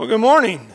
Well, 0.00 0.08
good 0.08 0.18
morning. 0.22 0.66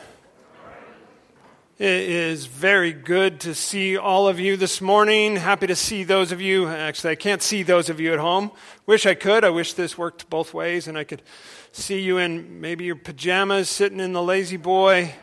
It 1.79 1.90
is 1.90 2.46
very 2.46 2.93
good 2.93 3.40
to 3.40 3.56
see 3.56 3.98
all 3.98 4.27
of 4.27 4.40
you 4.40 4.56
this 4.56 4.82
morning. 4.82 5.36
Happy 5.36 5.66
to 5.66 5.75
see 5.75 6.04
those 6.04 6.32
of 6.32 6.42
you. 6.42 6.67
Actually, 6.67 7.13
I 7.13 7.16
can't 7.16 7.42
see 7.42 7.64
those 7.64 7.90
of 7.90 8.00
you 8.00 8.14
at 8.14 8.20
home. 8.20 8.52
Wish 8.86 9.07
I 9.07 9.16
could. 9.16 9.43
I 9.43 9.50
wish 9.50 9.73
this 9.73 9.98
worked 9.98 10.30
both 10.30 10.54
ways 10.54 10.88
and 10.88 10.95
I 10.95 11.05
could 11.05 11.23
see 11.71 12.02
you 12.02 12.20
in 12.20 12.61
maybe 12.61 12.85
your 12.85 12.98
pajamas 12.98 13.67
sitting 13.67 13.99
in 13.99 14.13
the 14.13 14.21
La-Z-Boy. 14.21 15.16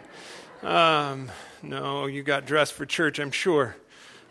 Um, 0.65 1.31
no, 1.63 2.07
you 2.07 2.25
got 2.25 2.45
dressed 2.45 2.73
for 2.73 2.85
church, 2.85 3.21
I'm 3.21 3.31
sure. 3.31 3.77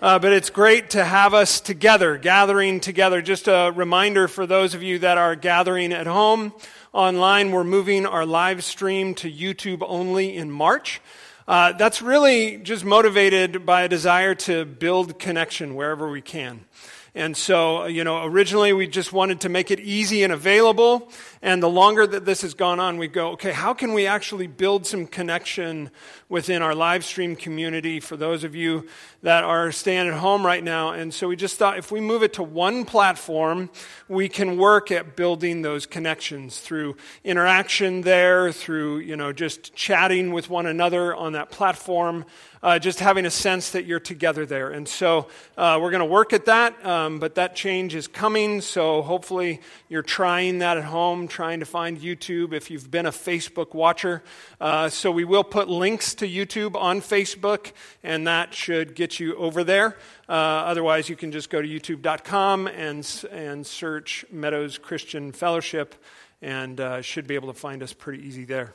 Uh, 0.01 0.19
but 0.19 0.33
it's 0.33 0.49
great 0.49 0.89
to 0.89 1.05
have 1.05 1.33
us 1.33 1.61
together, 1.61 2.17
gathering 2.17 2.81
together. 2.81 3.21
Just 3.21 3.47
a 3.47 3.71
reminder 3.73 4.27
for 4.27 4.45
those 4.45 4.73
of 4.73 4.83
you 4.83 4.99
that 4.99 5.17
are 5.17 5.37
gathering 5.37 5.93
at 5.93 6.07
home 6.07 6.51
online. 6.93 7.51
We're 7.51 7.63
moving 7.63 8.05
our 8.05 8.25
live 8.25 8.63
stream 8.65 9.15
to 9.15 9.31
YouTube 9.31 9.81
only 9.87 10.35
in 10.35 10.51
March. 10.51 10.99
Uh, 11.47 11.71
that's 11.73 12.01
really 12.01 12.57
just 12.57 12.83
motivated 12.83 13.65
by 13.65 13.83
a 13.83 13.87
desire 13.87 14.35
to 14.35 14.65
build 14.65 15.17
connection 15.17 15.75
wherever 15.75 16.09
we 16.09 16.21
can. 16.21 16.65
And 17.13 17.35
so, 17.35 17.87
you 17.87 18.05
know, 18.05 18.23
originally 18.23 18.71
we 18.71 18.87
just 18.87 19.11
wanted 19.11 19.41
to 19.41 19.49
make 19.49 19.69
it 19.69 19.81
easy 19.81 20.23
and 20.23 20.31
available. 20.31 21.11
And 21.41 21.61
the 21.61 21.67
longer 21.67 22.07
that 22.07 22.23
this 22.23 22.41
has 22.43 22.53
gone 22.53 22.79
on, 22.79 22.97
we 22.97 23.09
go, 23.09 23.31
okay, 23.31 23.51
how 23.51 23.73
can 23.73 23.91
we 23.91 24.07
actually 24.07 24.47
build 24.47 24.87
some 24.87 25.05
connection 25.05 25.91
within 26.29 26.61
our 26.61 26.73
live 26.73 27.03
stream 27.03 27.35
community 27.35 27.99
for 27.99 28.15
those 28.15 28.45
of 28.45 28.55
you 28.55 28.87
that 29.23 29.43
are 29.43 29.73
staying 29.73 30.07
at 30.07 30.13
home 30.13 30.45
right 30.45 30.63
now? 30.63 30.91
And 30.91 31.13
so 31.13 31.27
we 31.27 31.35
just 31.35 31.57
thought 31.57 31.77
if 31.77 31.91
we 31.91 31.99
move 31.99 32.23
it 32.23 32.31
to 32.33 32.43
one 32.43 32.85
platform, 32.85 33.69
we 34.07 34.29
can 34.29 34.57
work 34.57 34.89
at 34.89 35.17
building 35.17 35.63
those 35.63 35.85
connections 35.85 36.59
through 36.59 36.95
interaction 37.25 38.01
there, 38.01 38.53
through, 38.53 38.99
you 38.99 39.17
know, 39.17 39.33
just 39.33 39.75
chatting 39.75 40.31
with 40.31 40.49
one 40.49 40.65
another 40.65 41.13
on 41.13 41.33
that 41.33 41.51
platform 41.51 42.23
uh, 42.63 42.79
just 42.79 42.99
having 42.99 43.25
a 43.25 43.31
sense 43.31 43.71
that 43.71 43.85
you're 43.85 43.99
together 43.99 44.45
there. 44.45 44.69
And 44.69 44.87
so 44.87 45.27
uh, 45.57 45.79
we're 45.81 45.91
going 45.91 46.01
to 46.01 46.05
work 46.05 46.33
at 46.33 46.45
that, 46.45 46.85
um, 46.85 47.19
but 47.19 47.35
that 47.35 47.55
change 47.55 47.95
is 47.95 48.07
coming. 48.07 48.61
So 48.61 49.01
hopefully 49.01 49.61
you're 49.89 50.03
trying 50.03 50.59
that 50.59 50.77
at 50.77 50.83
home, 50.83 51.27
trying 51.27 51.59
to 51.59 51.65
find 51.65 51.99
YouTube 51.99 52.53
if 52.53 52.69
you've 52.69 52.91
been 52.91 53.05
a 53.05 53.11
Facebook 53.11 53.73
watcher. 53.73 54.23
Uh, 54.59 54.89
so 54.89 55.11
we 55.11 55.23
will 55.23 55.43
put 55.43 55.69
links 55.69 56.13
to 56.15 56.27
YouTube 56.27 56.75
on 56.75 57.01
Facebook, 57.01 57.71
and 58.03 58.27
that 58.27 58.53
should 58.53 58.95
get 58.95 59.19
you 59.19 59.35
over 59.35 59.63
there. 59.63 59.97
Uh, 60.29 60.33
otherwise, 60.33 61.09
you 61.09 61.15
can 61.15 61.31
just 61.31 61.49
go 61.49 61.61
to 61.61 61.67
youtube.com 61.67 62.67
and, 62.67 63.25
and 63.31 63.65
search 63.65 64.23
Meadows 64.31 64.77
Christian 64.77 65.31
Fellowship 65.31 65.95
and 66.41 66.79
uh, 66.79 67.01
should 67.01 67.27
be 67.27 67.35
able 67.35 67.53
to 67.53 67.59
find 67.59 67.83
us 67.83 67.93
pretty 67.93 68.25
easy 68.25 68.45
there. 68.45 68.73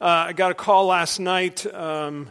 Uh, 0.00 0.28
I 0.28 0.32
got 0.32 0.50
a 0.50 0.54
call 0.54 0.86
last 0.86 1.20
night. 1.20 1.66
Um, 1.72 2.30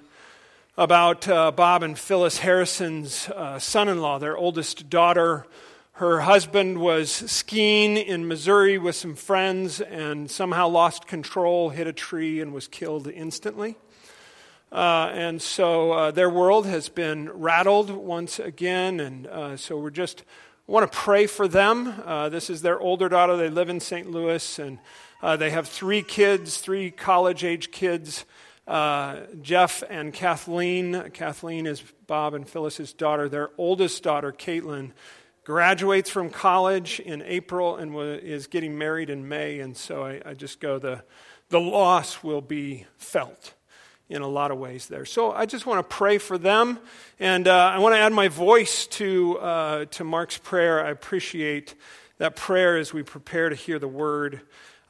about 0.77 1.27
uh, 1.27 1.51
Bob 1.51 1.83
and 1.83 1.97
Phyllis 1.97 2.39
Harrison's 2.39 3.27
uh, 3.29 3.59
son 3.59 3.89
in 3.89 4.01
law, 4.01 4.17
their 4.17 4.37
oldest 4.37 4.89
daughter. 4.89 5.45
Her 5.93 6.21
husband 6.21 6.79
was 6.79 7.11
skiing 7.11 7.97
in 7.97 8.27
Missouri 8.27 8.77
with 8.77 8.95
some 8.95 9.15
friends 9.15 9.81
and 9.81 10.31
somehow 10.31 10.69
lost 10.69 11.07
control, 11.07 11.69
hit 11.69 11.87
a 11.87 11.93
tree, 11.93 12.39
and 12.39 12.53
was 12.53 12.67
killed 12.67 13.07
instantly. 13.07 13.75
Uh, 14.71 15.11
and 15.13 15.41
so 15.41 15.91
uh, 15.91 16.11
their 16.11 16.29
world 16.29 16.65
has 16.65 16.87
been 16.87 17.29
rattled 17.29 17.89
once 17.89 18.39
again. 18.39 18.99
And 18.99 19.27
uh, 19.27 19.57
so 19.57 19.77
we're 19.77 19.89
just 19.89 20.23
want 20.67 20.89
to 20.89 20.97
pray 20.97 21.27
for 21.27 21.47
them. 21.47 22.01
Uh, 22.05 22.29
this 22.29 22.49
is 22.49 22.61
their 22.61 22.79
older 22.79 23.09
daughter. 23.09 23.35
They 23.35 23.49
live 23.49 23.69
in 23.69 23.79
St. 23.79 24.09
Louis, 24.09 24.59
and 24.59 24.79
they 25.21 25.49
have 25.49 25.67
three 25.67 26.03
kids, 26.03 26.59
three 26.59 26.91
college 26.91 27.43
age 27.43 27.71
kids. 27.71 28.23
Uh, 28.69 29.21
Jeff 29.41 29.81
and 29.89 30.13
Kathleen. 30.13 31.09
Kathleen 31.11 31.65
is 31.65 31.81
Bob 32.05 32.35
and 32.35 32.47
Phyllis's 32.47 32.93
daughter. 32.93 33.27
Their 33.27 33.49
oldest 33.57 34.03
daughter, 34.03 34.31
Caitlin, 34.31 34.91
graduates 35.43 36.11
from 36.11 36.29
college 36.29 36.99
in 36.99 37.23
April 37.23 37.77
and 37.77 37.95
is 38.21 38.45
getting 38.45 38.77
married 38.77 39.09
in 39.09 39.27
May. 39.27 39.59
And 39.59 39.75
so 39.75 40.03
I, 40.03 40.21
I 40.23 40.33
just 40.35 40.59
go, 40.59 40.77
the, 40.77 41.03
the 41.49 41.59
loss 41.59 42.23
will 42.23 42.41
be 42.41 42.85
felt 42.97 43.55
in 44.07 44.21
a 44.21 44.27
lot 44.27 44.51
of 44.51 44.59
ways 44.59 44.85
there. 44.85 45.03
So 45.03 45.31
I 45.31 45.47
just 45.47 45.65
want 45.65 45.79
to 45.79 45.95
pray 45.95 46.19
for 46.19 46.37
them. 46.37 46.77
And 47.19 47.47
uh, 47.47 47.71
I 47.73 47.79
want 47.79 47.95
to 47.95 47.99
add 47.99 48.13
my 48.13 48.27
voice 48.27 48.85
to, 48.85 49.39
uh, 49.39 49.85
to 49.85 50.03
Mark's 50.03 50.37
prayer. 50.37 50.85
I 50.85 50.91
appreciate 50.91 51.73
that 52.19 52.35
prayer 52.35 52.77
as 52.77 52.93
we 52.93 53.01
prepare 53.01 53.49
to 53.49 53.55
hear 53.55 53.79
the 53.79 53.87
word. 53.87 54.41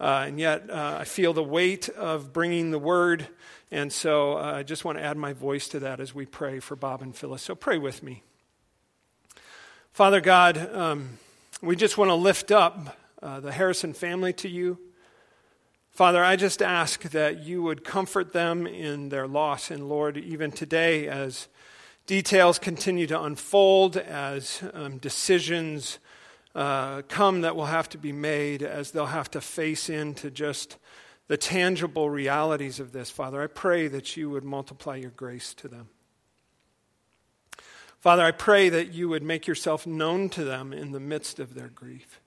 Uh, 0.02 0.26
and 0.28 0.38
yet, 0.38 0.70
uh, 0.70 0.98
I 1.00 1.06
feel 1.06 1.32
the 1.32 1.44
weight 1.44 1.88
of 1.88 2.34
bringing 2.34 2.72
the 2.72 2.80
word 2.80 3.28
and 3.72 3.94
so 3.94 4.38
uh, 4.38 4.54
I 4.56 4.64
just 4.64 4.84
want 4.84 4.98
to 4.98 5.04
add 5.04 5.18
my 5.18 5.34
voice 5.34 5.68
to 5.70 5.80
that 5.80 6.00
as 6.00 6.16
we 6.16 6.26
pray 6.26 6.60
for 6.60 6.76
Bob 6.76 7.02
and 7.02 7.16
Phyllis. 7.16 7.44
So 7.44 7.54
pray 7.54 7.78
with 7.78 8.02
me. 8.02 8.24
Father 9.92 10.22
God, 10.22 10.74
um, 10.74 11.20
we 11.62 11.76
just 11.76 11.98
want 11.98 12.10
to 12.10 12.16
lift 12.16 12.52
up 12.52 12.98
uh, 13.22 13.40
the 13.40 13.52
Harrison 13.52 13.94
family 13.94 14.34
to 14.34 14.50
you. 14.50 14.80
Father, 15.92 16.24
I 16.24 16.36
just 16.36 16.62
ask 16.62 17.02
that 17.12 17.44
you 17.44 17.62
would 17.62 17.84
comfort 17.84 18.32
them 18.32 18.66
in 18.66 19.10
their 19.10 19.28
loss. 19.28 19.70
And 19.70 19.90
Lord, 19.90 20.18
even 20.18 20.52
today, 20.52 21.08
as 21.08 21.48
details 22.06 22.58
continue 22.58 23.06
to 23.08 23.22
unfold, 23.22 23.98
as 23.98 24.64
um, 24.74 24.98
decisions 24.98 26.00
uh, 26.56 27.02
come 27.08 27.42
that 27.42 27.56
will 27.56 27.66
have 27.66 27.90
to 27.90 27.98
be 27.98 28.12
made, 28.14 28.64
as 28.64 28.92
they'll 28.92 29.08
have 29.08 29.30
to 29.32 29.42
face 29.42 29.90
into 29.90 30.32
just 30.32 30.78
the 31.30 31.38
tangible 31.38 32.10
realities 32.10 32.80
of 32.80 32.92
this, 32.92 33.12
Father, 33.12 33.42
I 33.42 33.46
pray 33.46 33.88
that 33.88 34.18
you 34.18 34.32
would 34.32 34.44
multiply 34.44 34.96
your 34.96 35.12
grace 35.12 35.54
to 35.54 35.68
them. 35.68 35.88
Father, 38.00 38.24
I 38.24 38.32
pray 38.32 38.68
that 38.70 38.94
you 38.94 39.08
would 39.10 39.22
make 39.22 39.46
yourself 39.46 39.86
known 39.86 40.30
to 40.30 40.44
them 40.44 40.74
in 40.74 40.92
the 40.92 41.00
midst 41.00 41.40
of 41.40 41.54
their 41.54 41.68
grief. 41.68 42.20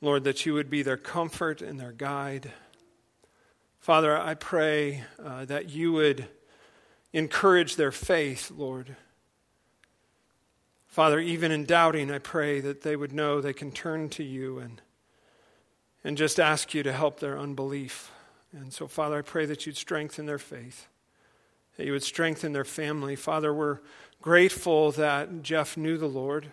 Lord, 0.00 0.24
that 0.24 0.46
you 0.46 0.54
would 0.54 0.70
be 0.70 0.82
their 0.82 0.96
comfort 0.96 1.60
and 1.60 1.78
their 1.78 1.92
guide. 1.92 2.50
Father, 3.78 4.16
I 4.16 4.34
pray 4.34 5.04
uh, 5.22 5.44
that 5.44 5.68
you 5.68 5.92
would 5.92 6.26
encourage 7.12 7.76
their 7.76 7.92
faith, 7.92 8.50
Lord. 8.50 8.96
Father, 10.86 11.20
even 11.20 11.52
in 11.52 11.66
doubting, 11.66 12.10
I 12.10 12.20
pray 12.20 12.60
that 12.60 12.80
they 12.80 12.96
would 12.96 13.12
know 13.12 13.42
they 13.42 13.52
can 13.52 13.70
turn 13.70 14.08
to 14.10 14.24
you 14.24 14.60
and 14.60 14.80
and 16.04 16.16
just 16.16 16.40
ask 16.40 16.74
you 16.74 16.82
to 16.82 16.92
help 16.92 17.20
their 17.20 17.38
unbelief. 17.38 18.10
And 18.52 18.72
so, 18.72 18.86
Father, 18.86 19.18
I 19.18 19.22
pray 19.22 19.46
that 19.46 19.66
you'd 19.66 19.76
strengthen 19.76 20.26
their 20.26 20.38
faith, 20.38 20.88
that 21.76 21.86
you 21.86 21.92
would 21.92 22.02
strengthen 22.02 22.52
their 22.52 22.64
family. 22.64 23.16
Father, 23.16 23.52
we're 23.54 23.78
grateful 24.20 24.92
that 24.92 25.42
Jeff 25.42 25.76
knew 25.76 25.96
the 25.96 26.06
Lord. 26.06 26.52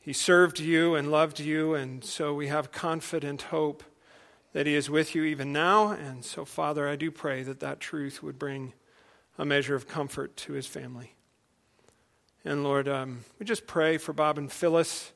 He 0.00 0.12
served 0.12 0.60
you 0.60 0.94
and 0.94 1.10
loved 1.10 1.40
you, 1.40 1.74
and 1.74 2.04
so 2.04 2.32
we 2.32 2.46
have 2.46 2.72
confident 2.72 3.42
hope 3.42 3.82
that 4.52 4.66
he 4.66 4.74
is 4.74 4.88
with 4.88 5.14
you 5.14 5.24
even 5.24 5.52
now. 5.52 5.90
And 5.90 6.24
so, 6.24 6.44
Father, 6.44 6.88
I 6.88 6.96
do 6.96 7.10
pray 7.10 7.42
that 7.42 7.60
that 7.60 7.80
truth 7.80 8.22
would 8.22 8.38
bring 8.38 8.72
a 9.36 9.44
measure 9.44 9.74
of 9.74 9.86
comfort 9.86 10.36
to 10.38 10.54
his 10.54 10.66
family. 10.66 11.14
And 12.44 12.62
Lord, 12.62 12.88
um, 12.88 13.24
we 13.38 13.44
just 13.44 13.66
pray 13.66 13.98
for 13.98 14.12
Bob 14.12 14.38
and 14.38 14.50
Phyllis. 14.50 15.12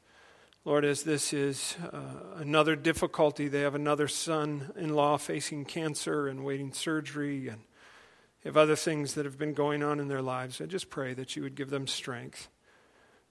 Lord, 0.66 0.84
as 0.84 1.04
this 1.04 1.32
is 1.32 1.78
uh, 1.90 2.36
another 2.36 2.76
difficulty, 2.76 3.48
they 3.48 3.62
have 3.62 3.74
another 3.74 4.08
son 4.08 4.70
in 4.76 4.94
law 4.94 5.16
facing 5.16 5.64
cancer 5.64 6.28
and 6.28 6.44
waiting 6.44 6.74
surgery, 6.74 7.48
and 7.48 7.62
have 8.44 8.58
other 8.58 8.76
things 8.76 9.14
that 9.14 9.24
have 9.24 9.38
been 9.38 9.54
going 9.54 9.82
on 9.82 9.98
in 9.98 10.08
their 10.08 10.20
lives. 10.20 10.60
I 10.60 10.66
just 10.66 10.90
pray 10.90 11.14
that 11.14 11.34
you 11.34 11.42
would 11.42 11.54
give 11.54 11.70
them 11.70 11.86
strength 11.86 12.48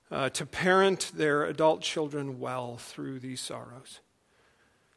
uh, 0.09 0.29
to 0.29 0.45
parent 0.47 1.11
their 1.13 1.43
adult 1.43 1.81
children 1.81 2.39
well 2.39 2.77
through 2.77 3.19
these 3.19 3.41
sorrows. 3.41 3.99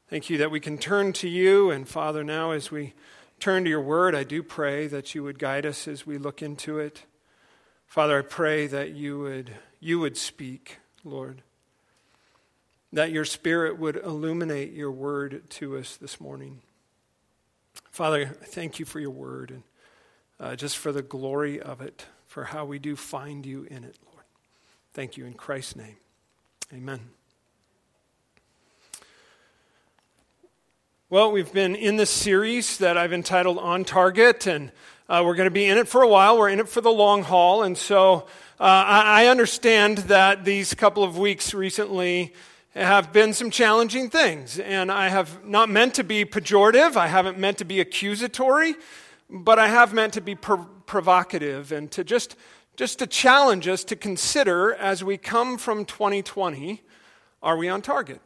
Thank 0.09 0.31
you 0.31 0.39
that 0.39 0.51
we 0.51 0.61
can 0.61 0.79
turn 0.79 1.13
to 1.15 1.29
you, 1.29 1.71
and 1.71 1.87
Father, 1.87 2.25
now 2.25 2.53
as 2.53 2.71
we 2.71 2.95
turn 3.41 3.65
to 3.65 3.71
your 3.71 3.83
word, 3.83 4.15
I 4.15 4.25
do 4.25 4.43
pray 4.43 4.87
that 4.87 5.15
you 5.15 5.23
would 5.23 5.39
guide 5.39 5.67
us 5.67 5.87
as 5.87 6.07
we 6.07 6.17
look 6.17 6.41
into 6.41 6.79
it. 6.79 7.05
Father, 7.87 8.21
I 8.21 8.23
pray 8.23 8.67
that 8.69 8.93
you 8.93 9.19
would, 9.19 9.53
you 9.81 9.99
would 9.99 10.17
speak, 10.17 10.79
Lord 11.05 11.43
that 12.93 13.11
your 13.11 13.25
Spirit 13.25 13.79
would 13.79 13.97
illuminate 13.97 14.73
your 14.73 14.91
word 14.91 15.49
to 15.51 15.79
us 15.79 15.97
this 15.97 16.21
morning. 16.21 16.61
Father, 17.91 18.27
thank 18.27 18.79
you 18.79 18.85
for 18.85 19.01
your 19.01 19.11
word 19.11 19.51
and 19.51 19.63
uh, 20.39 20.57
just 20.57 20.77
for 20.77 20.93
the 20.93 21.03
glory 21.03 21.61
of 21.61 21.81
it, 21.81 22.07
for 22.27 22.45
how 22.45 22.65
we 22.65 22.79
do 22.79 22.97
find 22.97 23.47
you 23.47 23.63
in 23.71 23.85
it, 23.85 23.97
Lord. 24.05 24.25
Thank 24.93 25.17
you 25.17 25.25
in 25.25 25.35
Christ's 25.35 25.77
name. 25.77 25.97
Amen. 26.75 27.01
Well, 31.09 31.31
we've 31.31 31.53
been 31.53 31.77
in 31.77 31.97
this 31.97 32.11
series 32.11 32.79
that 32.79 32.97
I've 32.97 33.13
entitled 33.13 33.59
On 33.59 33.85
Target, 33.85 34.47
and 34.47 34.73
uh, 35.09 35.23
we're 35.25 35.35
going 35.35 35.47
to 35.47 35.51
be 35.51 35.67
in 35.67 35.77
it 35.77 35.87
for 35.87 36.03
a 36.03 36.09
while. 36.09 36.39
We're 36.39 36.49
in 36.49 36.59
it 36.59 36.69
for 36.69 36.81
the 36.81 36.91
long 36.91 37.23
haul. 37.23 37.63
And 37.63 37.77
so 37.77 38.27
uh, 38.59 38.63
I, 38.63 39.25
I 39.25 39.27
understand 39.27 39.99
that 39.99 40.45
these 40.45 40.75
couple 40.75 41.05
of 41.05 41.19
weeks 41.19 41.53
recently 41.53 42.33
have 42.75 43.13
been 43.13 43.35
some 43.35 43.51
challenging 43.51 44.09
things. 44.09 44.59
And 44.59 44.91
I 44.91 45.09
have 45.09 45.45
not 45.45 45.69
meant 45.69 45.95
to 45.95 46.05
be 46.05 46.25
pejorative, 46.25 46.97
I 46.97 47.07
haven't 47.07 47.39
meant 47.39 47.59
to 47.59 47.65
be 47.65 47.81
accusatory, 47.81 48.75
but 49.29 49.59
I 49.59 49.69
have 49.69 49.93
meant 49.93 50.15
to 50.15 50.21
be 50.21 50.35
provocative 50.35 51.73
and 51.73 51.91
to 51.93 52.05
just, 52.05 52.37
just 52.77 52.99
to 53.01 53.07
challenge 53.07 53.69
us 53.69 53.85
to 53.85 53.97
consider 53.97 54.75
as 54.75 55.05
we 55.05 55.17
come 55.17 55.59
from 55.59 55.85
2020 55.85 56.83
are 57.43 57.57
we 57.57 57.69
on 57.69 57.83
target? 57.83 58.21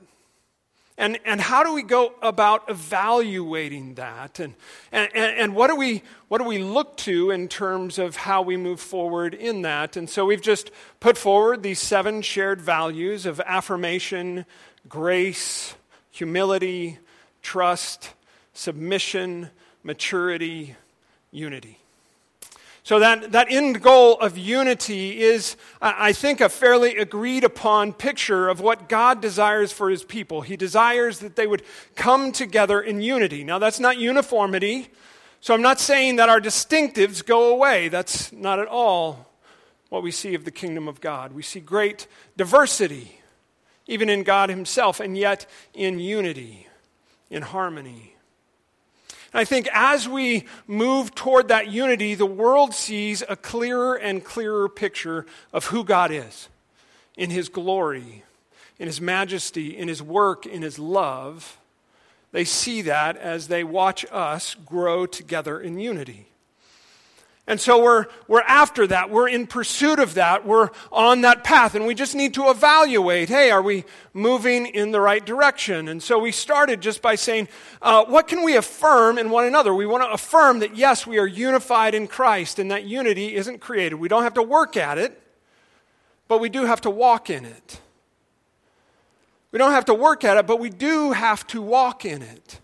And, 0.99 1.19
and 1.27 1.41
how 1.41 1.63
do 1.63 1.75
we 1.75 1.83
go 1.83 2.15
about 2.23 2.71
evaluating 2.71 3.95
that? 3.97 4.41
And, 4.41 4.55
and, 4.91 5.13
and 5.15 5.55
what, 5.55 5.69
do 5.69 5.77
we, 5.77 6.03
what 6.29 6.39
do 6.39 6.45
we 6.45 6.59
look 6.59 6.97
to 6.99 7.31
in 7.31 7.49
terms 7.49 7.99
of 7.99 8.17
how 8.17 8.41
we 8.41 8.57
move 8.57 8.81
forward 8.81 9.35
in 9.35 9.63
that? 9.63 9.97
And 9.97 10.09
so 10.09 10.25
we've 10.25 10.41
just 10.41 10.71
put 11.01 11.19
forward 11.19 11.63
these 11.63 11.81
seven 11.81 12.23
shared 12.23 12.63
values 12.63 13.27
of 13.27 13.41
affirmation, 13.41 14.47
grace, 14.89 15.75
humility, 16.11 16.99
trust, 17.43 18.15
submission, 18.55 19.51
maturity, 19.83 20.77
unity. 21.31 21.79
So, 22.87 23.01
that, 23.01 23.33
that 23.33 23.49
end 23.51 23.83
goal 23.83 24.17
of 24.21 24.39
unity 24.39 25.21
is, 25.21 25.57
I 25.83 26.13
think, 26.13 26.41
a 26.41 26.49
fairly 26.49 26.99
agreed 26.99 27.43
upon 27.43 27.93
picture 27.93 28.49
of 28.49 28.61
what 28.61 28.89
God 28.89 29.21
desires 29.21 29.73
for 29.73 29.91
his 29.91 30.05
people. 30.05 30.43
He 30.43 30.57
desires 30.57 31.19
that 31.19 31.35
they 31.35 31.49
would 31.49 31.65
come 31.97 32.31
together 32.31 32.81
in 32.81 33.01
unity. 33.01 33.43
Now, 33.43 33.59
that's 33.59 33.81
not 33.81 33.99
uniformity. 33.99 34.87
So, 35.41 35.53
I'm 35.53 35.63
not 35.63 35.81
saying 35.81 36.15
that 36.17 36.29
our 36.29 36.41
distinctives 36.41 37.27
go 37.27 37.53
away. 37.53 37.89
That's 37.89 38.31
not 38.33 38.61
at 38.61 38.69
all 38.69 39.33
what 39.89 40.05
we 40.05 40.13
see 40.13 40.37
of 40.37 40.45
the 40.45 40.53
kingdom 40.53 40.87
of 40.87 41.01
God. 41.01 41.33
We 41.33 41.43
see 41.43 41.59
great 41.59 42.07
diversity, 42.37 43.21
even 43.89 44.09
in 44.09 44.23
God 44.23 44.49
himself, 44.49 45.01
and 45.01 45.19
yet 45.19 45.45
in 45.75 45.99
unity, 45.99 46.69
in 47.31 47.43
harmony. 47.43 48.16
I 49.37 49.45
think 49.45 49.69
as 49.71 50.09
we 50.09 50.47
move 50.67 51.15
toward 51.15 51.49
that 51.49 51.69
unity, 51.69 52.15
the 52.15 52.25
world 52.25 52.73
sees 52.73 53.23
a 53.29 53.37
clearer 53.37 53.95
and 53.95 54.25
clearer 54.25 54.67
picture 54.67 55.27
of 55.53 55.67
who 55.67 55.85
God 55.85 56.11
is 56.11 56.49
in 57.19 57.29
His 57.29 57.51
glory, 57.51 58.25
in 58.79 58.87
His 58.87 58.99
majesty, 58.99 59.77
in 59.77 59.89
His 59.89 60.03
work, 60.03 60.47
in 60.47 60.63
His 60.63 60.79
love. 60.79 61.59
They 62.33 62.45
see 62.45 62.81
that 62.83 63.19
as 63.19 63.49
they 63.49 63.63
watch 63.63 64.07
us 64.11 64.55
grow 64.55 65.05
together 65.05 65.61
in 65.61 65.79
unity. 65.79 66.29
And 67.49 67.61
so 67.61 67.81
we're, 67.81 68.07
we're 68.27 68.43
after 68.43 68.89
that. 68.89 69.09
We're 69.09 69.29
in 69.29 69.47
pursuit 69.47 70.01
of 70.01 70.15
that. 70.15 70.45
We're 70.45 70.71
on 70.91 71.21
that 71.21 71.45
path. 71.45 71.77
And 71.77 71.87
we 71.87 71.95
just 71.95 72.17
need 72.17 72.35
to 72.35 72.51
evaluate 72.51 73.29
hey, 73.29 73.53
are 73.53 73.63
we 73.63 73.85
moving 74.13 74.67
in 74.67 74.91
the 74.91 75.01
right 75.01 75.25
direction? 75.25 75.87
And 75.87 76.03
so 76.03 76.19
we 76.19 76.33
started 76.33 76.81
just 76.81 77.03
by 77.03 77.15
saying, 77.15 77.47
uh, 77.81 78.05
what 78.07 78.27
can 78.27 78.43
we 78.43 78.57
affirm 78.57 79.17
in 79.17 79.31
one 79.31 79.45
another? 79.45 79.73
We 79.73 79.87
want 79.87 80.03
to 80.03 80.11
affirm 80.11 80.59
that, 80.59 80.77
yes, 80.77 81.07
we 81.07 81.19
are 81.19 81.27
unified 81.27 81.95
in 81.95 82.09
Christ 82.09 82.59
and 82.59 82.71
that 82.73 82.85
unity 82.85 83.37
isn't 83.37 83.61
created. 83.61 83.97
We 83.97 84.09
don't 84.09 84.25
have 84.25 84.35
to 84.35 84.43
work 84.43 84.77
at 84.77 84.99
it, 84.99 85.23
but 86.27 86.41
we 86.41 86.49
do 86.49 86.65
have 86.65 86.81
to 86.81 86.91
walk 86.91 87.31
in 87.31 87.45
it. 87.45 87.81
We 89.53 89.59
don't 89.59 89.73
have 89.73 89.85
to 89.85 89.95
work 89.95 90.25
at 90.25 90.37
it, 90.37 90.47
but 90.49 90.59
we 90.59 90.69
do 90.69 91.13
have 91.13 91.47
to 91.49 91.63
walk 91.63 92.05
in 92.05 92.23
it. 92.23 92.61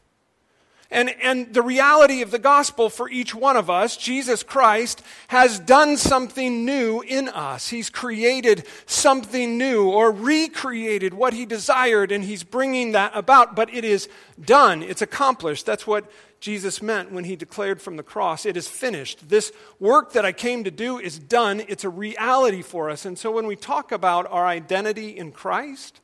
And, 0.92 1.08
and 1.22 1.54
the 1.54 1.62
reality 1.62 2.20
of 2.20 2.30
the 2.30 2.38
gospel 2.38 2.90
for 2.90 3.08
each 3.08 3.34
one 3.34 3.56
of 3.56 3.70
us, 3.70 3.96
Jesus 3.96 4.42
Christ 4.42 5.02
has 5.28 5.58
done 5.58 5.96
something 5.96 6.66
new 6.66 7.00
in 7.00 7.30
us. 7.30 7.70
He's 7.70 7.88
created 7.88 8.66
something 8.84 9.56
new 9.56 9.88
or 9.88 10.12
recreated 10.12 11.14
what 11.14 11.32
he 11.32 11.46
desired, 11.46 12.12
and 12.12 12.22
he's 12.22 12.44
bringing 12.44 12.92
that 12.92 13.12
about, 13.14 13.56
but 13.56 13.72
it 13.72 13.86
is 13.86 14.06
done. 14.38 14.82
It's 14.82 15.00
accomplished. 15.00 15.64
That's 15.64 15.86
what 15.86 16.12
Jesus 16.40 16.82
meant 16.82 17.10
when 17.10 17.24
he 17.24 17.36
declared 17.36 17.80
from 17.80 17.96
the 17.96 18.02
cross, 18.02 18.44
It 18.44 18.58
is 18.58 18.68
finished. 18.68 19.30
This 19.30 19.50
work 19.80 20.12
that 20.12 20.26
I 20.26 20.32
came 20.32 20.64
to 20.64 20.70
do 20.70 20.98
is 20.98 21.18
done. 21.18 21.62
It's 21.68 21.84
a 21.84 21.88
reality 21.88 22.60
for 22.60 22.90
us. 22.90 23.06
And 23.06 23.18
so 23.18 23.30
when 23.30 23.46
we 23.46 23.56
talk 23.56 23.92
about 23.92 24.26
our 24.30 24.46
identity 24.46 25.16
in 25.16 25.32
Christ, 25.32 26.00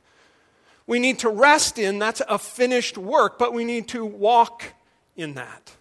we 0.87 0.97
need 0.97 1.19
to 1.19 1.29
rest 1.29 1.77
in 1.77 1.99
that's 1.99 2.23
a 2.27 2.39
finished 2.39 2.97
work, 2.97 3.37
but 3.37 3.53
we 3.53 3.65
need 3.65 3.87
to 3.89 4.03
walk 4.03 4.63
in 5.19 5.33
that. 5.35 5.75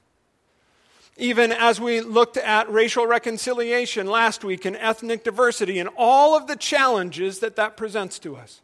Even 1.17 1.51
as 1.53 1.81
we 1.81 2.01
looked 2.01 2.37
at 2.37 2.71
racial 2.71 3.07
reconciliation 3.07 4.07
last 4.07 4.45
week 4.45 4.65
and 4.65 4.77
ethnic 4.77 5.25
diversity 5.25 5.79
and 5.79 5.89
all 5.97 6.37
of 6.37 6.47
the 6.47 6.57
challenges 6.57 7.41
that 7.41 7.57
that 7.57 7.77
presents 7.77 8.19
to 8.21 8.37
us. 8.37 8.61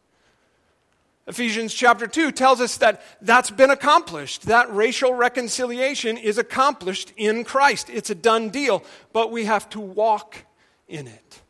Ephesians 1.27 1.73
chapter 1.73 2.05
2 2.05 2.31
tells 2.31 2.61
us 2.61 2.77
that 2.77 3.01
that's 3.19 3.49
been 3.49 3.71
accomplished. 3.71 4.43
That 4.43 4.73
racial 4.73 5.13
reconciliation 5.13 6.17
is 6.17 6.37
accomplished 6.37 7.13
in 7.17 7.43
Christ. 7.43 7.89
It's 7.89 8.11
a 8.11 8.15
done 8.15 8.49
deal, 8.49 8.83
but 9.11 9.31
we 9.31 9.45
have 9.45 9.67
to 9.71 9.79
walk 9.79 10.45
in 10.87 11.07
it. 11.07 11.41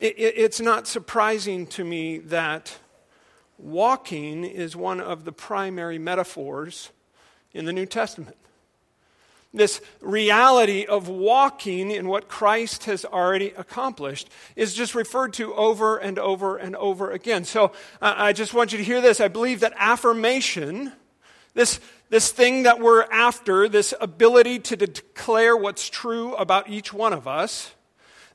it, 0.00 0.18
it 0.18 0.34
it's 0.36 0.60
not 0.60 0.88
surprising 0.88 1.66
to 1.68 1.84
me 1.84 2.18
that 2.18 2.78
walking 3.58 4.44
is 4.44 4.74
one 4.74 4.98
of 4.98 5.24
the 5.24 5.32
primary 5.32 5.98
metaphors 5.98 6.90
in 7.54 7.64
the 7.64 7.72
New 7.72 7.86
Testament. 7.86 8.36
This 9.54 9.82
reality 10.00 10.86
of 10.86 11.08
walking 11.08 11.90
in 11.90 12.08
what 12.08 12.28
Christ 12.28 12.84
has 12.84 13.04
already 13.04 13.52
accomplished 13.54 14.30
is 14.56 14.72
just 14.72 14.94
referred 14.94 15.34
to 15.34 15.52
over 15.54 15.98
and 15.98 16.18
over 16.18 16.56
and 16.56 16.74
over 16.76 17.10
again. 17.10 17.44
So 17.44 17.66
uh, 18.00 18.14
I 18.16 18.32
just 18.32 18.54
want 18.54 18.72
you 18.72 18.78
to 18.78 18.84
hear 18.84 19.02
this. 19.02 19.20
I 19.20 19.28
believe 19.28 19.60
that 19.60 19.74
affirmation, 19.76 20.92
this, 21.52 21.80
this 22.08 22.32
thing 22.32 22.62
that 22.62 22.80
we're 22.80 23.02
after, 23.02 23.68
this 23.68 23.92
ability 24.00 24.60
to 24.60 24.76
declare 24.76 25.54
what's 25.54 25.90
true 25.90 26.34
about 26.36 26.70
each 26.70 26.94
one 26.94 27.12
of 27.12 27.28
us, 27.28 27.74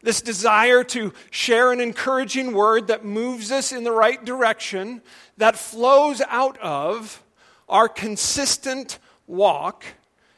this 0.04 0.22
desire 0.22 0.84
to 0.84 1.14
share 1.32 1.72
an 1.72 1.82
encouraging 1.82 2.54
word 2.54 2.88
that 2.88 3.04
moves 3.04 3.52
us 3.52 3.72
in 3.72 3.84
the 3.84 3.92
right 3.92 4.24
direction, 4.24 5.02
that 5.38 5.56
flows 5.56 6.22
out 6.30 6.60
of 6.60 7.24
our 7.68 7.90
consistent 7.90 9.00
walk 9.28 9.84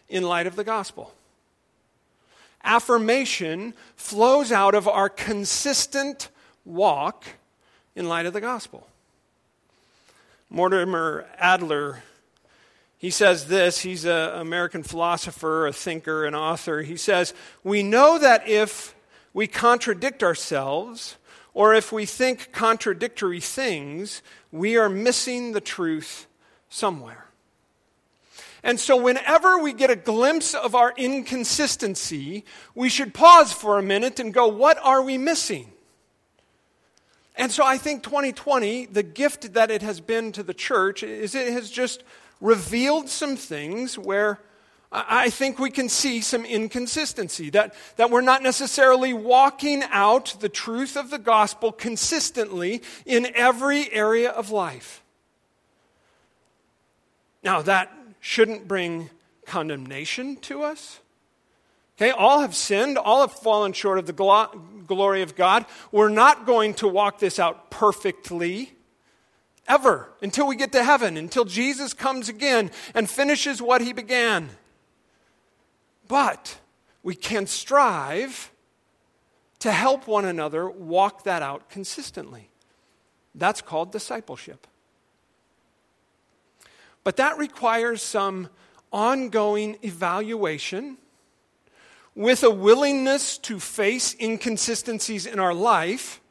in 0.09 0.23
light 0.23 0.47
of 0.47 0.55
the 0.55 0.63
gospel. 0.63 1.13
Affirmation 2.63 3.73
flows 3.95 4.51
out 4.51 4.75
of 4.75 4.87
our 4.87 5.07
consistent 5.07 6.29
walk 6.65 7.25
in 7.95 8.09
light 8.09 8.25
of 8.25 8.33
the 8.33 8.41
gospel. 8.41 8.87
Mortimer 10.49 11.25
Adler, 11.37 12.03
he 12.97 13.11
says 13.11 13.47
this. 13.47 13.79
He's 13.79 14.03
an 14.03 14.39
American 14.39 14.83
philosopher, 14.83 15.67
a 15.67 15.71
thinker, 15.71 16.25
an 16.25 16.35
author. 16.35 16.81
He 16.81 16.97
says, 16.97 17.33
We 17.63 17.81
know 17.81 18.19
that 18.19 18.47
if 18.47 18.95
we 19.33 19.47
contradict 19.47 20.21
ourselves, 20.21 21.15
or 21.53 21.73
if 21.73 21.91
we 21.91 22.05
think 22.05 22.51
contradictory 22.51 23.39
things, 23.39 24.21
we 24.51 24.75
are 24.75 24.89
missing 24.89 25.53
the 25.53 25.61
truth 25.61 26.27
somewhere. 26.67 27.28
And 28.63 28.79
so, 28.79 28.97
whenever 28.97 29.57
we 29.59 29.73
get 29.73 29.89
a 29.89 29.95
glimpse 29.95 30.53
of 30.53 30.75
our 30.75 30.93
inconsistency, 30.97 32.43
we 32.75 32.89
should 32.89 33.13
pause 33.13 33.53
for 33.53 33.79
a 33.79 33.83
minute 33.83 34.19
and 34.19 34.33
go, 34.33 34.47
What 34.47 34.77
are 34.83 35.01
we 35.01 35.17
missing? 35.17 35.71
And 37.35 37.51
so, 37.51 37.63
I 37.63 37.77
think 37.77 38.03
2020, 38.03 38.87
the 38.87 39.03
gift 39.03 39.53
that 39.53 39.71
it 39.71 39.81
has 39.81 40.01
been 40.01 40.31
to 40.33 40.43
the 40.43 40.53
church, 40.53 41.03
is 41.03 41.35
it 41.35 41.53
has 41.53 41.69
just 41.71 42.03
revealed 42.41 43.09
some 43.09 43.37
things 43.37 43.97
where 43.97 44.39
I 44.91 45.29
think 45.29 45.59
we 45.59 45.69
can 45.69 45.87
see 45.87 46.19
some 46.19 46.45
inconsistency, 46.45 47.51
that, 47.51 47.75
that 47.97 48.09
we're 48.09 48.21
not 48.21 48.41
necessarily 48.41 49.13
walking 49.13 49.83
out 49.91 50.35
the 50.39 50.49
truth 50.49 50.97
of 50.97 51.11
the 51.11 51.19
gospel 51.19 51.71
consistently 51.71 52.81
in 53.05 53.27
every 53.35 53.91
area 53.93 54.31
of 54.31 54.49
life. 54.49 55.03
Now, 57.43 57.61
that 57.61 57.93
shouldn't 58.19 58.67
bring 58.67 59.09
condemnation 59.45 60.35
to 60.37 60.63
us. 60.63 60.99
Okay, 61.97 62.11
all 62.11 62.39
have 62.39 62.55
sinned, 62.55 62.97
all 62.97 63.21
have 63.21 63.33
fallen 63.33 63.73
short 63.73 63.99
of 63.99 64.05
the 64.05 64.13
glory 64.87 65.21
of 65.21 65.35
God. 65.35 65.65
We're 65.91 66.09
not 66.09 66.45
going 66.45 66.73
to 66.75 66.87
walk 66.87 67.19
this 67.19 67.39
out 67.39 67.69
perfectly 67.71 68.71
ever 69.67 70.09
until 70.21 70.47
we 70.47 70.55
get 70.55 70.71
to 70.71 70.83
heaven, 70.83 71.17
until 71.17 71.43
Jesus 71.43 71.93
comes 71.93 72.29
again 72.29 72.71
and 72.95 73.09
finishes 73.09 73.61
what 73.61 73.81
he 73.81 73.91
began. 73.91 74.49
But 76.07 76.59
we 77.03 77.15
can 77.15 77.47
strive 77.47 78.51
to 79.59 79.71
help 79.71 80.07
one 80.07 80.23
another 80.23 80.69
walk 80.69 81.25
that 81.25 81.41
out 81.41 81.69
consistently. 81.69 82.49
That's 83.35 83.61
called 83.61 83.91
discipleship. 83.91 84.67
But 87.09 87.17
that 87.17 87.39
requires 87.39 88.03
some 88.03 88.49
ongoing 88.93 89.77
evaluation 89.81 90.99
with 92.13 92.43
a 92.43 92.51
willingness 92.51 93.39
to 93.39 93.59
face 93.59 94.15
inconsistencies 94.21 95.25
in 95.25 95.39
our 95.39 95.55
life 95.55 96.21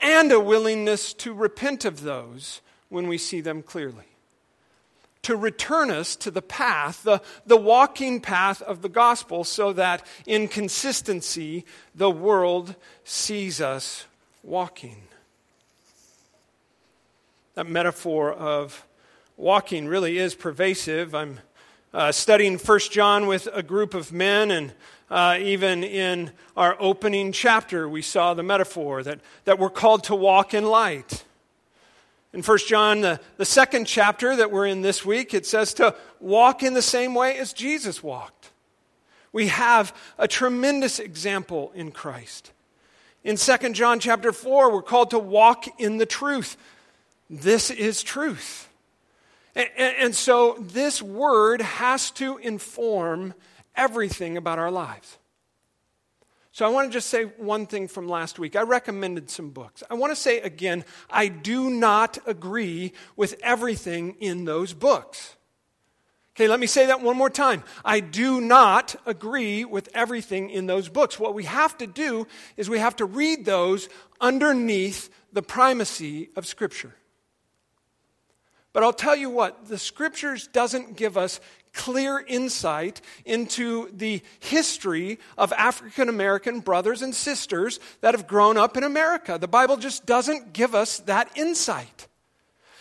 and 0.00 0.32
a 0.32 0.40
willingness 0.40 1.12
to 1.12 1.32
repent 1.32 1.84
of 1.84 2.00
those 2.00 2.60
when 2.88 3.06
we 3.06 3.16
see 3.16 3.40
them 3.40 3.62
clearly. 3.62 4.16
To 5.22 5.36
return 5.36 5.92
us 5.92 6.16
to 6.16 6.32
the 6.32 6.42
path, 6.42 7.04
the, 7.04 7.22
the 7.46 7.56
walking 7.56 8.20
path 8.20 8.62
of 8.62 8.82
the 8.82 8.88
gospel, 8.88 9.44
so 9.44 9.72
that 9.74 10.04
in 10.26 10.48
consistency 10.48 11.64
the 11.94 12.10
world 12.10 12.74
sees 13.04 13.60
us 13.60 14.06
walking. 14.42 15.02
That 17.54 17.68
metaphor 17.68 18.32
of 18.32 18.84
walking 19.36 19.86
really 19.86 20.18
is 20.18 20.34
pervasive. 20.34 21.14
I'm 21.14 21.40
uh, 21.92 22.12
studying 22.12 22.58
First 22.58 22.92
John 22.92 23.26
with 23.26 23.48
a 23.52 23.62
group 23.62 23.94
of 23.94 24.12
men, 24.12 24.50
and 24.50 24.72
uh, 25.10 25.38
even 25.40 25.84
in 25.84 26.32
our 26.56 26.76
opening 26.78 27.32
chapter, 27.32 27.88
we 27.88 28.02
saw 28.02 28.34
the 28.34 28.42
metaphor 28.42 29.02
that, 29.02 29.20
that 29.44 29.58
we're 29.58 29.70
called 29.70 30.04
to 30.04 30.14
walk 30.14 30.54
in 30.54 30.64
light. 30.64 31.24
In 32.32 32.42
First 32.42 32.68
John, 32.68 33.02
the, 33.02 33.20
the 33.36 33.44
second 33.44 33.86
chapter 33.86 34.34
that 34.36 34.50
we're 34.50 34.66
in 34.66 34.80
this 34.80 35.04
week, 35.04 35.34
it 35.34 35.44
says 35.44 35.74
to 35.74 35.94
walk 36.18 36.62
in 36.62 36.72
the 36.72 36.82
same 36.82 37.14
way 37.14 37.36
as 37.36 37.52
Jesus 37.52 38.02
walked. 38.02 38.50
We 39.32 39.48
have 39.48 39.94
a 40.18 40.28
tremendous 40.28 40.98
example 40.98 41.72
in 41.74 41.90
Christ. 41.90 42.52
In 43.24 43.36
Second 43.36 43.74
John 43.74 44.00
chapter 44.00 44.32
4, 44.32 44.72
we're 44.72 44.82
called 44.82 45.10
to 45.10 45.18
walk 45.18 45.66
in 45.78 45.98
the 45.98 46.06
truth. 46.06 46.56
This 47.28 47.70
is 47.70 48.02
truth. 48.02 48.68
And, 49.54 49.68
and, 49.76 50.14
so 50.14 50.56
this 50.58 51.02
word 51.02 51.60
has 51.60 52.10
to 52.12 52.38
inform 52.38 53.34
everything 53.76 54.38
about 54.38 54.58
our 54.58 54.70
lives. 54.70 55.18
So 56.52 56.66
I 56.66 56.68
want 56.68 56.90
to 56.90 56.92
just 56.92 57.08
say 57.08 57.24
one 57.24 57.66
thing 57.66 57.88
from 57.88 58.08
last 58.08 58.38
week. 58.38 58.56
I 58.56 58.62
recommended 58.62 59.30
some 59.30 59.50
books. 59.50 59.82
I 59.90 59.94
want 59.94 60.10
to 60.10 60.16
say 60.16 60.40
again, 60.40 60.84
I 61.10 61.28
do 61.28 61.70
not 61.70 62.18
agree 62.26 62.92
with 63.16 63.38
everything 63.42 64.16
in 64.20 64.44
those 64.44 64.72
books. 64.72 65.36
Okay, 66.34 66.48
let 66.48 66.60
me 66.60 66.66
say 66.66 66.86
that 66.86 67.02
one 67.02 67.16
more 67.16 67.28
time. 67.28 67.62
I 67.84 68.00
do 68.00 68.40
not 68.40 68.96
agree 69.04 69.66
with 69.66 69.90
everything 69.92 70.48
in 70.48 70.66
those 70.66 70.88
books. 70.88 71.18
What 71.18 71.34
we 71.34 71.44
have 71.44 71.76
to 71.78 71.86
do 71.86 72.26
is 72.56 72.70
we 72.70 72.78
have 72.78 72.96
to 72.96 73.04
read 73.04 73.44
those 73.44 73.90
underneath 74.18 75.10
the 75.32 75.42
primacy 75.42 76.30
of 76.36 76.46
Scripture. 76.46 76.94
But 78.72 78.82
I'll 78.82 78.92
tell 78.92 79.16
you 79.16 79.28
what, 79.28 79.66
the 79.66 79.78
scriptures 79.78 80.46
doesn't 80.46 80.96
give 80.96 81.16
us 81.16 81.40
clear 81.74 82.24
insight 82.26 83.00
into 83.24 83.90
the 83.92 84.22
history 84.40 85.18
of 85.36 85.52
African 85.52 86.08
American 86.08 86.60
brothers 86.60 87.02
and 87.02 87.14
sisters 87.14 87.80
that 88.00 88.14
have 88.14 88.26
grown 88.26 88.56
up 88.56 88.76
in 88.76 88.84
America. 88.84 89.38
The 89.38 89.48
Bible 89.48 89.76
just 89.76 90.06
doesn't 90.06 90.52
give 90.52 90.74
us 90.74 90.98
that 91.00 91.30
insight. 91.36 92.08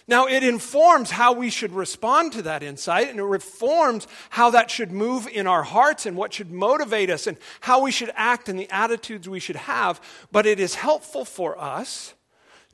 Now, 0.07 0.27
it 0.27 0.43
informs 0.43 1.11
how 1.11 1.33
we 1.33 1.49
should 1.49 1.71
respond 1.73 2.33
to 2.33 2.41
that 2.41 2.63
insight, 2.63 3.09
and 3.09 3.19
it 3.19 3.23
reforms 3.23 4.07
how 4.29 4.49
that 4.49 4.71
should 4.71 4.91
move 4.91 5.27
in 5.27 5.47
our 5.47 5.63
hearts 5.63 6.05
and 6.05 6.17
what 6.17 6.33
should 6.33 6.51
motivate 6.51 7.09
us 7.09 7.27
and 7.27 7.37
how 7.61 7.81
we 7.81 7.91
should 7.91 8.11
act 8.15 8.49
and 8.49 8.59
the 8.59 8.69
attitudes 8.71 9.29
we 9.29 9.39
should 9.39 9.55
have. 9.55 10.01
But 10.31 10.45
it 10.45 10.59
is 10.59 10.75
helpful 10.75 11.23
for 11.23 11.57
us 11.57 12.13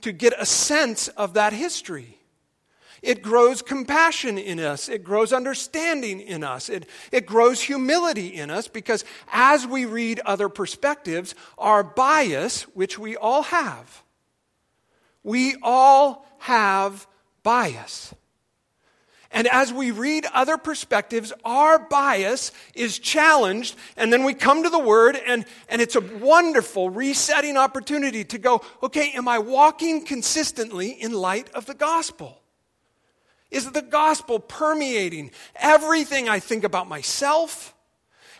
to 0.01 0.11
get 0.11 0.33
a 0.37 0.45
sense 0.45 1.09
of 1.09 1.33
that 1.33 1.53
history. 1.53 2.16
It 3.01 3.21
grows 3.21 3.61
compassion 3.61 4.37
in 4.37 4.59
us. 4.59 4.89
It 4.89 5.03
grows 5.03 5.33
understanding 5.33 6.19
in 6.19 6.43
us. 6.43 6.69
It, 6.69 6.87
it 7.11 7.25
grows 7.25 7.61
humility 7.61 8.27
in 8.27 8.49
us 8.49 8.67
because 8.67 9.05
as 9.31 9.67
we 9.67 9.85
read 9.85 10.19
other 10.21 10.49
perspectives, 10.49 11.35
our 11.57 11.83
bias, 11.83 12.63
which 12.73 12.97
we 12.97 13.15
all 13.15 13.43
have, 13.43 14.03
we 15.23 15.55
all 15.61 16.25
have 16.39 17.07
bias. 17.43 18.13
And 19.31 19.47
as 19.47 19.73
we 19.73 19.91
read 19.91 20.25
other 20.33 20.57
perspectives, 20.57 21.33
our 21.43 21.77
bias 21.77 22.51
is 22.73 22.97
challenged. 22.97 23.75
And 23.97 24.11
then 24.11 24.23
we 24.23 24.33
come 24.33 24.63
to 24.63 24.69
the 24.69 24.79
Word, 24.79 25.17
and, 25.17 25.45
and 25.69 25.81
it's 25.81 25.95
a 25.95 26.01
wonderful 26.01 26.89
resetting 26.89 27.57
opportunity 27.57 28.23
to 28.23 28.37
go, 28.37 28.61
okay, 28.81 29.11
am 29.11 29.27
I 29.27 29.39
walking 29.39 30.05
consistently 30.05 30.91
in 30.91 31.11
light 31.11 31.49
of 31.49 31.65
the 31.65 31.73
gospel? 31.73 32.41
Is 33.49 33.71
the 33.71 33.81
gospel 33.81 34.39
permeating 34.39 35.31
everything 35.55 36.27
I 36.27 36.39
think 36.39 36.63
about 36.63 36.87
myself, 36.87 37.73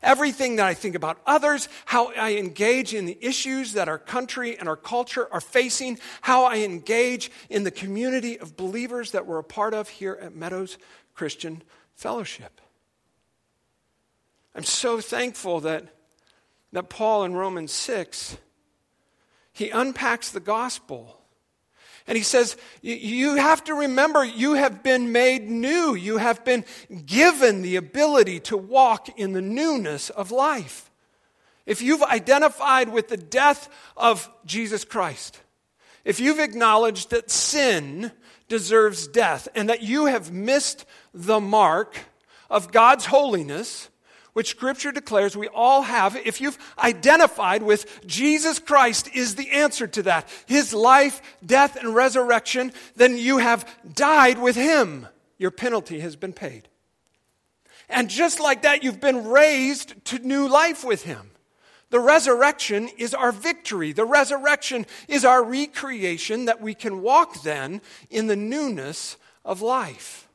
everything 0.04 0.58
that 0.58 0.66
I 0.66 0.74
think 0.74 0.96
about 0.96 1.22
others, 1.26 1.70
how 1.86 2.12
I 2.14 2.36
engage 2.36 2.94
in 2.94 3.06
the 3.06 3.18
issues 3.22 3.74
that 3.74 3.88
our 3.88 3.98
country 3.98 4.58
and 4.58 4.68
our 4.68 4.76
culture 4.76 5.28
are 5.32 5.42
facing, 5.42 6.00
how 6.22 6.44
I 6.44 6.58
engage 6.58 7.32
in 7.50 7.64
the 7.64 7.72
community 7.72 8.38
of 8.38 8.58
believers 8.58 9.12
that 9.12 9.26
we're 9.26 9.40
a 9.40 9.44
part 9.44 9.74
of 9.74 9.90
here 9.90 10.18
at 10.22 10.36
Meadows 10.36 10.78
Christian 11.14 11.64
Fellowship? 11.96 12.60
I'm 14.54 14.64
so 14.64 15.00
thankful 15.00 15.62
that, 15.62 15.86
that 16.74 16.90
Paul 16.90 17.24
in 17.24 17.34
Romans 17.34 17.72
6, 17.72 18.38
he 19.54 19.70
unpacks 19.70 20.32
the 20.32 20.40
gospel 20.40 21.17
and 22.08 22.18
he 22.18 22.24
says, 22.24 22.56
You 22.82 23.36
have 23.36 23.66
to 23.66 23.74
remember, 23.74 24.24
you 24.24 24.54
have 24.54 24.82
been 24.82 25.12
made 25.12 25.50
new. 25.50 25.94
You 25.94 26.18
have 26.18 26.46
been 26.46 26.64
given 27.06 27.62
the 27.62 27.76
ability 27.76 28.40
to 28.42 28.58
walk 28.58 29.20
in 29.20 29.34
the 29.34 29.42
newness 29.42 30.10
of 30.10 30.32
life. 30.32 30.90
If 31.66 31.82
you've 31.82 32.04
identified 32.04 32.90
with 32.90 33.10
the 33.10 33.18
death 33.18 33.68
of 33.98 34.30
Jesus 34.46 34.86
Christ, 34.86 35.42
if 36.06 36.22
you've 36.22 36.40
acknowledged 36.40 37.10
that 37.10 37.30
sin 37.30 38.14
deserves 38.48 39.10
death 39.10 39.50
and 39.54 39.68
that 39.68 39.84
you 39.84 40.06
have 40.06 40.32
missed 40.32 40.86
the 41.14 41.42
mark 41.42 41.94
of 42.50 42.72
God's 42.72 43.08
holiness, 43.08 43.90
which 44.38 44.50
Scripture 44.50 44.92
declares 44.92 45.36
we 45.36 45.48
all 45.48 45.82
have, 45.82 46.16
if 46.16 46.40
you've 46.40 46.60
identified 46.78 47.64
with 47.64 48.06
Jesus 48.06 48.60
Christ 48.60 49.10
is 49.16 49.34
the 49.34 49.50
answer 49.50 49.88
to 49.88 50.04
that, 50.04 50.30
His 50.46 50.76
life, 50.76 51.24
death, 51.44 51.76
and 51.76 51.96
resurrection, 51.96 52.72
then 52.96 53.18
you 53.18 53.40
have 53.40 53.68
died 53.96 54.38
with 54.38 54.56
Him. 54.56 55.08
Your 55.40 55.50
penalty 55.50 56.02
has 56.02 56.16
been 56.16 56.34
paid. 56.34 56.68
And 57.90 58.12
just 58.12 58.40
like 58.40 58.62
that, 58.62 58.84
you've 58.84 59.02
been 59.02 59.26
raised 59.28 60.06
to 60.06 60.20
new 60.20 60.48
life 60.48 60.86
with 60.86 61.02
Him. 61.02 61.32
The 61.90 62.00
resurrection 62.00 62.90
is 62.96 63.16
our 63.16 63.32
victory. 63.32 63.92
The 63.92 64.06
resurrection 64.06 64.86
is 65.08 65.26
our 65.26 65.44
recreation 65.44 66.46
that 66.46 66.62
we 66.62 66.76
can 66.76 67.02
walk 67.02 67.42
then 67.42 67.82
in 68.12 68.28
the 68.28 68.36
newness 68.36 69.18
of 69.44 69.64
life. 69.64 70.27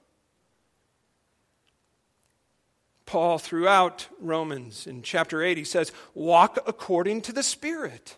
Paul, 3.12 3.36
throughout 3.36 4.08
Romans 4.20 4.86
in 4.86 5.02
chapter 5.02 5.42
8, 5.42 5.58
he 5.58 5.64
says, 5.64 5.92
Walk 6.14 6.58
according 6.66 7.20
to 7.20 7.32
the 7.34 7.42
Spirit. 7.42 8.16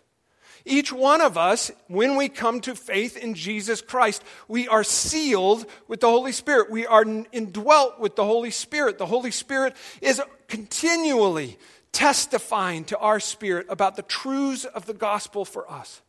Each 0.63 0.93
one 0.93 1.19
of 1.19 1.37
us, 1.37 1.69
when 1.89 2.15
we 2.15 2.29
come 2.29 2.61
to 2.61 2.75
faith 2.75 3.17
in 3.17 3.33
Jesus 3.33 3.81
Christ, 3.81 4.23
we 4.47 4.69
are 4.69 4.85
sealed 4.85 5.65
with 5.89 5.99
the 5.99 6.07
Holy 6.07 6.31
Spirit. 6.31 6.71
We 6.71 6.87
are 6.87 7.03
indwelt 7.33 7.99
with 7.99 8.15
the 8.15 8.23
Holy 8.23 8.51
Spirit. 8.51 8.97
The 8.97 9.05
Holy 9.05 9.31
Spirit 9.31 9.75
is 9.99 10.21
continually 10.47 11.59
testifying 11.91 12.85
to 12.85 12.97
our 12.97 13.19
spirit 13.19 13.65
about 13.67 13.97
the 13.97 14.01
truths 14.01 14.63
of 14.63 14.85
the 14.85 14.93
gospel 14.93 15.43
for 15.43 15.69
us 15.69 16.01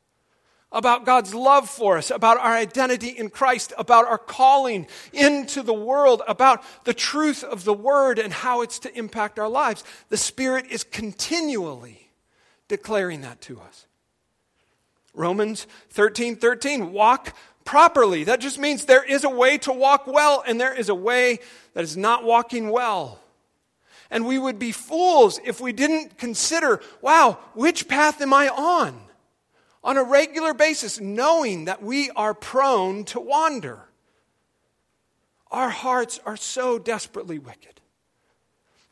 about 0.77 1.07
God's 1.07 1.35
love 1.35 1.71
for 1.71 1.97
us, 1.97 2.11
about 2.11 2.37
our 2.37 2.55
identity 2.55 3.09
in 3.09 3.31
Christ, 3.31 3.73
about 3.79 4.07
our 4.07 4.19
calling 4.19 4.87
into 5.11 5.63
the 5.63 5.73
world, 5.73 6.21
about 6.29 6.63
the 6.85 6.93
truth 6.93 7.43
of 7.43 7.65
the 7.65 7.73
Word 7.73 8.19
and 8.19 8.31
how 8.31 8.61
it's 8.61 8.79
to 8.81 8.97
impact 8.97 9.39
our 9.39 9.49
lives. 9.49 9.85
The 10.11 10.19
Spirit 10.19 10.67
is 10.71 10.85
continually 10.85 12.11
declaring 12.69 13.23
that 13.23 13.41
to 13.43 13.59
us. 13.59 13.87
Romans 15.15 15.67
13 15.91 16.37
13, 16.37 16.93
walk 16.93 17.35
properly. 17.65 18.25
That 18.25 18.41
just 18.41 18.59
means 18.59 18.85
there 18.85 19.03
is 19.03 19.25
a 19.25 19.31
way 19.31 19.57
to 19.59 19.73
walk 19.73 20.07
well, 20.07 20.45
and 20.47 20.61
there 20.61 20.75
is 20.75 20.91
a 20.91 20.95
way 20.95 21.39
that 21.73 21.85
is 21.85 21.97
not 21.97 22.23
walking 22.23 22.69
well. 22.69 23.19
And 24.11 24.27
we 24.27 24.39
would 24.39 24.59
be 24.59 24.73
fools 24.73 25.41
if 25.43 25.59
we 25.59 25.73
didn't 25.73 26.19
consider, 26.19 26.83
wow, 27.01 27.39
which 27.55 27.89
path 27.89 28.21
am 28.21 28.35
I 28.35 28.49
on? 28.49 29.06
On 29.87 29.97
a 29.97 30.03
regular 30.03 30.53
basis, 30.53 31.01
knowing 31.01 31.67
that 31.67 31.81
we 31.81 32.11
are 32.11 32.35
prone 32.35 33.05
to 33.05 33.21
wander. 33.21 33.89
Our 35.53 35.71
hearts 35.71 36.19
are 36.27 36.37
so 36.37 36.77
desperately 36.77 37.39
wicked. 37.39 37.81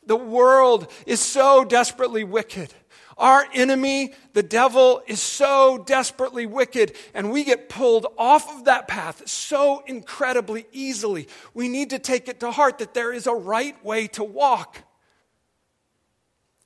The 0.06 0.14
world 0.14 0.86
is 1.04 1.18
so 1.18 1.64
desperately 1.64 2.22
wicked. 2.22 2.72
Our 3.18 3.44
enemy, 3.52 4.14
the 4.34 4.42
devil, 4.44 5.02
is 5.08 5.20
so 5.20 5.82
desperately 5.84 6.46
wicked, 6.46 6.94
and 7.12 7.32
we 7.32 7.42
get 7.42 7.68
pulled 7.68 8.06
off 8.16 8.56
of 8.56 8.66
that 8.66 8.86
path 8.86 9.28
so 9.28 9.82
incredibly 9.86 10.66
easily. 10.70 11.26
We 11.54 11.68
need 11.68 11.90
to 11.90 11.98
take 11.98 12.28
it 12.28 12.38
to 12.40 12.52
heart 12.52 12.78
that 12.78 12.94
there 12.94 13.12
is 13.12 13.26
a 13.26 13.34
right 13.34 13.82
way 13.84 14.06
to 14.08 14.22
walk. 14.22 14.78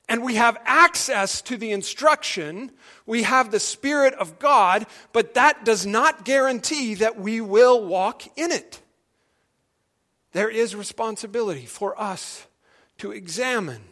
And 0.09 0.23
we 0.23 0.35
have 0.35 0.57
access 0.65 1.41
to 1.43 1.55
the 1.55 1.71
instruction. 1.71 2.71
We 3.05 3.23
have 3.23 3.51
the 3.51 3.59
Spirit 3.59 4.15
of 4.15 4.39
God, 4.39 4.87
but 5.13 5.35
that 5.35 5.63
does 5.63 5.85
not 5.85 6.25
guarantee 6.25 6.95
that 6.95 7.19
we 7.19 7.39
will 7.39 7.85
walk 7.85 8.23
in 8.35 8.51
it. 8.51 8.81
There 10.31 10.49
is 10.49 10.75
responsibility 10.75 11.65
for 11.65 11.99
us 12.01 12.47
to 12.97 13.11
examine, 13.11 13.83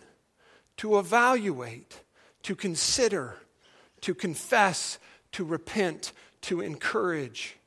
to 0.78 0.98
evaluate, 0.98 2.02
to 2.44 2.56
consider, 2.56 3.36
to 4.02 4.16
confess, 4.16 4.98
to 5.34 5.46
repent, 5.46 6.14
to 6.42 6.62
encourage, 6.62 7.58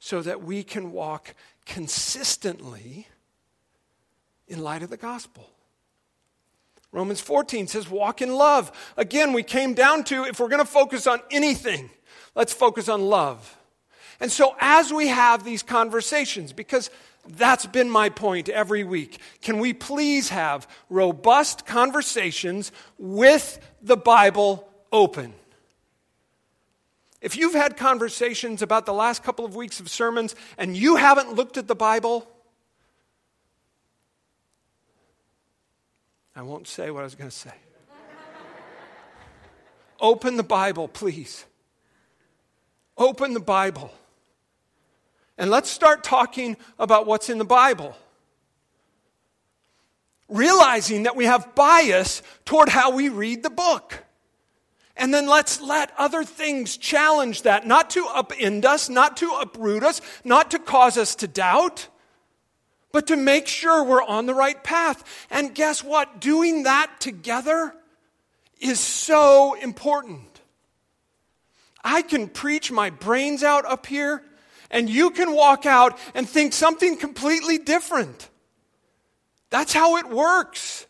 so 0.00 0.20
that 0.20 0.42
we 0.42 0.64
can 0.64 0.90
walk 0.90 1.34
consistently 1.64 3.06
in 4.48 4.62
light 4.62 4.82
of 4.82 4.90
the 4.90 4.96
gospel. 4.96 5.53
Romans 6.94 7.20
14 7.20 7.66
says, 7.66 7.90
walk 7.90 8.22
in 8.22 8.32
love. 8.32 8.70
Again, 8.96 9.32
we 9.32 9.42
came 9.42 9.74
down 9.74 10.04
to 10.04 10.22
if 10.22 10.38
we're 10.38 10.48
going 10.48 10.64
to 10.64 10.70
focus 10.70 11.08
on 11.08 11.20
anything, 11.28 11.90
let's 12.36 12.52
focus 12.52 12.88
on 12.88 13.02
love. 13.08 13.58
And 14.20 14.30
so, 14.30 14.54
as 14.60 14.92
we 14.92 15.08
have 15.08 15.42
these 15.42 15.64
conversations, 15.64 16.52
because 16.52 16.90
that's 17.26 17.66
been 17.66 17.90
my 17.90 18.10
point 18.10 18.48
every 18.48 18.84
week, 18.84 19.18
can 19.42 19.58
we 19.58 19.72
please 19.72 20.28
have 20.28 20.68
robust 20.88 21.66
conversations 21.66 22.70
with 22.96 23.58
the 23.82 23.96
Bible 23.96 24.68
open? 24.92 25.34
If 27.20 27.36
you've 27.36 27.54
had 27.54 27.76
conversations 27.76 28.62
about 28.62 28.86
the 28.86 28.94
last 28.94 29.24
couple 29.24 29.44
of 29.44 29.56
weeks 29.56 29.80
of 29.80 29.90
sermons 29.90 30.36
and 30.56 30.76
you 30.76 30.94
haven't 30.94 31.32
looked 31.32 31.56
at 31.56 31.66
the 31.66 31.74
Bible, 31.74 32.30
I 36.36 36.42
won't 36.42 36.66
say 36.66 36.90
what 36.90 37.00
I 37.00 37.04
was 37.04 37.14
going 37.14 37.30
to 37.30 37.36
say. 37.36 37.54
Open 40.00 40.36
the 40.36 40.42
Bible, 40.42 40.88
please. 40.88 41.44
Open 42.98 43.34
the 43.34 43.40
Bible. 43.40 43.92
And 45.38 45.50
let's 45.50 45.70
start 45.70 46.04
talking 46.04 46.56
about 46.78 47.06
what's 47.06 47.30
in 47.30 47.38
the 47.38 47.44
Bible. 47.44 47.96
Realizing 50.28 51.04
that 51.04 51.16
we 51.16 51.26
have 51.26 51.54
bias 51.54 52.22
toward 52.44 52.68
how 52.68 52.90
we 52.90 53.08
read 53.08 53.42
the 53.42 53.50
book. 53.50 54.04
And 54.96 55.12
then 55.12 55.26
let's 55.26 55.60
let 55.60 55.92
other 55.98 56.24
things 56.24 56.76
challenge 56.76 57.42
that, 57.42 57.66
not 57.66 57.90
to 57.90 58.04
upend 58.04 58.64
us, 58.64 58.88
not 58.88 59.16
to 59.18 59.30
uproot 59.32 59.82
us, 59.82 60.00
not 60.24 60.50
to 60.52 60.58
cause 60.58 60.96
us 60.96 61.14
to 61.16 61.28
doubt 61.28 61.88
but 62.94 63.08
to 63.08 63.16
make 63.16 63.48
sure 63.48 63.82
we're 63.82 64.04
on 64.04 64.26
the 64.26 64.34
right 64.34 64.62
path. 64.62 65.26
And 65.28 65.52
guess 65.52 65.82
what? 65.82 66.20
Doing 66.20 66.62
that 66.62 67.00
together 67.00 67.74
is 68.60 68.78
so 68.78 69.54
important. 69.54 70.40
I 71.82 72.02
can 72.02 72.28
preach 72.28 72.70
my 72.70 72.90
brains 72.90 73.42
out 73.42 73.64
up 73.64 73.86
here, 73.86 74.22
and 74.70 74.88
you 74.88 75.10
can 75.10 75.34
walk 75.34 75.66
out 75.66 75.98
and 76.14 76.28
think 76.28 76.52
something 76.52 76.96
completely 76.96 77.58
different. 77.58 78.28
That's 79.50 79.72
how 79.72 79.96
it 79.96 80.08
works. 80.08 80.86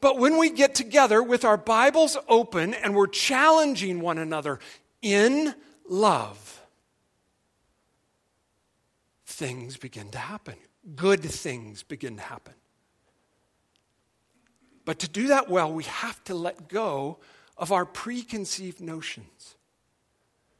But 0.00 0.16
when 0.16 0.38
we 0.38 0.50
get 0.50 0.76
together 0.76 1.24
with 1.24 1.44
our 1.44 1.56
Bibles 1.56 2.16
open 2.28 2.72
and 2.72 2.94
we're 2.94 3.08
challenging 3.08 3.98
one 3.98 4.18
another 4.18 4.60
in 5.02 5.56
love, 5.88 6.45
things 9.36 9.76
begin 9.76 10.08
to 10.10 10.18
happen. 10.18 10.54
Good 10.94 11.22
things 11.22 11.82
begin 11.82 12.16
to 12.16 12.22
happen. 12.22 12.54
But 14.86 15.00
to 15.00 15.08
do 15.08 15.28
that 15.28 15.50
well, 15.50 15.70
we 15.70 15.84
have 15.84 16.22
to 16.24 16.34
let 16.34 16.68
go 16.68 17.18
of 17.58 17.70
our 17.70 17.84
preconceived 17.84 18.80
notions. 18.80 19.56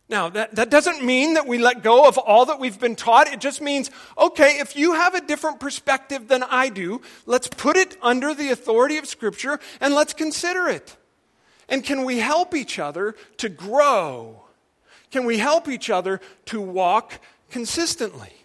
Now, 0.08 0.28
that, 0.28 0.54
that 0.56 0.70
doesn't 0.70 1.02
mean 1.02 1.34
that 1.34 1.46
we 1.46 1.58
let 1.58 1.82
go 1.82 2.06
of 2.06 2.18
all 2.18 2.46
that 2.46 2.60
we've 2.60 2.78
been 2.78 2.96
taught. 2.96 3.28
It 3.28 3.40
just 3.40 3.60
means, 3.60 3.90
okay, 4.18 4.58
if 4.58 4.76
you 4.76 4.92
have 4.92 5.14
a 5.14 5.20
different 5.20 5.58
perspective 5.58 6.28
than 6.28 6.42
I 6.44 6.68
do, 6.68 7.00
let's 7.24 7.48
put 7.48 7.76
it 7.76 7.96
under 8.02 8.34
the 8.34 8.50
authority 8.50 8.98
of 8.98 9.06
Scripture 9.06 9.58
and 9.80 9.94
let's 9.94 10.12
consider 10.12 10.68
it. 10.68 10.96
And 11.68 11.82
can 11.82 12.04
we 12.04 12.18
help 12.18 12.54
each 12.54 12.78
other 12.78 13.16
to 13.38 13.48
grow? 13.48 14.42
Can 15.10 15.24
we 15.24 15.38
help 15.38 15.66
each 15.66 15.88
other 15.88 16.20
to 16.46 16.60
walk 16.60 17.20
consistently? 17.50 18.35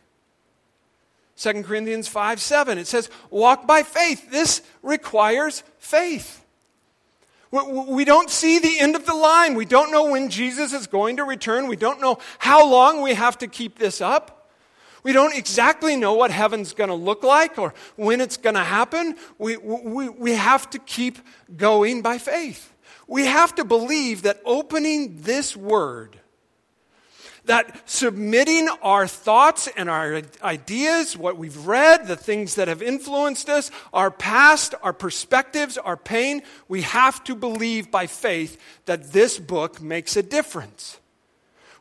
2 1.41 1.63
Corinthians 1.63 2.07
5 2.07 2.39
7. 2.39 2.77
It 2.77 2.85
says, 2.85 3.09
walk 3.31 3.65
by 3.65 3.81
faith. 3.81 4.29
This 4.29 4.61
requires 4.83 5.63
faith. 5.79 6.45
We 7.51 8.05
don't 8.05 8.29
see 8.29 8.59
the 8.59 8.79
end 8.79 8.95
of 8.95 9.05
the 9.05 9.13
line. 9.13 9.55
We 9.55 9.65
don't 9.65 9.91
know 9.91 10.11
when 10.11 10.29
Jesus 10.29 10.71
is 10.71 10.87
going 10.87 11.17
to 11.17 11.23
return. 11.23 11.67
We 11.67 11.75
don't 11.75 11.99
know 11.99 12.19
how 12.39 12.65
long 12.65 13.01
we 13.01 13.13
have 13.13 13.39
to 13.39 13.47
keep 13.47 13.77
this 13.77 13.99
up. 13.99 14.51
We 15.03 15.13
don't 15.13 15.35
exactly 15.35 15.95
know 15.95 16.13
what 16.13 16.29
heaven's 16.31 16.73
going 16.73 16.89
to 16.89 16.95
look 16.95 17.23
like 17.23 17.57
or 17.57 17.73
when 17.95 18.21
it's 18.21 18.37
going 18.37 18.55
to 18.55 18.63
happen. 18.63 19.15
We, 19.39 19.57
we, 19.57 20.09
we 20.09 20.35
have 20.35 20.69
to 20.69 20.79
keep 20.79 21.17
going 21.57 22.03
by 22.03 22.19
faith. 22.19 22.71
We 23.07 23.25
have 23.25 23.55
to 23.55 23.65
believe 23.65 24.21
that 24.21 24.39
opening 24.45 25.23
this 25.23 25.57
word 25.57 26.20
that 27.45 27.89
submitting 27.89 28.69
our 28.81 29.07
thoughts 29.07 29.67
and 29.75 29.89
our 29.89 30.21
ideas, 30.43 31.17
what 31.17 31.37
we've 31.37 31.65
read, 31.65 32.07
the 32.07 32.15
things 32.15 32.55
that 32.55 32.67
have 32.67 32.81
influenced 32.81 33.49
us, 33.49 33.71
our 33.93 34.11
past, 34.11 34.75
our 34.83 34.93
perspectives, 34.93 35.77
our 35.77 35.97
pain, 35.97 36.43
we 36.67 36.81
have 36.81 37.23
to 37.23 37.35
believe 37.35 37.89
by 37.89 38.07
faith 38.07 38.61
that 38.85 39.11
this 39.11 39.39
book 39.39 39.81
makes 39.81 40.15
a 40.15 40.23
difference. 40.23 40.99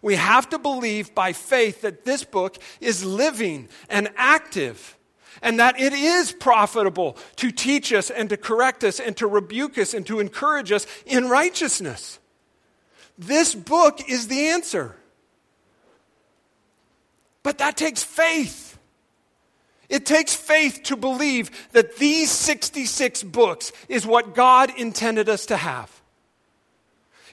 We 0.03 0.15
have 0.17 0.49
to 0.51 0.59
believe 0.59 1.15
by 1.15 1.35
faith 1.35 1.83
that 1.83 2.05
this 2.05 2.25
book 2.25 2.57
is 2.81 3.05
living 3.05 3.69
and 3.91 4.09
active 4.17 4.97
and 5.43 5.61
that 5.61 5.79
it 5.81 5.93
is 5.93 6.33
profitable 6.33 7.17
to 7.37 7.51
teach 7.51 7.93
us 7.93 8.11
and 8.11 8.29
to 8.31 8.37
correct 8.37 8.83
us 8.83 8.99
and 8.99 9.17
to 9.19 9.27
rebuke 9.27 9.79
us 9.79 9.95
and 9.95 10.07
to 10.07 10.21
encourage 10.21 10.73
us 10.73 10.87
in 11.07 11.29
righteousness. 11.29 12.19
This 13.19 13.55
book 13.55 14.01
is 14.09 14.29
the 14.29 14.49
answer. 14.49 14.97
But 17.43 17.59
that 17.59 17.77
takes 17.77 18.03
faith. 18.03 18.79
It 19.89 20.07
takes 20.07 20.35
faith 20.35 20.83
to 20.85 20.97
believe 20.97 21.51
that 21.73 21.97
these 21.97 22.31
66 22.31 23.25
books 23.25 23.73
is 23.89 24.07
what 24.07 24.35
God 24.35 24.73
intended 24.79 25.29
us 25.29 25.47
to 25.47 25.57
have. 25.57 26.01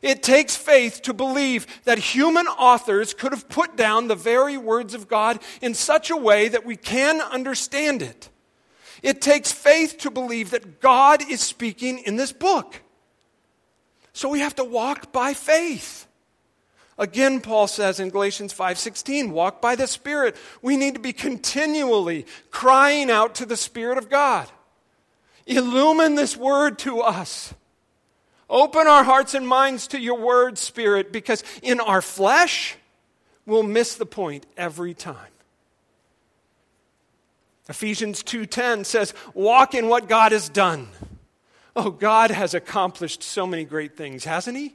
It 0.01 0.23
takes 0.23 0.55
faith 0.55 1.01
to 1.03 1.13
believe 1.13 1.67
that 1.83 1.97
human 1.97 2.47
authors 2.47 3.13
could 3.13 3.31
have 3.31 3.49
put 3.49 3.75
down 3.75 4.07
the 4.07 4.15
very 4.15 4.57
words 4.57 4.93
of 4.93 5.07
God 5.07 5.39
in 5.61 5.73
such 5.73 6.09
a 6.09 6.17
way 6.17 6.47
that 6.49 6.65
we 6.65 6.75
can 6.75 7.21
understand 7.21 8.01
it. 8.01 8.29
It 9.03 9.21
takes 9.21 9.51
faith 9.51 9.99
to 9.99 10.11
believe 10.11 10.51
that 10.51 10.79
God 10.81 11.27
is 11.29 11.41
speaking 11.41 11.99
in 11.99 12.15
this 12.15 12.31
book. 12.31 12.81
So 14.13 14.29
we 14.29 14.39
have 14.39 14.55
to 14.55 14.63
walk 14.63 15.11
by 15.11 15.33
faith. 15.33 16.06
Again, 16.97 17.41
Paul 17.41 17.67
says 17.67 17.99
in 17.99 18.09
Galatians 18.09 18.53
5:16, 18.53 19.31
walk 19.31 19.61
by 19.61 19.75
the 19.75 19.87
Spirit. 19.87 20.35
We 20.61 20.77
need 20.77 20.95
to 20.95 20.99
be 20.99 21.13
continually 21.13 22.25
crying 22.49 23.11
out 23.11 23.35
to 23.35 23.45
the 23.45 23.57
Spirit 23.57 23.97
of 23.97 24.09
God. 24.09 24.49
Illumine 25.45 26.15
this 26.15 26.35
word 26.35 26.79
to 26.79 27.01
us. 27.01 27.53
Open 28.49 28.87
our 28.87 29.03
hearts 29.03 29.33
and 29.33 29.47
minds 29.47 29.87
to 29.87 29.99
your 29.99 30.17
word, 30.17 30.57
Spirit, 30.57 31.11
because 31.11 31.43
in 31.61 31.79
our 31.79 32.01
flesh, 32.01 32.75
we'll 33.45 33.63
miss 33.63 33.95
the 33.95 34.05
point 34.05 34.45
every 34.55 34.93
time. 34.93 35.31
Ephesians 37.69 38.23
2:10 38.23 38.85
says, 38.85 39.13
"Walk 39.33 39.75
in 39.75 39.87
what 39.87 40.07
God 40.07 40.31
has 40.31 40.49
done." 40.49 40.89
Oh, 41.75 41.91
God 41.91 42.31
has 42.31 42.53
accomplished 42.53 43.21
so 43.21 43.45
many 43.45 43.63
great 43.63 43.95
things, 43.95 44.23
hasn't 44.23 44.57
he? 44.57 44.73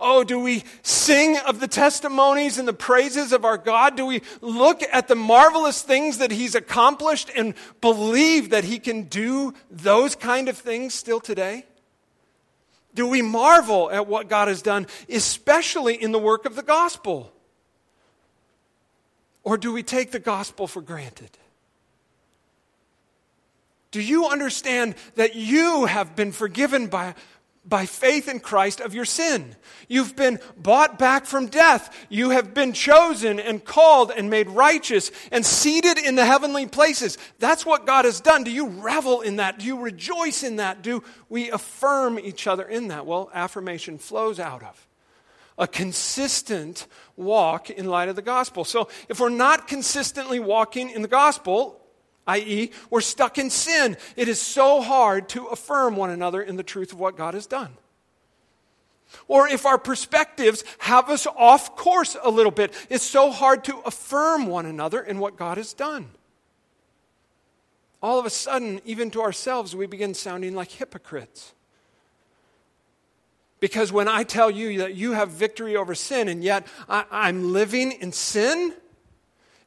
Oh, 0.00 0.24
do 0.24 0.40
we 0.40 0.64
sing 0.82 1.36
of 1.38 1.60
the 1.60 1.68
testimonies 1.68 2.58
and 2.58 2.66
the 2.66 2.72
praises 2.72 3.32
of 3.32 3.44
our 3.44 3.58
God? 3.58 3.96
Do 3.96 4.06
we 4.06 4.22
look 4.40 4.82
at 4.92 5.08
the 5.08 5.14
marvelous 5.14 5.82
things 5.82 6.18
that 6.18 6.30
He's 6.30 6.54
accomplished 6.54 7.30
and 7.36 7.54
believe 7.80 8.50
that 8.50 8.64
He 8.64 8.78
can 8.78 9.04
do 9.04 9.54
those 9.70 10.16
kind 10.16 10.48
of 10.48 10.56
things 10.56 10.94
still 10.94 11.20
today? 11.20 11.66
Do 12.94 13.06
we 13.06 13.22
marvel 13.22 13.90
at 13.90 14.06
what 14.06 14.28
God 14.28 14.48
has 14.48 14.62
done, 14.62 14.86
especially 15.08 15.94
in 15.94 16.12
the 16.12 16.18
work 16.18 16.44
of 16.44 16.56
the 16.56 16.62
gospel? 16.62 17.32
Or 19.42 19.56
do 19.56 19.72
we 19.72 19.82
take 19.82 20.10
the 20.10 20.18
gospel 20.18 20.66
for 20.66 20.82
granted? 20.82 21.30
Do 23.90 24.00
you 24.00 24.28
understand 24.28 24.94
that 25.16 25.34
you 25.34 25.86
have 25.86 26.14
been 26.14 26.30
forgiven 26.30 26.86
by, 26.86 27.14
by 27.64 27.86
faith 27.86 28.28
in 28.28 28.40
Christ 28.40 28.80
of 28.80 28.94
your 28.94 29.04
sin. 29.04 29.54
You've 29.86 30.16
been 30.16 30.40
bought 30.56 30.98
back 30.98 31.26
from 31.26 31.46
death. 31.46 31.94
You 32.08 32.30
have 32.30 32.54
been 32.54 32.72
chosen 32.72 33.38
and 33.38 33.64
called 33.64 34.10
and 34.10 34.30
made 34.30 34.48
righteous 34.48 35.10
and 35.30 35.44
seated 35.44 35.98
in 35.98 36.16
the 36.16 36.24
heavenly 36.24 36.66
places. 36.66 37.18
That's 37.38 37.66
what 37.66 37.86
God 37.86 38.06
has 38.06 38.20
done. 38.20 38.44
Do 38.44 38.50
you 38.50 38.66
revel 38.66 39.20
in 39.20 39.36
that? 39.36 39.58
Do 39.58 39.66
you 39.66 39.78
rejoice 39.78 40.42
in 40.42 40.56
that? 40.56 40.82
Do 40.82 41.04
we 41.28 41.50
affirm 41.50 42.18
each 42.18 42.46
other 42.46 42.64
in 42.64 42.88
that? 42.88 43.04
Well, 43.06 43.30
affirmation 43.34 43.98
flows 43.98 44.40
out 44.40 44.62
of 44.62 44.86
a 45.58 45.68
consistent 45.68 46.86
walk 47.16 47.68
in 47.68 47.84
light 47.84 48.08
of 48.08 48.16
the 48.16 48.22
gospel. 48.22 48.64
So 48.64 48.88
if 49.10 49.20
we're 49.20 49.28
not 49.28 49.68
consistently 49.68 50.40
walking 50.40 50.88
in 50.88 51.02
the 51.02 51.08
gospel, 51.08 51.79
i.e., 52.26 52.70
we're 52.90 53.00
stuck 53.00 53.38
in 53.38 53.50
sin. 53.50 53.96
It 54.16 54.28
is 54.28 54.40
so 54.40 54.80
hard 54.80 55.28
to 55.30 55.46
affirm 55.46 55.96
one 55.96 56.10
another 56.10 56.42
in 56.42 56.56
the 56.56 56.62
truth 56.62 56.92
of 56.92 57.00
what 57.00 57.16
God 57.16 57.34
has 57.34 57.46
done. 57.46 57.76
Or 59.28 59.48
if 59.48 59.66
our 59.66 59.78
perspectives 59.78 60.64
have 60.78 61.08
us 61.08 61.26
off 61.26 61.76
course 61.76 62.16
a 62.22 62.30
little 62.30 62.52
bit, 62.52 62.72
it's 62.88 63.04
so 63.04 63.30
hard 63.30 63.64
to 63.64 63.78
affirm 63.80 64.46
one 64.46 64.66
another 64.66 65.00
in 65.00 65.18
what 65.18 65.36
God 65.36 65.56
has 65.56 65.72
done. 65.72 66.10
All 68.02 68.18
of 68.18 68.26
a 68.26 68.30
sudden, 68.30 68.80
even 68.84 69.10
to 69.10 69.22
ourselves, 69.22 69.76
we 69.76 69.86
begin 69.86 70.14
sounding 70.14 70.54
like 70.54 70.70
hypocrites. 70.70 71.52
Because 73.60 73.92
when 73.92 74.08
I 74.08 74.22
tell 74.22 74.50
you 74.50 74.78
that 74.78 74.94
you 74.94 75.12
have 75.12 75.30
victory 75.30 75.76
over 75.76 75.94
sin 75.94 76.28
and 76.28 76.42
yet 76.42 76.66
I, 76.88 77.28
am 77.28 77.52
living 77.52 77.92
in 77.92 78.10
sin, 78.10 78.72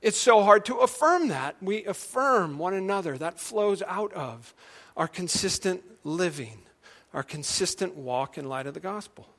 it's 0.03 0.17
so 0.17 0.43
hard 0.43 0.65
to 0.65 0.79
affirm 0.79 1.29
that. 1.29 1.55
We 1.61 1.85
affirm 1.85 2.59
one 2.59 2.73
another. 2.73 3.17
That 3.17 3.39
flows 3.39 3.81
out 3.87 4.11
of 4.13 4.53
our 4.97 5.07
consistent 5.07 5.81
living, 6.03 6.59
our 7.13 7.23
consistent 7.23 7.95
walk 7.95 8.37
in 8.37 8.49
light 8.49 8.67
of 8.67 8.73
the 8.73 8.81
gospel. 8.81 9.29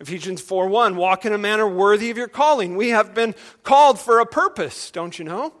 Ephesians 0.00 0.40
4 0.40 0.66
1, 0.66 0.96
walk 0.96 1.24
in 1.24 1.32
a 1.32 1.38
manner 1.38 1.68
worthy 1.68 2.10
of 2.10 2.16
your 2.16 2.26
calling. 2.26 2.76
We 2.76 2.88
have 2.88 3.14
been 3.14 3.36
called 3.62 4.00
for 4.00 4.18
a 4.18 4.26
purpose, 4.26 4.90
don't 4.90 5.16
you 5.16 5.24
know? 5.24 5.54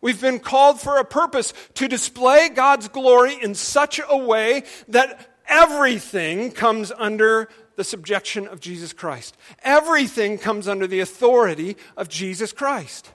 We've 0.00 0.20
been 0.20 0.40
called 0.40 0.80
for 0.80 0.96
a 0.96 1.04
purpose 1.04 1.52
to 1.74 1.86
display 1.86 2.48
God's 2.48 2.88
glory 2.88 3.36
in 3.40 3.54
such 3.54 4.00
a 4.08 4.16
way 4.16 4.64
that 4.88 5.34
everything 5.46 6.50
comes 6.50 6.92
under 6.96 7.50
the 7.76 7.84
subjection 7.84 8.46
of 8.46 8.60
Jesus 8.60 8.92
Christ. 8.92 9.36
Everything 9.62 10.38
comes 10.38 10.68
under 10.68 10.86
the 10.86 11.00
authority 11.00 11.76
of 11.96 12.08
Jesus 12.08 12.52
Christ. 12.52 13.10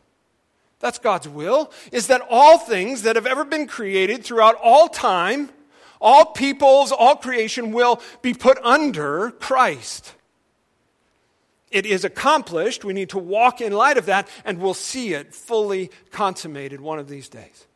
That's 0.80 1.00
God's 1.00 1.28
will, 1.28 1.72
is 1.91 2.08
that 2.08 2.26
all 2.30 2.58
things 2.58 3.02
that 3.02 3.15
have 3.15 3.28
ever 3.28 3.43
been 3.43 3.67
created 3.67 4.24
throughout 4.24 4.56
all 4.56 4.88
time, 4.88 5.50
all 6.00 6.26
peoples, 6.28 6.91
all 6.91 7.15
creation 7.15 7.72
will 7.74 8.02
be 8.22 8.34
put 8.34 8.58
under 8.63 9.32
Christ. 9.32 10.13
It 11.69 11.86
is 11.86 12.04
accomplished. 12.06 12.84
We 12.84 12.93
need 12.93 13.10
to 13.10 13.19
walk 13.19 13.62
in 13.62 13.74
light 13.74 13.98
of 13.98 14.08
that, 14.08 14.28
and 14.45 14.60
we'll 14.60 14.74
see 14.74 15.13
it 15.13 15.36
fully 15.36 15.91
consummated 16.12 16.82
one 16.82 16.98
of 16.98 17.10
these 17.10 17.30
days. 17.30 17.67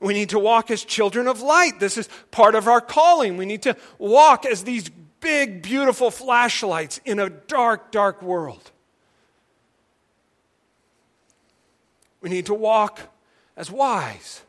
We 0.00 0.14
need 0.14 0.28
to 0.30 0.38
walk 0.38 0.70
as 0.70 0.84
children 0.84 1.26
of 1.26 1.40
light. 1.40 1.80
This 1.80 1.98
is 1.98 2.08
part 2.30 2.54
of 2.54 2.68
our 2.68 2.80
calling. 2.80 3.36
We 3.36 3.46
need 3.46 3.62
to 3.62 3.76
walk 3.98 4.46
as 4.46 4.64
these 4.64 4.88
big, 5.20 5.62
beautiful 5.62 6.10
flashlights 6.10 7.00
in 7.04 7.18
a 7.18 7.28
dark, 7.28 7.90
dark 7.90 8.22
world. 8.22 8.70
We 12.20 12.30
need 12.30 12.46
to 12.46 12.54
walk 12.54 13.00
as 13.56 13.70
wise, 13.70 14.42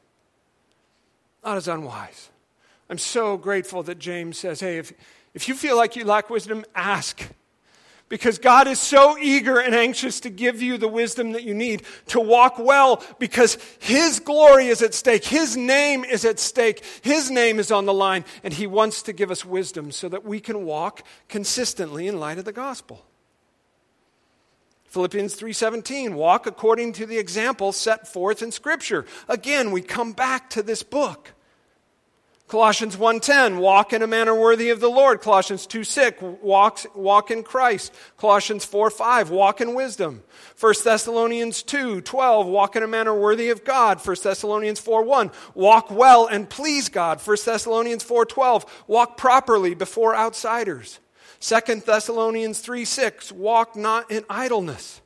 not 1.43 1.57
as 1.57 1.67
unwise. 1.67 2.29
I'm 2.89 2.97
so 2.97 3.37
grateful 3.37 3.83
that 3.83 3.99
James 3.99 4.37
says, 4.37 4.59
hey, 4.59 4.77
if, 4.77 4.93
if 5.33 5.47
you 5.47 5.53
feel 5.53 5.77
like 5.77 5.95
you 5.95 6.03
lack 6.05 6.29
wisdom, 6.29 6.65
ask 6.75 7.27
because 8.09 8.39
God 8.39 8.67
is 8.67 8.79
so 8.79 9.17
eager 9.17 9.59
and 9.59 9.73
anxious 9.73 10.19
to 10.21 10.29
give 10.29 10.61
you 10.61 10.77
the 10.77 10.87
wisdom 10.87 11.31
that 11.33 11.43
you 11.43 11.53
need 11.53 11.83
to 12.07 12.19
walk 12.19 12.57
well 12.57 13.03
because 13.19 13.57
His 13.79 14.19
glory 14.19 14.67
is 14.67 14.81
at 14.81 14.93
stake. 14.93 15.23
His 15.23 15.55
name 15.55 16.03
is 16.03 16.25
at 16.25 16.39
stake. 16.39 16.83
His 17.01 17.31
name 17.31 17.59
is 17.59 17.71
on 17.71 17.85
the 17.85 17.93
line, 17.93 18.25
and 18.43 18.53
He 18.53 18.67
wants 18.67 19.03
to 19.03 19.13
give 19.13 19.31
us 19.31 19.45
wisdom 19.45 19.91
so 19.91 20.09
that 20.09 20.25
we 20.25 20.39
can 20.39 20.65
walk 20.65 21.03
consistently 21.29 22.07
in 22.07 22.19
light 22.19 22.39
of 22.39 22.45
the 22.45 22.51
gospel. 22.51 23.05
Philippians 24.85 25.35
3:17 25.35 26.15
walk 26.15 26.47
according 26.47 26.93
to 26.93 27.05
the 27.05 27.19
example 27.19 27.71
set 27.71 28.07
forth 28.07 28.41
in 28.41 28.51
scripture. 28.51 29.05
Again, 29.27 29.71
we 29.71 29.81
come 29.81 30.13
back 30.13 30.49
to 30.49 30.63
this 30.63 30.81
book. 30.81 31.33
Colossians 32.49 32.97
1:10, 32.97 33.59
walk 33.59 33.93
in 33.93 34.01
a 34.01 34.07
manner 34.07 34.33
worthy 34.33 34.71
of 34.71 34.79
the 34.79 34.89
Lord. 34.89 35.21
Colossians 35.21 35.67
2:6, 35.67 36.19
walk, 36.41 36.79
walk 36.95 37.29
in 37.29 37.43
Christ. 37.43 37.93
Colossians 38.17 38.65
4:5, 38.65 39.29
walk 39.29 39.61
in 39.61 39.75
wisdom. 39.75 40.23
1 40.55 40.83
Thessalonians 40.83 41.61
2:12, 41.61 42.47
walk 42.47 42.75
in 42.75 42.81
a 42.81 42.87
manner 42.87 43.13
worthy 43.13 43.51
of 43.51 43.63
God. 43.63 44.01
1 44.01 44.23
Thessalonians 44.23 44.79
4:1, 44.79 45.31
walk 45.53 45.91
well 45.91 46.25
and 46.25 46.49
please 46.49 46.89
God. 46.89 47.21
1 47.21 47.45
Thessalonians 47.45 48.03
4:12, 48.03 48.65
walk 48.87 49.15
properly 49.15 49.75
before 49.75 50.15
outsiders. 50.15 50.97
2 51.39 51.85
Thessalonians 51.85 52.61
3:6, 52.61 53.31
walk 53.31 53.75
not 53.75 54.09
in 54.09 54.25
idleness. 54.27 55.01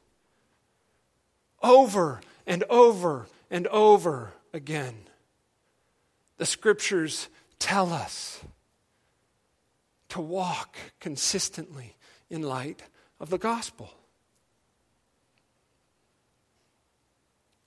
Over 1.61 2.21
and 2.47 2.63
over 2.69 3.27
and 3.51 3.67
over 3.67 4.31
again. 4.53 5.09
The 6.37 6.45
scriptures 6.45 7.27
tell 7.63 7.93
us 7.93 8.41
to 10.09 10.19
walk 10.19 10.75
consistently 10.99 11.95
in 12.29 12.41
light 12.41 12.83
of 13.21 13.29
the 13.29 13.37
gospel. 13.37 13.89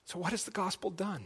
So, 0.05 0.19
what 0.19 0.31
has 0.31 0.43
the 0.43 0.51
gospel 0.51 0.91
done? 0.91 1.25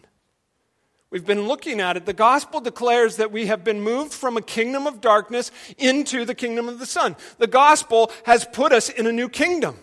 We've 1.10 1.26
been 1.26 1.50
looking 1.50 1.82
at 1.82 1.98
it. 1.98 2.06
The 2.06 2.14
gospel 2.14 2.62
declares 2.62 3.18
that 3.18 3.34
we 3.34 3.48
have 3.48 3.66
been 3.66 3.82
moved 3.82 4.14
from 4.14 4.38
a 4.38 4.42
kingdom 4.42 4.88
of 4.88 5.02
darkness 5.02 5.52
into 5.78 6.24
the 6.24 6.34
kingdom 6.34 6.70
of 6.70 6.80
the 6.80 6.86
Son. 6.86 7.18
The 7.40 7.48
gospel 7.48 8.10
has 8.24 8.46
put 8.46 8.72
us 8.72 8.88
in 8.88 9.06
a 9.06 9.12
new 9.12 9.28
kingdom. 9.28 9.78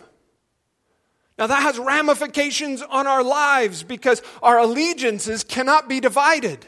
Now, 1.39 1.47
that 1.47 1.63
has 1.63 1.79
ramifications 1.79 2.81
on 2.81 3.07
our 3.07 3.23
lives 3.23 3.83
because 3.83 4.23
our 4.43 4.59
allegiances 4.59 5.45
cannot 5.45 5.91
be 5.91 6.01
divided. 6.01 6.65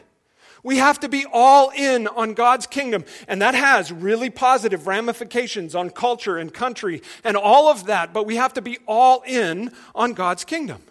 We 0.63 0.77
have 0.77 1.01
to 1.01 1.09
be 1.09 1.27
all 1.33 1.71
in 1.71 2.07
on 2.07 2.35
God's 2.35 2.67
kingdom. 2.67 3.05
And 3.29 3.41
that 3.43 3.55
has 3.55 3.93
really 3.93 4.31
positive 4.31 4.87
ramifications 4.87 5.75
on 5.75 5.91
culture 5.91 6.39
and 6.39 6.53
country 6.53 7.03
and 7.25 7.37
all 7.37 7.69
of 7.69 7.87
that. 7.87 8.13
But 8.13 8.27
we 8.27 8.37
have 8.37 8.53
to 8.55 8.63
be 8.63 8.79
all 8.87 9.23
in 9.27 9.73
on 9.95 10.13
God's 10.13 10.45
kingdom. 10.45 10.83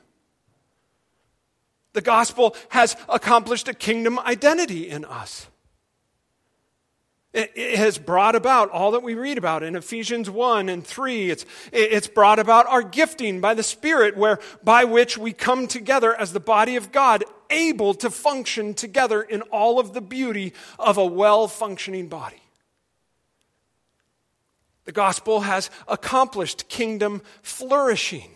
The 1.94 2.02
gospel 2.02 2.56
has 2.70 2.96
accomplished 3.08 3.68
a 3.68 3.74
kingdom 3.74 4.20
identity 4.20 4.90
in 4.90 5.06
us. 5.06 5.48
It 7.32 7.78
has 7.78 8.00
brought 8.00 8.36
about 8.36 8.72
all 8.72 8.92
that 8.92 9.04
we 9.04 9.14
read 9.14 9.38
about 9.38 9.62
in 9.62 9.76
Ephesians 9.76 10.32
1 10.32 10.68
and 10.68 10.86
3. 10.86 11.30
It's, 11.30 11.46
it's 11.72 12.08
brought 12.08 12.40
about 12.40 12.66
our 12.66 12.82
gifting 12.82 13.40
by 13.40 13.54
the 13.54 13.62
Spirit, 13.62 14.18
where, 14.18 14.40
by 14.64 14.86
which 14.86 15.16
we 15.16 15.32
come 15.32 15.68
together 15.68 16.16
as 16.16 16.34
the 16.34 16.40
body 16.40 16.76
of 16.76 16.92
God, 16.92 17.24
able 17.52 17.94
to 17.96 18.10
function 18.10 18.74
together 18.74 19.22
in 19.22 19.44
all 19.44 19.80
of 19.80 19.94
the 19.94 20.02
beauty 20.02 20.54
of 20.80 20.98
a 20.98 21.06
well 21.06 21.48
functioning 21.48 22.08
body. 22.08 22.42
The 24.86 24.92
gospel 24.92 25.42
has 25.42 25.70
accomplished 25.88 26.68
kingdom 26.68 27.22
flourishing. 27.44 28.32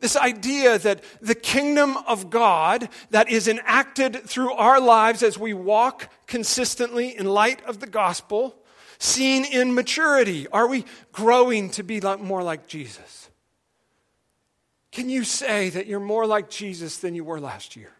This 0.00 0.16
idea 0.16 0.78
that 0.78 1.02
the 1.22 1.34
kingdom 1.34 1.96
of 2.06 2.28
God 2.28 2.88
that 3.10 3.30
is 3.30 3.48
enacted 3.48 4.24
through 4.24 4.52
our 4.52 4.78
lives 4.78 5.22
as 5.22 5.38
we 5.38 5.54
walk 5.54 6.12
consistently 6.26 7.16
in 7.16 7.26
light 7.26 7.64
of 7.64 7.80
the 7.80 7.86
gospel, 7.86 8.56
seen 8.98 9.44
in 9.44 9.74
maturity. 9.74 10.46
Are 10.48 10.66
we 10.66 10.84
growing 11.12 11.70
to 11.70 11.82
be 11.82 12.00
more 12.00 12.42
like 12.42 12.66
Jesus? 12.66 13.30
Can 14.92 15.08
you 15.08 15.24
say 15.24 15.70
that 15.70 15.86
you're 15.86 16.00
more 16.00 16.26
like 16.26 16.50
Jesus 16.50 16.98
than 16.98 17.14
you 17.14 17.24
were 17.24 17.40
last 17.40 17.76
year? 17.76 17.92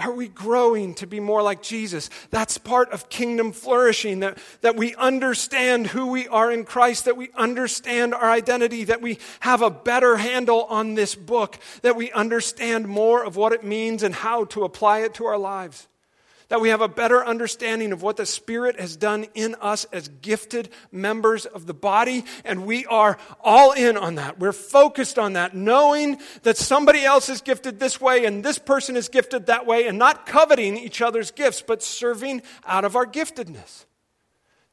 Are 0.00 0.12
we 0.12 0.28
growing 0.28 0.94
to 0.94 1.06
be 1.06 1.20
more 1.20 1.42
like 1.42 1.62
Jesus? 1.62 2.08
That's 2.30 2.56
part 2.56 2.90
of 2.90 3.10
kingdom 3.10 3.52
flourishing, 3.52 4.20
that, 4.20 4.38
that 4.62 4.76
we 4.76 4.94
understand 4.94 5.88
who 5.88 6.06
we 6.06 6.26
are 6.28 6.50
in 6.50 6.64
Christ, 6.64 7.04
that 7.04 7.18
we 7.18 7.30
understand 7.36 8.14
our 8.14 8.30
identity, 8.30 8.84
that 8.84 9.02
we 9.02 9.18
have 9.40 9.60
a 9.60 9.70
better 9.70 10.16
handle 10.16 10.64
on 10.64 10.94
this 10.94 11.14
book, 11.14 11.58
that 11.82 11.96
we 11.96 12.10
understand 12.12 12.88
more 12.88 13.22
of 13.22 13.36
what 13.36 13.52
it 13.52 13.62
means 13.62 14.02
and 14.02 14.14
how 14.14 14.44
to 14.46 14.64
apply 14.64 15.00
it 15.00 15.14
to 15.14 15.26
our 15.26 15.38
lives. 15.38 15.86
That 16.50 16.60
we 16.60 16.68
have 16.68 16.80
a 16.80 16.88
better 16.88 17.24
understanding 17.24 17.92
of 17.92 18.02
what 18.02 18.16
the 18.16 18.26
Spirit 18.26 18.78
has 18.78 18.96
done 18.96 19.24
in 19.34 19.54
us 19.60 19.86
as 19.92 20.08
gifted 20.08 20.68
members 20.92 21.46
of 21.46 21.66
the 21.66 21.72
body, 21.72 22.24
and 22.44 22.66
we 22.66 22.84
are 22.86 23.18
all 23.40 23.70
in 23.70 23.96
on 23.96 24.16
that. 24.16 24.40
We're 24.40 24.52
focused 24.52 25.16
on 25.16 25.34
that, 25.34 25.54
knowing 25.54 26.18
that 26.42 26.56
somebody 26.56 27.04
else 27.04 27.28
is 27.28 27.40
gifted 27.40 27.78
this 27.78 28.00
way 28.00 28.24
and 28.24 28.44
this 28.44 28.58
person 28.58 28.96
is 28.96 29.08
gifted 29.08 29.46
that 29.46 29.64
way, 29.64 29.86
and 29.86 29.96
not 29.96 30.26
coveting 30.26 30.76
each 30.76 31.00
other's 31.00 31.30
gifts, 31.30 31.62
but 31.62 31.84
serving 31.84 32.42
out 32.66 32.84
of 32.84 32.96
our 32.96 33.06
giftedness. 33.06 33.86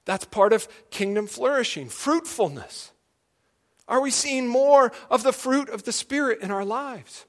That's 0.05 0.25
part 0.25 0.53
of 0.53 0.67
kingdom 0.89 1.27
flourishing, 1.27 1.89
fruitfulness. 1.89 2.91
Are 3.87 4.01
we 4.01 4.09
seeing 4.09 4.47
more 4.47 4.91
of 5.11 5.21
the 5.21 5.31
fruit 5.31 5.69
of 5.69 5.83
the 5.83 5.91
Spirit 5.91 6.39
in 6.41 6.49
our 6.49 6.65
lives? 6.65 7.27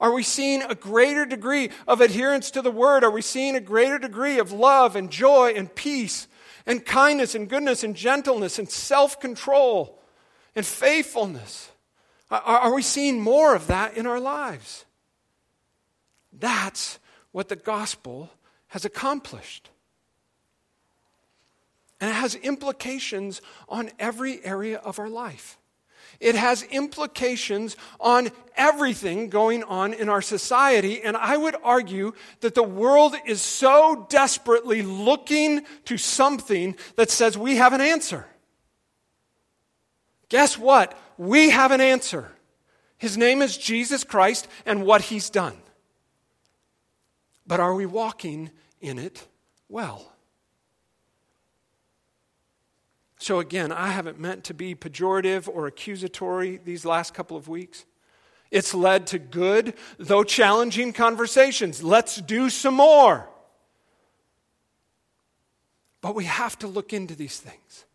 Are 0.00 0.12
we 0.12 0.22
seeing 0.22 0.62
a 0.62 0.74
greater 0.74 1.24
degree 1.24 1.70
of 1.86 2.00
adherence 2.00 2.50
to 2.52 2.62
the 2.62 2.70
word? 2.70 3.04
Are 3.04 3.10
we 3.10 3.22
seeing 3.22 3.54
a 3.54 3.60
greater 3.60 3.98
degree 3.98 4.38
of 4.38 4.52
love 4.52 4.96
and 4.96 5.10
joy 5.10 5.52
and 5.56 5.72
peace 5.74 6.26
and 6.66 6.84
kindness 6.84 7.34
and 7.34 7.48
goodness 7.48 7.84
and 7.84 7.94
gentleness 7.94 8.58
and 8.58 8.68
self 8.68 9.20
control 9.20 10.00
and 10.56 10.66
faithfulness? 10.66 11.70
Are 12.30 12.74
we 12.74 12.82
seeing 12.82 13.20
more 13.20 13.54
of 13.54 13.68
that 13.68 13.96
in 13.96 14.06
our 14.06 14.18
lives? 14.18 14.84
That's 16.32 16.98
what 17.30 17.48
the 17.48 17.56
gospel 17.56 18.30
has 18.68 18.84
accomplished. 18.84 19.70
And 22.00 22.10
it 22.10 22.14
has 22.14 22.34
implications 22.34 23.40
on 23.68 23.90
every 23.98 24.44
area 24.44 24.78
of 24.78 24.98
our 24.98 25.08
life. 25.08 25.58
It 26.24 26.36
has 26.36 26.62
implications 26.62 27.76
on 28.00 28.30
everything 28.56 29.28
going 29.28 29.62
on 29.62 29.92
in 29.92 30.08
our 30.08 30.22
society. 30.22 31.02
And 31.02 31.18
I 31.18 31.36
would 31.36 31.54
argue 31.62 32.14
that 32.40 32.54
the 32.54 32.62
world 32.62 33.14
is 33.26 33.42
so 33.42 34.06
desperately 34.08 34.80
looking 34.80 35.66
to 35.84 35.98
something 35.98 36.76
that 36.96 37.10
says 37.10 37.36
we 37.36 37.56
have 37.56 37.74
an 37.74 37.82
answer. 37.82 38.26
Guess 40.30 40.56
what? 40.56 40.96
We 41.18 41.50
have 41.50 41.72
an 41.72 41.82
answer. 41.82 42.32
His 42.96 43.18
name 43.18 43.42
is 43.42 43.58
Jesus 43.58 44.02
Christ 44.02 44.48
and 44.64 44.86
what 44.86 45.02
he's 45.02 45.28
done. 45.28 45.58
But 47.46 47.60
are 47.60 47.74
we 47.74 47.84
walking 47.84 48.50
in 48.80 48.98
it 48.98 49.26
well? 49.68 50.13
So, 53.24 53.40
again, 53.40 53.72
I 53.72 53.88
haven't 53.88 54.20
meant 54.20 54.44
to 54.44 54.52
be 54.52 54.74
pejorative 54.74 55.48
or 55.48 55.66
accusatory 55.66 56.60
these 56.62 56.84
last 56.84 57.14
couple 57.14 57.38
of 57.38 57.48
weeks. 57.48 57.86
It's 58.50 58.74
led 58.74 59.06
to 59.06 59.18
good, 59.18 59.72
though 59.98 60.24
challenging 60.24 60.92
conversations. 60.92 61.82
Let's 61.82 62.16
do 62.16 62.50
some 62.50 62.74
more. 62.74 63.26
But 66.02 66.14
we 66.14 66.24
have 66.24 66.58
to 66.58 66.66
look 66.66 66.92
into 66.92 67.14
these 67.14 67.38
things. 67.38 67.86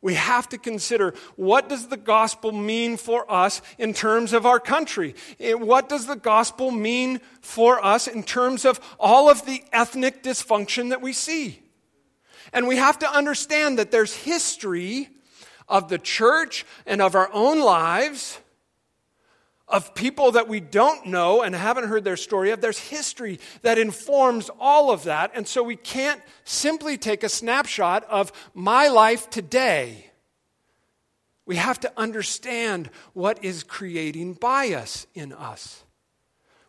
We 0.00 0.14
have 0.14 0.48
to 0.50 0.56
consider 0.56 1.14
what 1.34 1.68
does 1.68 1.88
the 1.88 1.96
gospel 1.96 2.52
mean 2.52 2.96
for 2.96 3.28
us 3.28 3.60
in 3.76 3.92
terms 3.92 4.32
of 4.32 4.46
our 4.46 4.60
country? 4.60 5.16
Eh, 5.40 5.54
what 5.54 5.88
does 5.88 6.06
the 6.06 6.14
gospel 6.14 6.70
mean 6.70 7.20
for 7.40 7.84
us 7.84 8.06
in 8.06 8.22
terms 8.22 8.64
of 8.64 8.78
all 9.00 9.28
of 9.28 9.44
the 9.46 9.64
ethnic 9.72 10.22
dysfunction 10.22 10.90
that 10.90 11.02
we 11.02 11.12
see? 11.12 11.60
And 12.52 12.66
we 12.66 12.76
have 12.76 12.98
to 13.00 13.10
understand 13.10 13.78
that 13.78 13.90
there's 13.90 14.14
history 14.14 15.08
of 15.68 15.88
the 15.88 15.98
church 15.98 16.64
and 16.86 17.02
of 17.02 17.14
our 17.14 17.30
own 17.32 17.60
lives, 17.60 18.38
of 19.66 19.94
people 19.94 20.32
that 20.32 20.48
we 20.48 20.60
don't 20.60 21.06
know 21.06 21.42
and 21.42 21.54
haven't 21.54 21.88
heard 21.88 22.04
their 22.04 22.16
story 22.16 22.50
of. 22.50 22.60
There's 22.60 22.78
history 22.78 23.38
that 23.62 23.78
informs 23.78 24.50
all 24.58 24.90
of 24.90 25.04
that. 25.04 25.32
And 25.34 25.46
so 25.46 25.62
we 25.62 25.76
can't 25.76 26.22
simply 26.44 26.96
take 26.96 27.22
a 27.22 27.28
snapshot 27.28 28.04
of 28.04 28.32
my 28.54 28.88
life 28.88 29.28
today. 29.28 30.06
We 31.44 31.56
have 31.56 31.80
to 31.80 31.92
understand 31.96 32.90
what 33.12 33.44
is 33.44 33.62
creating 33.62 34.34
bias 34.34 35.06
in 35.14 35.32
us. 35.32 35.84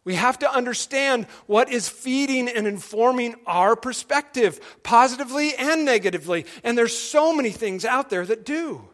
We 0.06 0.16
have 0.16 0.40
to 0.40 0.52
understand 0.52 1.26
what 1.46 1.72
is 1.72 1.90
feeding 1.90 2.48
and 2.48 2.66
informing 2.66 3.36
our 3.46 3.76
perspective, 3.76 4.80
positively 4.82 5.54
and 5.56 5.86
negatively. 5.86 6.46
And 6.64 6.78
there's 6.78 6.98
so 6.98 7.36
many 7.36 7.52
things 7.52 7.86
out 7.86 8.10
there 8.10 8.26
that 8.26 8.46
do. 8.46 8.88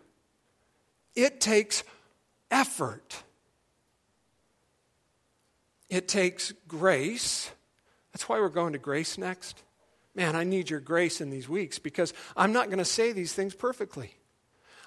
It 1.15 1.39
takes 1.39 1.83
effort. 2.51 3.23
It 5.89 6.07
takes 6.07 6.53
grace. 6.67 7.51
That's 8.11 8.27
why 8.27 8.39
we're 8.39 8.49
going 8.49 8.73
to 8.73 8.79
grace 8.79 9.17
next. 9.17 9.61
Man, 10.15 10.35
I 10.35 10.43
need 10.43 10.69
your 10.69 10.79
grace 10.79 11.21
in 11.21 11.29
these 11.29 11.47
weeks 11.47 11.77
because 11.77 12.13
I'm 12.35 12.53
not 12.53 12.67
going 12.67 12.79
to 12.79 12.85
say 12.85 13.11
these 13.11 13.33
things 13.33 13.53
perfectly. 13.53 14.11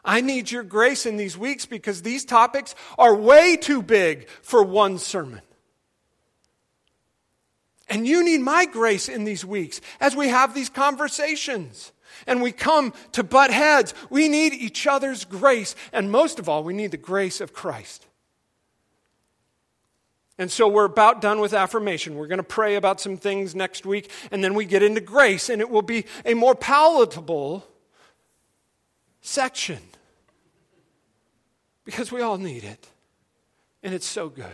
I 0.04 0.20
need 0.20 0.50
your 0.50 0.62
grace 0.62 1.06
in 1.06 1.16
these 1.16 1.36
weeks 1.36 1.66
because 1.66 2.02
these 2.02 2.24
topics 2.24 2.74
are 2.98 3.14
way 3.14 3.56
too 3.56 3.82
big 3.82 4.28
for 4.42 4.62
one 4.62 4.98
sermon. 4.98 5.42
And 7.88 8.06
you 8.06 8.24
need 8.24 8.40
my 8.40 8.66
grace 8.66 9.08
in 9.08 9.24
these 9.24 9.44
weeks 9.44 9.80
as 10.00 10.14
we 10.14 10.28
have 10.28 10.54
these 10.54 10.68
conversations 10.68 11.92
and 12.26 12.42
we 12.42 12.52
come 12.52 12.92
to 13.12 13.22
butt 13.22 13.50
heads. 13.50 13.94
We 14.10 14.28
need 14.28 14.52
each 14.52 14.86
other's 14.86 15.24
grace. 15.24 15.74
And 15.92 16.10
most 16.10 16.38
of 16.38 16.48
all, 16.48 16.64
we 16.64 16.74
need 16.74 16.90
the 16.90 16.96
grace 16.96 17.40
of 17.40 17.52
Christ. 17.52 18.06
And 20.38 20.50
so 20.50 20.68
we're 20.68 20.84
about 20.84 21.20
done 21.20 21.40
with 21.40 21.52
affirmation. 21.52 22.14
We're 22.14 22.28
going 22.28 22.38
to 22.38 22.44
pray 22.44 22.76
about 22.76 23.00
some 23.00 23.16
things 23.16 23.56
next 23.56 23.84
week, 23.84 24.08
and 24.30 24.42
then 24.42 24.54
we 24.54 24.66
get 24.66 24.84
into 24.84 25.00
grace, 25.00 25.48
and 25.48 25.60
it 25.60 25.68
will 25.68 25.82
be 25.82 26.04
a 26.24 26.34
more 26.34 26.54
palatable 26.54 27.66
section 29.20 29.80
because 31.84 32.12
we 32.12 32.22
all 32.22 32.38
need 32.38 32.62
it, 32.62 32.86
and 33.82 33.92
it's 33.92 34.06
so 34.06 34.28
good. 34.28 34.46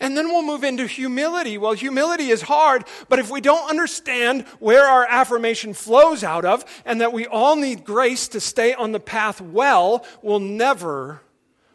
And 0.00 0.16
then 0.16 0.28
we'll 0.28 0.42
move 0.42 0.64
into 0.64 0.86
humility. 0.86 1.58
Well, 1.58 1.74
humility 1.74 2.30
is 2.30 2.40
hard, 2.40 2.84
but 3.10 3.18
if 3.18 3.30
we 3.30 3.42
don't 3.42 3.68
understand 3.68 4.46
where 4.58 4.86
our 4.86 5.06
affirmation 5.06 5.74
flows 5.74 6.24
out 6.24 6.46
of 6.46 6.64
and 6.86 7.02
that 7.02 7.12
we 7.12 7.26
all 7.26 7.54
need 7.54 7.84
grace 7.84 8.26
to 8.28 8.40
stay 8.40 8.72
on 8.72 8.92
the 8.92 9.00
path 9.00 9.42
well, 9.42 10.06
we'll 10.22 10.38
never 10.40 11.20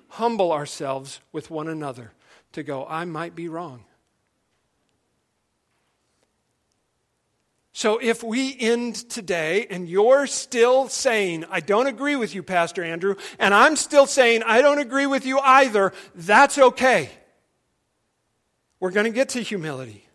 humble 0.09 0.51
ourselves 0.51 1.19
with 1.31 1.51
one 1.51 1.67
another 1.67 2.13
to 2.53 2.63
go, 2.63 2.85
I 2.89 3.05
might 3.05 3.35
be 3.35 3.47
wrong. 3.47 3.83
So 7.73 7.99
if 8.01 8.23
we 8.23 8.55
end 8.57 8.95
today 9.09 9.67
and 9.69 9.87
you're 9.87 10.27
still 10.27 10.87
saying, 10.87 11.43
I 11.51 11.59
don't 11.59 11.87
agree 11.87 12.15
with 12.15 12.33
you, 12.33 12.41
Pastor 12.41 12.81
Andrew, 12.83 13.15
and 13.37 13.53
I'm 13.53 13.75
still 13.75 14.07
saying, 14.07 14.43
I 14.43 14.61
don't 14.61 14.79
agree 14.79 15.05
with 15.05 15.25
you 15.25 15.39
either, 15.39 15.91
that's 16.15 16.57
okay. 16.57 17.09
We're 18.79 18.91
going 18.91 19.05
to 19.05 19.11
get 19.11 19.29
to 19.29 19.41
humility. 19.41 20.05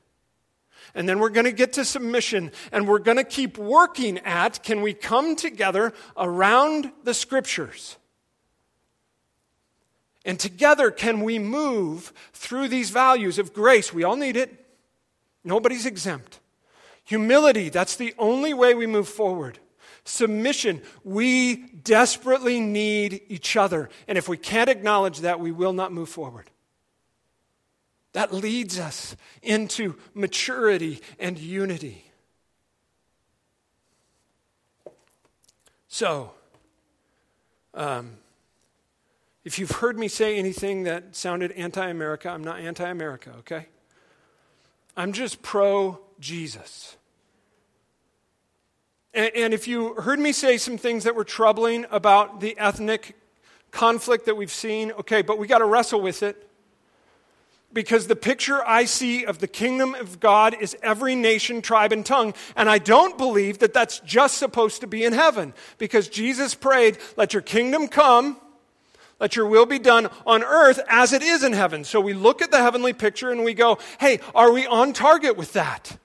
And 0.94 1.08
then 1.08 1.18
we're 1.18 1.30
going 1.30 1.46
to 1.46 1.52
get 1.52 1.74
to 1.74 1.84
submission. 1.84 2.52
And 2.72 2.88
we're 2.88 2.98
going 2.98 3.16
to 3.16 3.24
keep 3.24 3.58
working 3.58 4.18
at 4.18 4.62
can 4.62 4.82
we 4.82 4.94
come 4.94 5.36
together 5.36 5.92
around 6.16 6.90
the 7.04 7.14
scriptures? 7.14 7.96
And 10.24 10.38
together, 10.38 10.90
can 10.90 11.22
we 11.22 11.38
move 11.38 12.12
through 12.32 12.68
these 12.68 12.90
values 12.90 13.38
of 13.38 13.54
grace? 13.54 13.92
We 13.92 14.04
all 14.04 14.16
need 14.16 14.36
it. 14.36 14.66
Nobody's 15.44 15.86
exempt. 15.86 16.40
Humility, 17.04 17.70
that's 17.70 17.96
the 17.96 18.14
only 18.18 18.52
way 18.52 18.74
we 18.74 18.86
move 18.86 19.08
forward. 19.08 19.58
Submission, 20.04 20.82
we 21.04 21.56
desperately 21.56 22.60
need 22.60 23.22
each 23.28 23.56
other. 23.56 23.88
And 24.06 24.18
if 24.18 24.28
we 24.28 24.36
can't 24.36 24.68
acknowledge 24.68 25.20
that, 25.20 25.40
we 25.40 25.52
will 25.52 25.72
not 25.72 25.92
move 25.92 26.08
forward. 26.08 26.50
That 28.12 28.32
leads 28.34 28.78
us 28.78 29.16
into 29.42 29.96
maturity 30.14 31.00
and 31.18 31.38
unity. 31.38 32.10
So, 35.88 36.32
um, 37.74 38.16
if 39.44 39.58
you've 39.58 39.70
heard 39.70 39.98
me 39.98 40.08
say 40.08 40.38
anything 40.38 40.84
that 40.84 41.14
sounded 41.16 41.52
anti 41.52 41.88
America, 41.88 42.28
I'm 42.28 42.44
not 42.44 42.60
anti 42.60 42.88
America, 42.88 43.32
okay? 43.40 43.66
I'm 44.96 45.12
just 45.12 45.40
pro 45.42 46.00
Jesus. 46.18 46.96
And, 49.14 49.30
and, 49.34 49.54
if 49.54 49.66
you 49.66 49.94
heard 49.94 50.20
me 50.20 50.30
say 50.30 50.56
some 50.56 50.78
things 50.78 51.04
that 51.04 51.16
were 51.16 51.24
troubling 51.24 51.86
about 51.90 52.40
the 52.40 52.56
ethnic 52.58 53.16
conflict 53.72 54.26
that 54.26 54.36
we've 54.36 54.50
seen, 54.50 54.92
okay, 54.92 55.22
but 55.22 55.38
we 55.38 55.46
got 55.46 55.58
to 55.58 55.64
wrestle 55.64 56.00
with 56.00 56.22
it 56.22 56.49
because 57.72 58.06
the 58.06 58.16
picture 58.16 58.66
I 58.66 58.84
see 58.84 59.24
of 59.24 59.38
the 59.38 59.46
kingdom 59.46 59.94
of 59.94 60.18
God 60.18 60.56
is 60.60 60.76
every 60.82 61.14
nation, 61.14 61.62
tribe, 61.62 61.92
and 61.92 62.04
tongue. 62.04 62.34
And 62.56 62.68
I 62.68 62.78
don't 62.78 63.16
believe 63.16 63.58
that 63.60 63.72
that's 63.72 64.00
just 64.00 64.38
supposed 64.38 64.80
to 64.80 64.86
be 64.86 65.04
in 65.04 65.12
heaven 65.12 65.54
because 65.78 66.08
Jesus 66.08 66.54
prayed, 66.54 66.98
Let 67.16 67.32
your 67.32 67.42
kingdom 67.42 67.86
come, 67.86 68.38
Let 69.20 69.36
your 69.36 69.46
will 69.46 69.66
be 69.66 69.78
done 69.78 70.08
on 70.26 70.42
earth 70.42 70.80
as 70.88 71.12
it 71.12 71.22
is 71.22 71.44
in 71.44 71.52
heaven. 71.52 71.84
So 71.84 72.00
we 72.00 72.12
look 72.12 72.42
at 72.42 72.50
the 72.50 72.58
heavenly 72.58 72.92
picture 72.92 73.30
and 73.30 73.44
we 73.44 73.54
go, 73.54 73.78
hey, 74.00 74.20
are 74.34 74.50
we 74.50 74.66
on 74.66 74.92
target 74.92 75.36
with 75.36 75.52
that? 75.52 75.96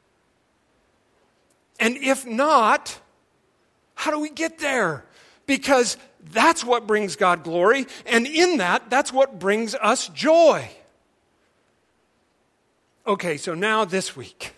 And 1.79 1.97
if 1.97 2.25
not, 2.25 2.99
how 3.95 4.11
do 4.11 4.19
we 4.19 4.29
get 4.29 4.59
there? 4.59 5.05
Because 5.45 5.97
that's 6.31 6.63
what 6.63 6.87
brings 6.87 7.15
God 7.15 7.43
glory. 7.43 7.87
And 8.05 8.27
in 8.27 8.57
that, 8.57 8.89
that's 8.89 9.11
what 9.11 9.39
brings 9.39 9.75
us 9.75 10.07
joy. 10.09 10.69
Okay, 13.07 13.37
so 13.37 13.53
now 13.53 13.85
this 13.85 14.15
week. 14.15 14.53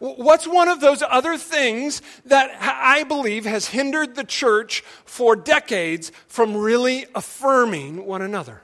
What's 0.00 0.48
one 0.48 0.66
of 0.66 0.80
those 0.80 1.00
other 1.00 1.38
things 1.38 2.02
that 2.24 2.50
I 2.60 3.04
believe 3.04 3.44
has 3.44 3.68
hindered 3.68 4.16
the 4.16 4.24
church 4.24 4.80
for 5.04 5.36
decades 5.36 6.10
from 6.26 6.56
really 6.56 7.06
affirming 7.14 8.04
one 8.04 8.20
another? 8.20 8.62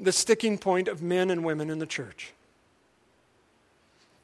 The 0.00 0.10
sticking 0.10 0.58
point 0.58 0.88
of 0.88 1.00
men 1.00 1.30
and 1.30 1.44
women 1.44 1.70
in 1.70 1.78
the 1.78 1.86
church. 1.86 2.32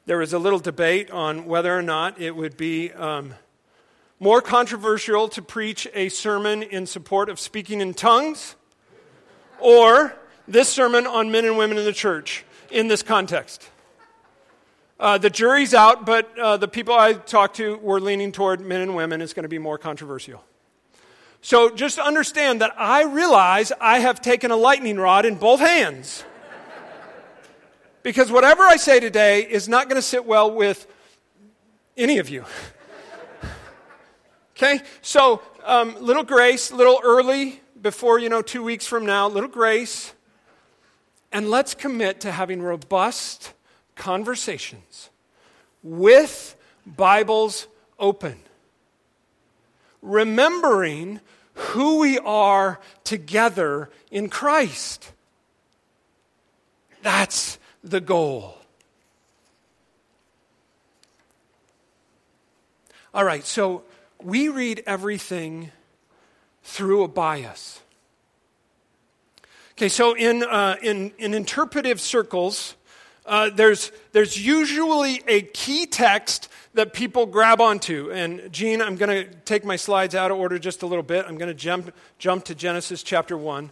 There 0.05 0.17
was 0.17 0.33
a 0.33 0.39
little 0.39 0.59
debate 0.59 1.09
on 1.11 1.45
whether 1.45 1.77
or 1.77 1.81
not 1.81 2.19
it 2.19 2.35
would 2.35 2.57
be 2.57 2.91
um, 2.91 3.35
more 4.19 4.41
controversial 4.41 5.29
to 5.29 5.41
preach 5.41 5.87
a 5.93 6.09
sermon 6.09 6.61
in 6.61 6.85
support 6.85 7.29
of 7.29 7.39
speaking 7.39 7.79
in 7.79 7.93
tongues 7.93 8.57
or 9.59 10.13
this 10.47 10.69
sermon 10.69 11.05
on 11.05 11.31
men 11.31 11.45
and 11.45 11.57
women 11.57 11.77
in 11.77 11.85
the 11.85 11.93
church 11.93 12.45
in 12.71 12.87
this 12.87 13.03
context. 13.03 13.69
Uh, 14.99 15.17
the 15.17 15.29
jury's 15.29 15.73
out, 15.73 16.05
but 16.05 16.37
uh, 16.39 16.57
the 16.57 16.67
people 16.67 16.93
I 16.93 17.13
talked 17.13 17.57
to 17.57 17.77
were 17.77 17.99
leaning 17.99 18.31
toward 18.31 18.61
men 18.61 18.81
and 18.81 18.95
women. 18.95 19.21
It's 19.21 19.33
going 19.33 19.43
to 19.43 19.49
be 19.49 19.59
more 19.59 19.77
controversial. 19.77 20.43
So 21.41 21.69
just 21.69 21.99
understand 21.99 22.61
that 22.61 22.73
I 22.77 23.03
realize 23.03 23.71
I 23.79 23.99
have 23.99 24.21
taken 24.21 24.49
a 24.49 24.55
lightning 24.55 24.97
rod 24.97 25.25
in 25.25 25.35
both 25.35 25.59
hands. 25.59 26.23
because 28.01 28.31
whatever 28.31 28.63
I 28.63 28.77
say 28.77 28.99
today 28.99 29.41
is 29.41 29.69
not 29.69 29.87
going 29.87 29.97
to 29.97 30.01
sit 30.01 30.25
well 30.25 30.51
with 30.51 30.87
any 31.95 32.17
of 32.17 32.29
you. 32.29 32.43
okay? 34.55 34.81
So, 35.01 35.41
um, 35.63 35.95
little 35.99 36.23
grace, 36.23 36.71
little 36.71 36.99
early, 37.03 37.61
before, 37.79 38.17
you 38.17 38.29
know, 38.29 38.41
two 38.41 38.63
weeks 38.63 38.87
from 38.87 39.05
now, 39.05 39.27
little 39.27 39.49
grace. 39.49 40.13
And 41.31 41.49
let's 41.49 41.73
commit 41.73 42.21
to 42.21 42.31
having 42.31 42.61
robust 42.61 43.53
conversations 43.95 45.09
with 45.83 46.55
Bibles 46.85 47.67
open, 47.99 48.37
remembering 50.01 51.19
who 51.53 51.99
we 51.99 52.17
are 52.19 52.79
together 53.03 53.89
in 54.11 54.29
Christ. 54.29 55.11
That's 57.01 57.57
the 57.83 58.01
goal. 58.01 58.57
All 63.13 63.23
right, 63.23 63.43
so 63.43 63.83
we 64.21 64.47
read 64.49 64.83
everything 64.85 65.71
through 66.63 67.03
a 67.03 67.07
bias. 67.07 67.81
Okay, 69.77 69.89
so 69.89 70.15
in, 70.15 70.41
uh, 70.41 70.75
in, 70.81 71.11
in 71.19 71.35
interpretive 71.35 72.01
circles, 72.01 72.73
uh, 73.27 73.51
there's, 73.51 73.91
there's 74.11 74.43
usually 74.43 75.21
a 75.27 75.43
key 75.43 75.85
text 75.85 76.49
that 76.73 76.93
people 76.93 77.27
grab 77.27 77.61
onto. 77.61 78.09
And 78.11 78.51
Gene, 78.51 78.81
I'm 78.81 78.95
going 78.95 79.27
to 79.27 79.31
take 79.45 79.63
my 79.63 79.75
slides 79.75 80.15
out 80.15 80.31
of 80.31 80.37
order 80.39 80.57
just 80.57 80.81
a 80.81 80.87
little 80.87 81.03
bit. 81.03 81.25
I'm 81.27 81.37
going 81.37 81.49
to 81.49 81.53
jump, 81.53 81.93
jump 82.17 82.45
to 82.45 82.55
Genesis 82.55 83.03
chapter 83.03 83.37
1, 83.37 83.69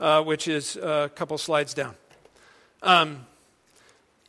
uh, 0.00 0.24
which 0.24 0.48
is 0.48 0.74
a 0.74 1.08
couple 1.14 1.38
slides 1.38 1.72
down. 1.72 1.94
Um, 2.82 3.24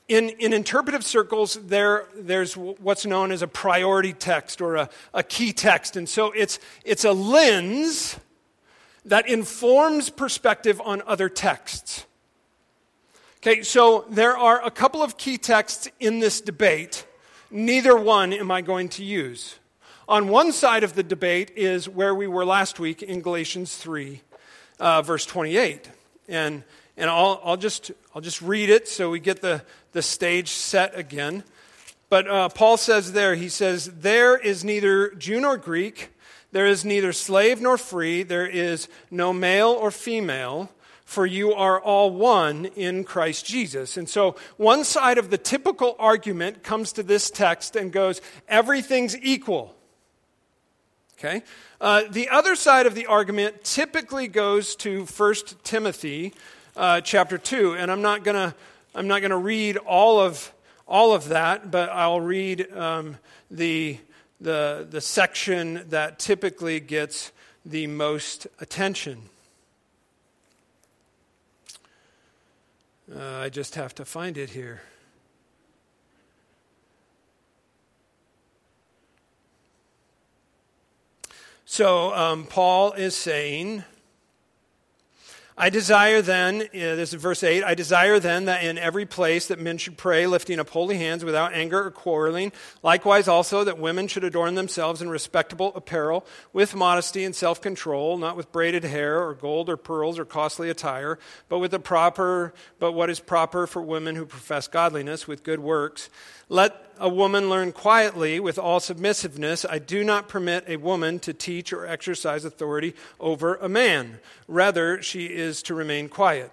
in, 0.08 0.30
in 0.30 0.54
interpretive 0.54 1.04
circles, 1.04 1.56
there, 1.56 2.06
there's 2.16 2.56
what's 2.56 3.08
known 3.08 3.32
as 3.32 3.42
a 3.42 3.48
priority 3.48 4.14
text 4.14 4.62
or 4.62 4.76
a, 4.76 4.90
a 5.12 5.24
key 5.24 5.54
text. 5.54 5.96
And 5.96 6.08
so 6.08 6.34
it's, 6.34 6.60
it's 6.84 7.04
a 7.04 7.14
lens 7.14 8.20
that 9.06 9.28
informs 9.30 10.10
perspective 10.10 10.82
on 10.84 11.02
other 11.06 11.30
texts. 11.30 12.06
Okay, 13.38 13.62
so 13.62 14.06
there 14.10 14.36
are 14.36 14.65
a 14.65 14.72
couple 14.72 15.04
of 15.04 15.18
key 15.18 15.38
texts 15.38 15.88
in 16.00 16.20
this 16.20 16.41
debate. 16.41 17.06
Neither 17.52 17.96
one 17.96 18.34
am 18.34 18.50
I 18.50 18.62
going 18.62 18.89
to 18.89 19.04
use. 19.04 19.60
On 20.08 20.30
one 20.30 20.52
side 20.52 20.84
of 20.84 20.96
the 20.96 21.04
debate 21.04 21.52
is 21.56 21.88
where 21.88 22.13
we 22.13 22.28
were 22.28 22.46
last 22.46 22.80
week 22.80 23.04
in 23.04 23.22
Galatians 23.22 23.76
3, 23.76 24.22
uh, 24.80 25.02
verse 25.04 25.26
28. 25.26 25.89
And, 26.28 26.63
and 26.98 27.10
I'll, 27.10 27.39
I'll, 27.44 27.58
just, 27.58 27.91
I'll 28.15 28.22
just 28.22 28.41
read 28.41 28.70
it 28.70 28.88
so 28.88 29.12
we 29.12 29.20
get 29.20 29.41
the, 29.41 29.63
the 29.91 30.02
stage 30.02 30.50
set 30.50 30.98
again. 30.98 31.44
But 32.10 32.28
uh, 32.28 32.50
Paul 32.50 32.78
says 32.78 33.13
there, 33.13 33.36
he 33.36 33.50
says, 33.50 33.86
There 33.86 34.38
is 34.38 34.63
neither 34.63 35.10
Jew 35.12 35.39
nor 35.39 35.58
Greek, 35.58 36.10
there 36.56 36.65
is 36.65 36.86
neither 36.86 37.12
slave 37.12 37.60
nor 37.60 37.78
free, 37.78 38.24
there 38.24 38.48
is 38.48 38.88
no 39.12 39.34
male 39.34 39.72
or 39.72 39.91
female 39.91 40.72
for 41.04 41.26
you 41.26 41.54
are 41.54 41.82
all 41.82 42.10
one 42.10 42.63
in 42.78 43.04
Christ 43.04 43.46
Jesus. 43.46 43.98
And 43.98 44.08
so 44.08 44.38
one 44.56 44.86
side 44.86 45.18
of 45.18 45.30
the 45.30 45.38
typical 45.38 45.98
argument 46.00 46.63
comes 46.63 46.94
to 46.94 47.04
this 47.04 47.30
text 47.30 47.76
and 47.76 47.91
goes, 47.91 48.22
everything's 48.48 49.18
equal. 49.18 49.76
Okay? 51.20 51.44
Uh, 51.82 52.04
the 52.10 52.30
other 52.30 52.56
side 52.56 52.86
of 52.86 52.96
the 52.96 53.06
argument 53.06 53.65
typically 53.65 54.30
goes 54.30 54.78
to 54.78 55.04
1 55.06 55.36
Timothy 55.65 56.34
uh, 56.78 57.02
chapter 57.02 57.38
2. 57.38 57.74
And 57.76 57.91
I'm 57.91 58.02
not 58.02 58.24
going 58.24 58.52
to 58.52 58.56
I'm 58.96 59.10
not 59.10 59.20
going 59.20 59.32
to 59.32 59.38
read 59.38 59.76
all 59.76 60.22
of, 60.22 60.54
all 60.88 61.13
of 61.13 61.28
that, 61.28 61.70
but 61.70 61.89
I'll 61.89 62.22
read 62.22 62.72
um, 62.72 63.18
the, 63.52 63.98
the, 64.39 64.88
the 64.89 65.02
section 65.02 65.86
that 65.89 66.19
typically 66.19 66.80
gets 66.80 67.32
the 67.65 67.88
most 67.88 68.48
attention. 68.60 69.30
Uh, 73.13 73.38
I 73.38 73.50
just 73.50 73.76
have 73.76 73.93
to 73.95 74.06
find 74.06 74.38
it 74.38 74.50
here. 74.52 74.82
So, 81.65 82.13
um, 82.13 82.45
Paul 82.45 82.93
is 82.93 83.15
saying, 83.15 83.84
I 85.58 85.70
desire 85.70 86.22
then, 86.22 86.63
uh, 86.63 86.68
this 86.74 87.13
is 87.13 87.22
verse 87.22 87.41
8, 87.41 87.63
I 87.63 87.76
desire 87.76 88.20
then 88.20 88.46
that 88.46 88.65
in 88.65 88.78
every 88.78 89.06
place 89.06 89.48
that 89.48 89.58
men 89.58 89.78
should 89.78 89.98
pray, 89.98 90.28
lifting 90.28 90.60
up 90.60 90.70
holy 90.70 90.98
hands 90.98 91.24
without 91.24 91.54
anger 91.54 91.86
or 91.86 91.91
quarreling. 91.91 92.52
Likewise 92.84 93.30
also 93.30 93.63
that 93.63 93.80
women 93.80 94.10
should 94.10 94.26
adorn 94.26 94.56
themselves 94.56 95.02
in 95.02 95.10
respectable 95.10 95.72
apparel, 95.74 96.26
with 96.52 96.76
modesty 96.76 97.24
and 97.24 97.34
self 97.34 97.62
control, 97.62 98.18
not 98.18 98.36
with 98.36 98.52
braided 98.52 98.84
hair 98.84 99.26
or 99.26 99.34
gold 99.34 99.70
or 99.70 99.78
pearls 99.78 100.20
or 100.20 100.26
costly 100.26 100.70
attire, 100.70 101.18
but 101.48 101.60
with 101.60 101.72
the 101.72 101.80
proper, 101.80 102.54
but 102.78 102.91
what 102.91 103.10
is 103.10 103.22
proper 103.22 103.65
for 103.65 103.82
women 103.82 104.18
who 104.18 104.26
profess 104.26 104.68
godliness 104.68 105.26
with 105.26 105.41
good 105.41 105.62
works. 105.62 106.10
Let 106.50 106.85
a 107.00 107.10
woman 107.10 107.50
learn 107.50 107.72
quietly 107.72 108.40
with 108.40 108.58
all 108.58 108.80
submissiveness. 108.80 109.66
I 109.70 109.80
do 109.80 110.04
not 110.04 110.28
permit 110.28 110.66
a 110.68 110.78
woman 110.78 111.20
to 111.20 111.34
teach 111.34 111.74
or 111.74 111.86
exercise 111.86 112.46
authority 112.46 112.96
over 113.20 113.56
a 113.56 113.70
man. 113.70 114.20
Rather, 114.48 115.02
she 115.02 115.26
is 115.26 115.62
to 115.64 115.74
remain 115.74 116.10
quiet. 116.10 116.52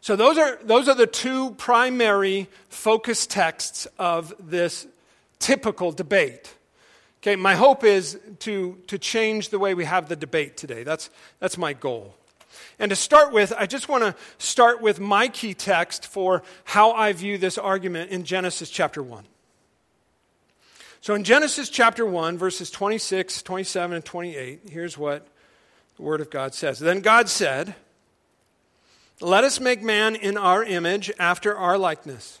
So, 0.00 0.16
those 0.16 0.38
are, 0.38 0.58
those 0.62 0.88
are 0.88 0.94
the 0.94 1.06
two 1.06 1.50
primary 1.52 2.48
focus 2.68 3.26
texts 3.26 3.86
of 3.98 4.32
this 4.38 4.86
typical 5.38 5.92
debate. 5.92 6.54
Okay, 7.20 7.34
my 7.34 7.56
hope 7.56 7.82
is 7.82 8.18
to, 8.40 8.78
to 8.86 8.98
change 8.98 9.48
the 9.48 9.58
way 9.58 9.74
we 9.74 9.84
have 9.84 10.08
the 10.08 10.16
debate 10.16 10.56
today. 10.56 10.84
That's, 10.84 11.10
that's 11.40 11.58
my 11.58 11.72
goal. 11.72 12.14
And 12.78 12.90
to 12.90 12.96
start 12.96 13.32
with, 13.32 13.52
I 13.58 13.66
just 13.66 13.88
want 13.88 14.04
to 14.04 14.14
start 14.38 14.80
with 14.80 15.00
my 15.00 15.28
key 15.28 15.54
text 15.54 16.06
for 16.06 16.42
how 16.64 16.92
I 16.92 17.12
view 17.12 17.36
this 17.38 17.58
argument 17.58 18.10
in 18.10 18.24
Genesis 18.24 18.70
chapter 18.70 19.02
1. 19.02 19.24
So 21.00 21.14
in 21.14 21.24
Genesis 21.24 21.68
chapter 21.68 22.04
1, 22.04 22.38
verses 22.38 22.70
26, 22.70 23.42
27, 23.42 23.96
and 23.96 24.04
28, 24.04 24.60
here's 24.70 24.98
what 24.98 25.26
the 25.96 26.02
Word 26.02 26.20
of 26.20 26.30
God 26.30 26.54
says. 26.54 26.78
Then 26.78 27.00
God 27.00 27.28
said, 27.28 27.74
Let 29.20 29.44
us 29.44 29.60
make 29.60 29.82
man 29.82 30.14
in 30.14 30.36
our 30.36 30.62
image 30.62 31.10
after 31.18 31.56
our 31.56 31.78
likeness 31.78 32.40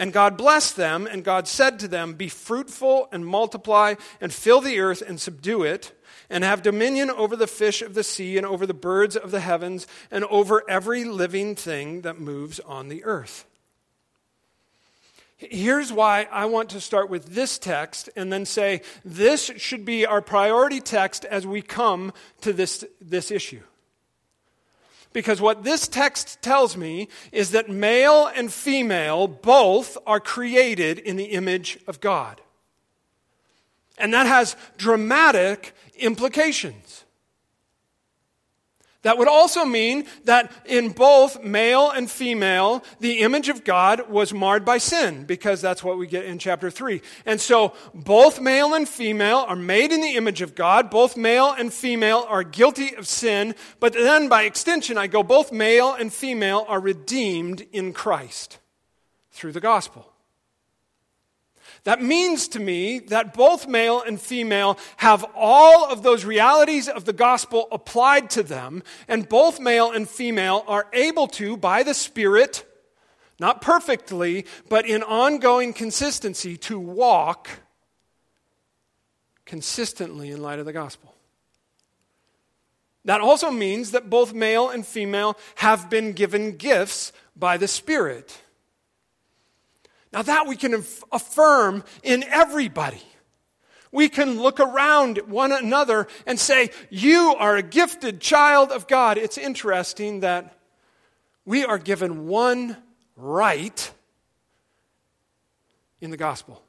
And 0.00 0.14
God 0.14 0.38
blessed 0.38 0.76
them, 0.76 1.06
and 1.06 1.22
God 1.22 1.46
said 1.46 1.78
to 1.80 1.86
them, 1.86 2.14
Be 2.14 2.30
fruitful 2.30 3.10
and 3.12 3.26
multiply, 3.26 3.96
and 4.18 4.32
fill 4.32 4.62
the 4.62 4.80
earth 4.80 5.02
and 5.06 5.20
subdue 5.20 5.62
it, 5.62 5.92
and 6.30 6.42
have 6.42 6.62
dominion 6.62 7.10
over 7.10 7.36
the 7.36 7.46
fish 7.46 7.82
of 7.82 7.92
the 7.92 8.02
sea, 8.02 8.38
and 8.38 8.46
over 8.46 8.64
the 8.64 8.72
birds 8.72 9.14
of 9.14 9.30
the 9.30 9.40
heavens, 9.40 9.86
and 10.10 10.24
over 10.24 10.64
every 10.70 11.04
living 11.04 11.54
thing 11.54 12.00
that 12.00 12.18
moves 12.18 12.60
on 12.60 12.88
the 12.88 13.04
earth. 13.04 13.44
Here's 15.36 15.92
why 15.92 16.26
I 16.32 16.46
want 16.46 16.70
to 16.70 16.80
start 16.80 17.10
with 17.10 17.34
this 17.34 17.58
text 17.58 18.08
and 18.16 18.32
then 18.32 18.46
say 18.46 18.80
this 19.04 19.52
should 19.58 19.84
be 19.84 20.06
our 20.06 20.22
priority 20.22 20.80
text 20.80 21.26
as 21.26 21.46
we 21.46 21.60
come 21.60 22.14
to 22.40 22.54
this, 22.54 22.86
this 23.02 23.30
issue. 23.30 23.60
Because 25.12 25.40
what 25.40 25.64
this 25.64 25.88
text 25.88 26.40
tells 26.40 26.76
me 26.76 27.08
is 27.32 27.50
that 27.50 27.68
male 27.68 28.30
and 28.34 28.52
female 28.52 29.26
both 29.26 29.98
are 30.06 30.20
created 30.20 30.98
in 30.98 31.16
the 31.16 31.24
image 31.24 31.78
of 31.86 32.00
God. 32.00 32.40
And 33.98 34.14
that 34.14 34.26
has 34.26 34.56
dramatic 34.78 35.74
implications. 35.96 37.04
That 39.02 39.16
would 39.16 39.28
also 39.28 39.64
mean 39.64 40.04
that 40.24 40.52
in 40.66 40.90
both 40.90 41.42
male 41.42 41.90
and 41.90 42.10
female, 42.10 42.84
the 42.98 43.20
image 43.20 43.48
of 43.48 43.64
God 43.64 44.10
was 44.10 44.34
marred 44.34 44.62
by 44.62 44.76
sin, 44.76 45.24
because 45.24 45.62
that's 45.62 45.82
what 45.82 45.96
we 45.96 46.06
get 46.06 46.26
in 46.26 46.38
chapter 46.38 46.70
3. 46.70 47.00
And 47.24 47.40
so 47.40 47.72
both 47.94 48.42
male 48.42 48.74
and 48.74 48.86
female 48.86 49.38
are 49.48 49.56
made 49.56 49.92
in 49.92 50.02
the 50.02 50.16
image 50.16 50.42
of 50.42 50.54
God. 50.54 50.90
Both 50.90 51.16
male 51.16 51.50
and 51.50 51.72
female 51.72 52.26
are 52.28 52.42
guilty 52.42 52.94
of 52.94 53.08
sin. 53.08 53.54
But 53.78 53.94
then 53.94 54.28
by 54.28 54.42
extension, 54.42 54.98
I 54.98 55.06
go, 55.06 55.22
both 55.22 55.50
male 55.50 55.94
and 55.94 56.12
female 56.12 56.66
are 56.68 56.80
redeemed 56.80 57.66
in 57.72 57.94
Christ 57.94 58.58
through 59.30 59.52
the 59.52 59.60
gospel. 59.60 60.09
That 61.84 62.02
means 62.02 62.48
to 62.48 62.60
me 62.60 62.98
that 62.98 63.32
both 63.32 63.66
male 63.66 64.02
and 64.02 64.20
female 64.20 64.78
have 64.98 65.24
all 65.34 65.90
of 65.90 66.02
those 66.02 66.24
realities 66.24 66.88
of 66.88 67.06
the 67.06 67.12
gospel 67.12 67.68
applied 67.72 68.28
to 68.30 68.42
them, 68.42 68.82
and 69.08 69.28
both 69.28 69.58
male 69.58 69.90
and 69.90 70.08
female 70.08 70.64
are 70.66 70.86
able 70.92 71.26
to, 71.28 71.56
by 71.56 71.82
the 71.82 71.94
Spirit, 71.94 72.66
not 73.38 73.62
perfectly, 73.62 74.44
but 74.68 74.84
in 74.84 75.02
ongoing 75.02 75.72
consistency, 75.72 76.58
to 76.58 76.78
walk 76.78 77.48
consistently 79.46 80.30
in 80.30 80.42
light 80.42 80.58
of 80.58 80.66
the 80.66 80.72
gospel. 80.72 81.14
That 83.06 83.22
also 83.22 83.50
means 83.50 83.92
that 83.92 84.10
both 84.10 84.34
male 84.34 84.68
and 84.68 84.86
female 84.86 85.38
have 85.56 85.88
been 85.88 86.12
given 86.12 86.58
gifts 86.58 87.12
by 87.34 87.56
the 87.56 87.66
Spirit. 87.66 88.42
Now, 90.12 90.22
that 90.22 90.46
we 90.46 90.56
can 90.56 90.84
affirm 91.12 91.84
in 92.02 92.24
everybody. 92.24 93.02
We 93.92 94.08
can 94.08 94.40
look 94.40 94.60
around 94.60 95.18
at 95.18 95.28
one 95.28 95.52
another 95.52 96.06
and 96.26 96.38
say, 96.38 96.70
You 96.90 97.34
are 97.38 97.56
a 97.56 97.62
gifted 97.62 98.20
child 98.20 98.70
of 98.70 98.86
God. 98.86 99.18
It's 99.18 99.38
interesting 99.38 100.20
that 100.20 100.56
we 101.44 101.64
are 101.64 101.78
given 101.78 102.28
one 102.28 102.76
right 103.16 103.92
in 106.00 106.10
the 106.10 106.16
gospel. 106.16 106.62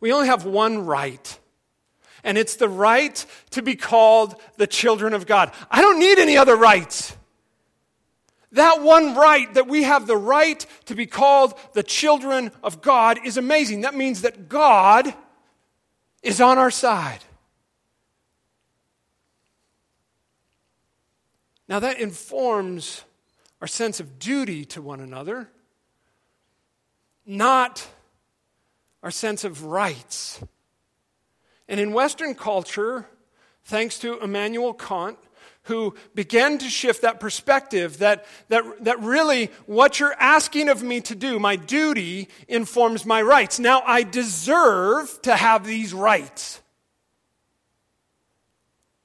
We 0.00 0.12
only 0.12 0.28
have 0.28 0.44
one 0.44 0.86
right, 0.86 1.38
and 2.22 2.38
it's 2.38 2.56
the 2.56 2.68
right 2.68 3.24
to 3.50 3.62
be 3.62 3.74
called 3.76 4.36
the 4.56 4.66
children 4.66 5.12
of 5.12 5.26
God. 5.26 5.52
I 5.70 5.82
don't 5.82 5.98
need 5.98 6.18
any 6.18 6.36
other 6.36 6.56
rights. 6.56 7.16
That 8.52 8.82
one 8.82 9.14
right, 9.14 9.52
that 9.54 9.68
we 9.68 9.82
have 9.82 10.06
the 10.06 10.16
right 10.16 10.64
to 10.86 10.94
be 10.94 11.06
called 11.06 11.54
the 11.74 11.82
children 11.82 12.50
of 12.62 12.80
God, 12.80 13.18
is 13.24 13.36
amazing. 13.36 13.82
That 13.82 13.94
means 13.94 14.22
that 14.22 14.48
God 14.48 15.14
is 16.22 16.40
on 16.40 16.58
our 16.58 16.70
side. 16.70 17.20
Now, 21.68 21.78
that 21.80 22.00
informs 22.00 23.04
our 23.60 23.66
sense 23.66 24.00
of 24.00 24.18
duty 24.18 24.64
to 24.66 24.80
one 24.80 25.00
another, 25.00 25.50
not 27.26 27.86
our 29.02 29.10
sense 29.10 29.44
of 29.44 29.64
rights. 29.64 30.40
And 31.68 31.78
in 31.78 31.92
Western 31.92 32.34
culture, 32.34 33.06
thanks 33.64 33.98
to 33.98 34.18
Immanuel 34.20 34.72
Kant, 34.72 35.18
who 35.68 35.94
began 36.14 36.58
to 36.58 36.68
shift 36.68 37.02
that 37.02 37.20
perspective 37.20 37.98
that, 37.98 38.26
that, 38.48 38.64
that 38.84 39.00
really 39.00 39.50
what 39.66 40.00
you're 40.00 40.16
asking 40.18 40.68
of 40.68 40.82
me 40.82 41.00
to 41.02 41.14
do, 41.14 41.38
my 41.38 41.56
duty, 41.56 42.28
informs 42.48 43.06
my 43.06 43.22
rights. 43.22 43.58
Now, 43.58 43.82
I 43.84 44.02
deserve 44.02 45.20
to 45.22 45.36
have 45.36 45.66
these 45.66 45.94
rights. 45.94 46.60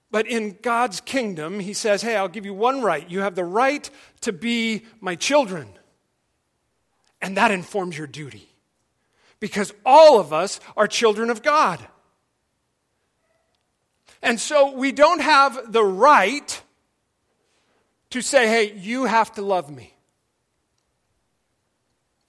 But 0.10 0.26
in 0.26 0.58
God's 0.62 1.02
kingdom, 1.02 1.60
He 1.60 1.74
says, 1.74 2.02
hey, 2.02 2.16
I'll 2.16 2.28
give 2.28 2.46
you 2.46 2.54
one 2.54 2.82
right. 2.82 3.10
You 3.10 3.20
have 3.22 3.36
the 3.36 3.44
right 3.44 3.90
to 4.22 4.32
be 4.32 4.86
my 5.02 5.16
children. 5.16 5.68
And 7.22 7.38
that 7.38 7.52
informs 7.52 7.98
your 7.98 8.08
duty. 8.08 8.48
Because 9.40 9.74
all 9.86 10.20
of 10.20 10.32
us 10.32 10.62
are 10.78 10.88
children 10.88 11.30
of 11.30 11.44
God. 11.44 11.86
And 14.24 14.40
so 14.40 14.72
we 14.72 14.94
don't 14.94 15.22
have 15.22 15.74
the 15.74 15.84
right 15.84 16.62
to 18.12 18.22
say, 18.22 18.48
hey, 18.48 18.74
you 18.74 19.04
have 19.04 19.34
to 19.34 19.42
love 19.42 19.70
me. 19.70 19.94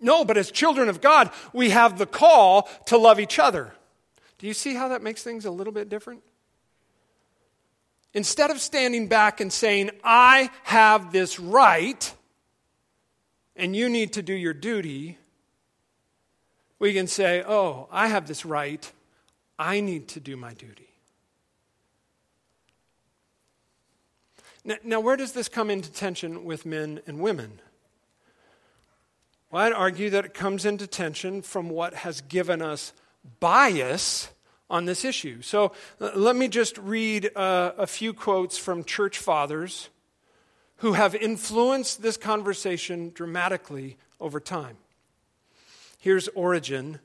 No, 0.00 0.24
but 0.24 0.36
as 0.36 0.50
children 0.50 0.88
of 0.88 1.00
God, 1.00 1.30
we 1.52 1.70
have 1.70 1.96
the 1.96 2.04
call 2.04 2.68
to 2.86 2.98
love 2.98 3.20
each 3.20 3.38
other. 3.38 3.72
Do 4.38 4.48
you 4.48 4.54
see 4.54 4.74
how 4.74 4.88
that 4.88 5.02
makes 5.02 5.22
things 5.22 5.44
a 5.44 5.52
little 5.52 5.72
bit 5.72 5.88
different? 5.88 6.22
Instead 8.12 8.50
of 8.50 8.60
standing 8.60 9.06
back 9.06 9.40
and 9.40 9.52
saying, 9.52 9.90
I 10.02 10.50
have 10.64 11.12
this 11.12 11.38
right 11.38 12.12
and 13.54 13.74
you 13.76 13.88
need 13.88 14.14
to 14.14 14.22
do 14.22 14.34
your 14.34 14.52
duty, 14.52 15.16
we 16.80 16.92
can 16.92 17.06
say, 17.06 17.44
Oh, 17.46 17.88
I 17.92 18.08
have 18.08 18.26
this 18.26 18.44
right. 18.44 18.90
I 19.58 19.80
need 19.80 20.08
to 20.08 20.20
do 20.20 20.36
my 20.36 20.54
duty. 20.54 20.93
Now, 24.64 24.76
now, 24.82 25.00
where 25.00 25.16
does 25.16 25.32
this 25.32 25.48
come 25.48 25.68
into 25.68 25.92
tension 25.92 26.44
with 26.44 26.64
men 26.64 27.00
and 27.06 27.20
women? 27.20 27.60
Well, 29.50 29.62
I'd 29.62 29.72
argue 29.72 30.10
that 30.10 30.24
it 30.24 30.34
comes 30.34 30.64
into 30.64 30.86
tension 30.86 31.42
from 31.42 31.68
what 31.68 31.94
has 31.94 32.22
given 32.22 32.62
us 32.62 32.92
bias 33.40 34.30
on 34.70 34.86
this 34.86 35.04
issue. 35.04 35.42
So 35.42 35.72
uh, 36.00 36.10
let 36.14 36.34
me 36.34 36.48
just 36.48 36.78
read 36.78 37.30
uh, 37.36 37.72
a 37.76 37.86
few 37.86 38.12
quotes 38.12 38.56
from 38.56 38.84
church 38.84 39.18
fathers 39.18 39.90
who 40.78 40.94
have 40.94 41.14
influenced 41.14 42.02
this 42.02 42.16
conversation 42.16 43.12
dramatically 43.14 43.96
over 44.20 44.40
time. 44.40 44.76
Here's 45.98 46.28
Origen. 46.28 46.98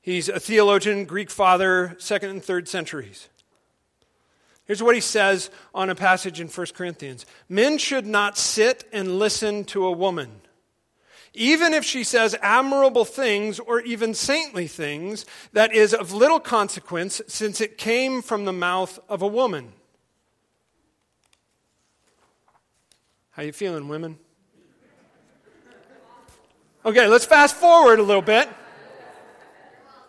He's 0.00 0.28
a 0.28 0.38
theologian, 0.38 1.04
Greek 1.04 1.30
father, 1.30 1.96
second 1.98 2.30
and 2.30 2.42
third 2.42 2.68
centuries. 2.68 3.28
Here's 4.66 4.82
what 4.82 4.96
he 4.96 5.00
says 5.00 5.48
on 5.74 5.90
a 5.90 5.94
passage 5.94 6.40
in 6.40 6.48
1 6.48 6.66
Corinthians 6.74 7.24
Men 7.48 7.78
should 7.78 8.06
not 8.06 8.36
sit 8.36 8.84
and 8.92 9.18
listen 9.18 9.64
to 9.66 9.86
a 9.86 9.92
woman. 9.92 10.40
Even 11.34 11.74
if 11.74 11.84
she 11.84 12.02
says 12.02 12.34
admirable 12.40 13.04
things 13.04 13.60
or 13.60 13.80
even 13.80 14.14
saintly 14.14 14.66
things, 14.66 15.26
that 15.52 15.74
is 15.74 15.92
of 15.92 16.12
little 16.12 16.40
consequence 16.40 17.20
since 17.28 17.60
it 17.60 17.76
came 17.76 18.22
from 18.22 18.46
the 18.46 18.52
mouth 18.52 18.98
of 19.08 19.20
a 19.20 19.26
woman. 19.26 19.72
How 23.32 23.42
you 23.42 23.52
feeling, 23.52 23.88
women? 23.88 24.18
Okay, 26.86 27.06
let's 27.06 27.26
fast 27.26 27.54
forward 27.54 27.98
a 27.98 28.02
little 28.02 28.22
bit. 28.22 28.48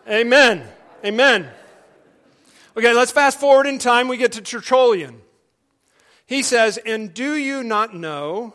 Amen. 0.08 0.66
Amen. 1.04 1.50
Okay, 2.78 2.94
let's 2.94 3.10
fast 3.10 3.40
forward 3.40 3.66
in 3.66 3.80
time. 3.80 4.06
We 4.06 4.18
get 4.18 4.30
to 4.32 4.40
Tertullian. 4.40 5.20
He 6.26 6.44
says, 6.44 6.78
And 6.86 7.12
do 7.12 7.34
you 7.34 7.64
not 7.64 7.92
know 7.92 8.54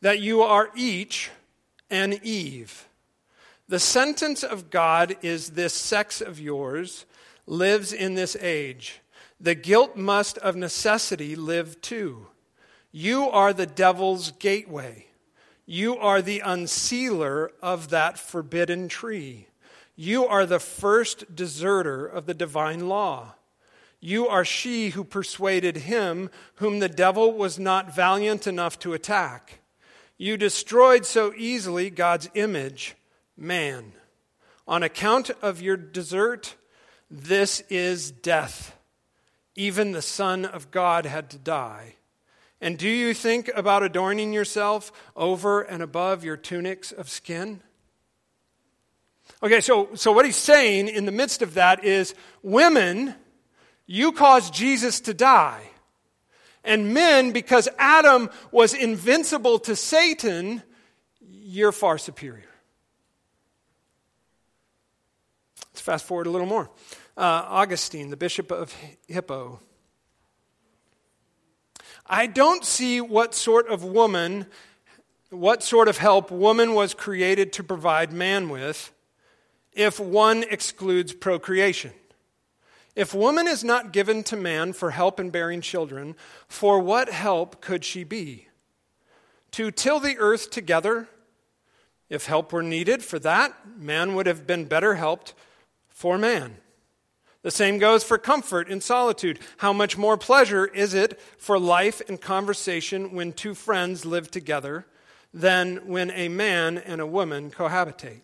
that 0.00 0.20
you 0.20 0.40
are 0.40 0.70
each 0.74 1.30
an 1.90 2.18
Eve? 2.22 2.88
The 3.68 3.78
sentence 3.78 4.42
of 4.42 4.70
God 4.70 5.16
is 5.20 5.50
this 5.50 5.74
sex 5.74 6.22
of 6.22 6.40
yours 6.40 7.04
lives 7.46 7.92
in 7.92 8.14
this 8.14 8.36
age. 8.36 9.02
The 9.38 9.54
guilt 9.54 9.98
must 9.98 10.38
of 10.38 10.56
necessity 10.56 11.36
live 11.36 11.78
too. 11.82 12.28
You 12.90 13.28
are 13.28 13.52
the 13.52 13.66
devil's 13.66 14.30
gateway. 14.30 15.08
You 15.66 15.98
are 15.98 16.22
the 16.22 16.40
unsealer 16.42 17.50
of 17.60 17.90
that 17.90 18.18
forbidden 18.18 18.88
tree. 18.88 19.48
You 19.94 20.26
are 20.26 20.46
the 20.46 20.58
first 20.58 21.36
deserter 21.36 22.06
of 22.06 22.24
the 22.24 22.32
divine 22.32 22.88
law. 22.88 23.34
You 24.04 24.26
are 24.26 24.44
she 24.44 24.90
who 24.90 25.04
persuaded 25.04 25.76
him 25.76 26.28
whom 26.56 26.80
the 26.80 26.88
devil 26.88 27.32
was 27.32 27.56
not 27.56 27.94
valiant 27.94 28.48
enough 28.48 28.76
to 28.80 28.94
attack. 28.94 29.60
You 30.18 30.36
destroyed 30.36 31.06
so 31.06 31.32
easily 31.36 31.88
God's 31.88 32.28
image, 32.34 32.96
man. 33.36 33.92
On 34.66 34.82
account 34.82 35.30
of 35.40 35.62
your 35.62 35.76
desert, 35.76 36.56
this 37.08 37.60
is 37.70 38.10
death. 38.10 38.76
Even 39.54 39.92
the 39.92 40.02
Son 40.02 40.44
of 40.44 40.72
God 40.72 41.06
had 41.06 41.30
to 41.30 41.38
die. 41.38 41.94
And 42.60 42.76
do 42.76 42.88
you 42.88 43.14
think 43.14 43.50
about 43.54 43.84
adorning 43.84 44.32
yourself 44.32 44.90
over 45.14 45.62
and 45.62 45.80
above 45.80 46.24
your 46.24 46.36
tunics 46.36 46.90
of 46.90 47.08
skin? 47.08 47.60
Okay, 49.44 49.60
so, 49.60 49.90
so 49.94 50.10
what 50.10 50.24
he's 50.24 50.34
saying 50.34 50.88
in 50.88 51.06
the 51.06 51.12
midst 51.12 51.40
of 51.40 51.54
that 51.54 51.84
is 51.84 52.16
women, 52.42 53.14
you 53.86 54.12
caused 54.12 54.54
Jesus 54.54 55.00
to 55.00 55.14
die. 55.14 55.62
And 56.64 56.94
men, 56.94 57.32
because 57.32 57.68
Adam 57.78 58.30
was 58.50 58.72
invincible 58.72 59.58
to 59.60 59.74
Satan, 59.74 60.62
you're 61.20 61.72
far 61.72 61.98
superior. 61.98 62.48
Let's 65.72 65.80
fast 65.80 66.04
forward 66.04 66.26
a 66.26 66.30
little 66.30 66.46
more. 66.46 66.70
Uh, 67.16 67.44
Augustine, 67.48 68.10
the 68.10 68.16
Bishop 68.16 68.50
of 68.50 68.74
Hippo. 69.08 69.60
I 72.06 72.26
don't 72.26 72.64
see 72.64 73.00
what 73.00 73.34
sort 73.34 73.68
of 73.68 73.84
woman, 73.84 74.46
what 75.30 75.62
sort 75.62 75.88
of 75.88 75.98
help 75.98 76.30
woman 76.30 76.74
was 76.74 76.94
created 76.94 77.52
to 77.54 77.64
provide 77.64 78.12
man 78.12 78.48
with 78.48 78.92
if 79.72 79.98
one 79.98 80.44
excludes 80.44 81.12
procreation. 81.12 81.92
If 82.94 83.14
woman 83.14 83.48
is 83.48 83.64
not 83.64 83.92
given 83.92 84.22
to 84.24 84.36
man 84.36 84.72
for 84.72 84.90
help 84.90 85.18
in 85.18 85.30
bearing 85.30 85.60
children, 85.62 86.14
for 86.46 86.78
what 86.78 87.08
help 87.08 87.60
could 87.60 87.84
she 87.84 88.04
be? 88.04 88.48
To 89.52 89.70
till 89.70 90.00
the 90.00 90.18
earth 90.18 90.50
together? 90.50 91.08
If 92.10 92.26
help 92.26 92.52
were 92.52 92.62
needed 92.62 93.02
for 93.02 93.18
that, 93.20 93.54
man 93.78 94.14
would 94.14 94.26
have 94.26 94.46
been 94.46 94.66
better 94.66 94.96
helped 94.96 95.32
for 95.88 96.18
man. 96.18 96.58
The 97.42 97.50
same 97.50 97.78
goes 97.78 98.04
for 98.04 98.18
comfort 98.18 98.68
in 98.68 98.80
solitude. 98.80 99.40
How 99.58 99.72
much 99.72 99.96
more 99.96 100.16
pleasure 100.16 100.66
is 100.66 100.94
it 100.94 101.18
for 101.38 101.58
life 101.58 102.02
and 102.08 102.20
conversation 102.20 103.12
when 103.12 103.32
two 103.32 103.54
friends 103.54 104.04
live 104.04 104.30
together 104.30 104.86
than 105.34 105.88
when 105.88 106.10
a 106.10 106.28
man 106.28 106.78
and 106.78 107.00
a 107.00 107.06
woman 107.06 107.50
cohabitate? 107.50 108.20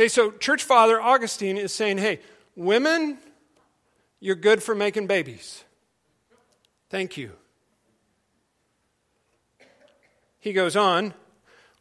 Okay, 0.00 0.08
so 0.08 0.30
Church 0.30 0.64
Father 0.64 0.98
Augustine 0.98 1.58
is 1.58 1.74
saying, 1.74 1.98
hey, 1.98 2.20
women, 2.56 3.18
you're 4.18 4.34
good 4.34 4.62
for 4.62 4.74
making 4.74 5.06
babies. 5.06 5.62
Thank 6.88 7.18
you. 7.18 7.32
He 10.38 10.54
goes 10.54 10.74
on, 10.74 11.12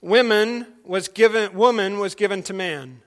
women 0.02 0.68
was 0.84 1.08
given, 1.08 1.54
woman 1.54 1.98
was 1.98 2.14
given 2.14 2.44
to 2.44 2.54
man. 2.54 3.04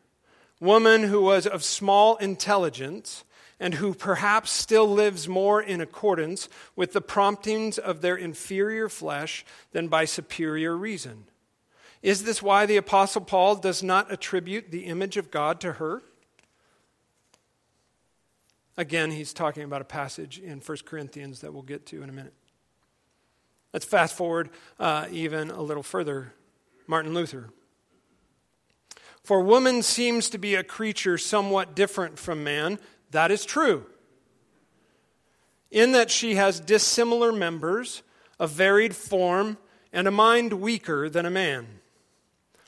Woman 0.61 1.03
who 1.03 1.21
was 1.21 1.47
of 1.47 1.63
small 1.63 2.17
intelligence 2.17 3.25
and 3.61 3.75
who 3.75 3.93
perhaps 3.93 4.51
still 4.51 4.87
lives 4.87 5.29
more 5.29 5.61
in 5.61 5.83
accordance 5.83 6.49
with 6.75 6.95
the 6.95 7.03
promptings 7.03 7.77
of 7.77 8.01
their 8.01 8.17
inferior 8.17 8.89
flesh 8.89 9.45
than 9.73 9.89
by 9.89 10.07
superior 10.07 10.75
reason. 10.75 11.27
Is 12.03 12.25
this 12.25 12.43
why 12.43 12.67
the 12.67 12.77
Apostle 12.77 13.21
Paul 13.21 13.57
does 13.57 13.83
not 13.83 14.13
attribute 14.13 14.71
the 14.71 14.87
image 14.87 15.17
of 15.17 15.31
God 15.31 15.61
to 15.61 15.75
her? 15.75 16.03
Again, 18.77 19.11
he's 19.11 19.33
talking 19.33 19.63
about 19.63 19.83
a 19.83 19.85
passage 19.85 20.39
in 20.39 20.59
1 20.59 20.79
Corinthians 20.85 21.41
that 21.41 21.53
we'll 21.53 21.63
get 21.63 21.87
to 21.87 22.03
in 22.03 22.09
a 22.09 22.13
minute. 22.13 22.35
Let's 23.73 23.85
fast 23.85 24.17
forward 24.17 24.51
uh, 24.81 25.07
even 25.11 25.51
a 25.51 25.63
little 25.63 25.83
further. 25.83 26.33
Martin 26.87 27.15
Luther. 27.15 27.51
For 29.23 29.41
woman 29.41 29.83
seems 29.83 30.29
to 30.31 30.39
be 30.39 30.55
a 30.55 30.65
creature 30.65 31.17
somewhat 31.17 31.77
different 31.77 32.19
from 32.19 32.43
man. 32.43 32.79
That 33.13 33.31
is 33.31 33.45
true. 33.45 33.87
In 35.71 35.93
that 35.93 36.11
she 36.11 36.35
has 36.35 36.61
dissimilar 36.61 37.33
members, 37.33 38.03
a 38.41 38.47
varied 38.47 38.97
form, 38.97 39.59
and 39.93 40.09
a 40.09 40.11
mind 40.11 40.55
weaker 40.55 41.09
than 41.09 41.25
a 41.25 41.31
man. 41.31 41.67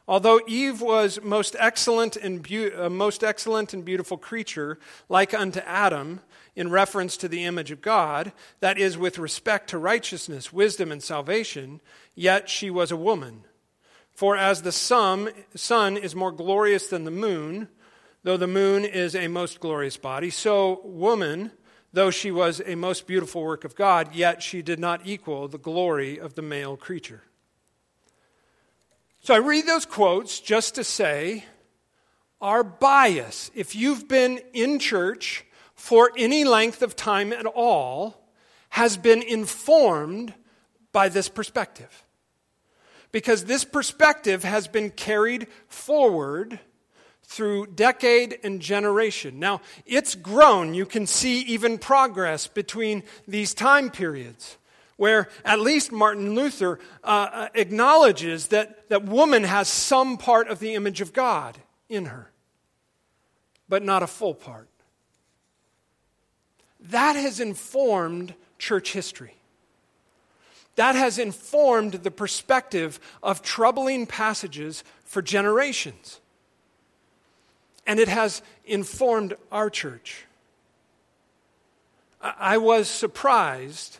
Although 0.06 0.40
Eve 0.46 0.82
was 0.82 1.20
most 1.22 1.56
excellent 1.58 2.16
and 2.16 2.42
be- 2.42 2.70
a 2.70 2.90
most 2.90 3.24
excellent 3.24 3.72
and 3.72 3.84
beautiful 3.84 4.18
creature, 4.18 4.78
like 5.08 5.32
unto 5.32 5.60
Adam, 5.60 6.20
in 6.54 6.70
reference 6.70 7.16
to 7.16 7.28
the 7.28 7.44
image 7.44 7.70
of 7.70 7.80
God, 7.80 8.32
that 8.60 8.78
is, 8.78 8.98
with 8.98 9.18
respect 9.18 9.70
to 9.70 9.78
righteousness, 9.78 10.52
wisdom, 10.52 10.92
and 10.92 11.02
salvation, 11.02 11.80
yet 12.14 12.48
she 12.48 12.70
was 12.70 12.92
a 12.92 12.96
woman. 12.96 13.44
For 14.12 14.36
as 14.36 14.62
the 14.62 14.72
sun, 14.72 15.30
sun 15.54 15.96
is 15.96 16.14
more 16.14 16.30
glorious 16.30 16.86
than 16.86 17.04
the 17.04 17.10
moon, 17.10 17.68
though 18.22 18.36
the 18.36 18.46
moon 18.46 18.84
is 18.84 19.16
a 19.16 19.26
most 19.28 19.58
glorious 19.58 19.96
body, 19.96 20.30
so 20.30 20.80
woman, 20.84 21.50
though 21.92 22.10
she 22.10 22.30
was 22.30 22.60
a 22.64 22.74
most 22.74 23.06
beautiful 23.06 23.42
work 23.42 23.64
of 23.64 23.74
God, 23.74 24.14
yet 24.14 24.42
she 24.42 24.62
did 24.62 24.78
not 24.78 25.00
equal 25.04 25.48
the 25.48 25.58
glory 25.58 26.18
of 26.18 26.34
the 26.34 26.42
male 26.42 26.76
creature. 26.76 27.22
So 29.24 29.32
I 29.32 29.38
read 29.38 29.66
those 29.66 29.86
quotes 29.86 30.38
just 30.38 30.74
to 30.74 30.84
say 30.84 31.46
our 32.42 32.62
bias, 32.62 33.50
if 33.54 33.74
you've 33.74 34.06
been 34.06 34.38
in 34.52 34.78
church 34.78 35.46
for 35.74 36.10
any 36.14 36.44
length 36.44 36.82
of 36.82 36.94
time 36.94 37.32
at 37.32 37.46
all, 37.46 38.28
has 38.68 38.98
been 38.98 39.22
informed 39.22 40.34
by 40.92 41.08
this 41.08 41.30
perspective. 41.30 42.04
Because 43.12 43.46
this 43.46 43.64
perspective 43.64 44.44
has 44.44 44.68
been 44.68 44.90
carried 44.90 45.46
forward 45.68 46.60
through 47.22 47.68
decade 47.68 48.38
and 48.44 48.60
generation. 48.60 49.38
Now, 49.38 49.62
it's 49.86 50.14
grown. 50.14 50.74
You 50.74 50.84
can 50.84 51.06
see 51.06 51.40
even 51.44 51.78
progress 51.78 52.46
between 52.46 53.02
these 53.26 53.54
time 53.54 53.88
periods 53.88 54.58
where 54.96 55.28
at 55.44 55.60
least 55.60 55.92
Martin 55.92 56.34
Luther 56.34 56.78
uh, 57.02 57.28
uh, 57.32 57.48
acknowledges 57.54 58.48
that, 58.48 58.88
that 58.88 59.04
woman 59.04 59.44
has 59.44 59.68
some 59.68 60.16
part 60.16 60.48
of 60.48 60.60
the 60.60 60.74
image 60.74 61.00
of 61.00 61.12
God 61.12 61.58
in 61.88 62.06
her, 62.06 62.30
but 63.68 63.82
not 63.82 64.02
a 64.02 64.06
full 64.06 64.34
part. 64.34 64.68
That 66.80 67.16
has 67.16 67.40
informed 67.40 68.34
church 68.58 68.92
history. 68.92 69.34
That 70.76 70.94
has 70.96 71.18
informed 71.18 71.94
the 71.94 72.10
perspective 72.10 72.98
of 73.22 73.42
troubling 73.42 74.06
passages 74.06 74.84
for 75.04 75.22
generations. 75.22 76.20
And 77.86 78.00
it 78.00 78.08
has 78.08 78.42
informed 78.64 79.34
our 79.52 79.70
church. 79.70 80.24
I 82.20 82.58
was 82.58 82.88
surprised 82.88 83.98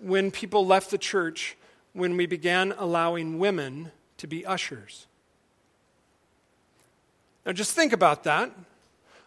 when 0.00 0.30
people 0.30 0.66
left 0.66 0.90
the 0.90 0.98
church 0.98 1.56
when 1.92 2.16
we 2.16 2.26
began 2.26 2.72
allowing 2.76 3.38
women 3.38 3.90
to 4.18 4.26
be 4.26 4.44
ushers. 4.44 5.06
Now, 7.44 7.52
just 7.52 7.72
think 7.72 7.92
about 7.92 8.24
that. 8.24 8.50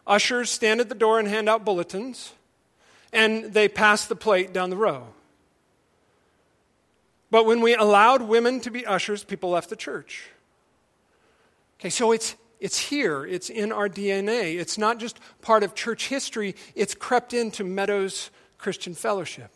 Ushers 0.06 0.50
stand 0.50 0.80
at 0.82 0.90
the 0.90 0.96
door 0.96 1.20
and 1.20 1.28
hand 1.28 1.48
out 1.48 1.64
bulletins, 1.64 2.34
and 3.14 3.46
they 3.54 3.68
pass 3.68 4.06
the 4.06 4.16
plate 4.16 4.54
down 4.54 4.70
the 4.70 4.78
row. 4.78 5.08
But 7.32 7.46
when 7.46 7.62
we 7.62 7.76
allowed 7.76 8.24
women 8.24 8.60
to 8.62 8.72
be 8.72 8.86
ushers, 8.86 9.24
people 9.24 9.52
left 9.52 9.70
the 9.70 9.76
church. 9.76 10.30
Okay, 11.80 11.90
so 11.90 12.12
it's, 12.12 12.36
it's 12.60 12.78
here, 12.78 13.26
it's 13.26 13.50
in 13.50 13.72
our 13.72 13.88
DNA. 13.88 14.60
It's 14.60 14.78
not 14.78 15.00
just 15.00 15.20
part 15.42 15.64
of 15.64 15.76
church 15.76 16.08
history, 16.08 16.56
it's 16.76 16.94
crept 16.94 17.34
into 17.34 17.64
Meadows 17.64 18.32
Christian 18.58 18.96
Fellowship. 18.96 19.52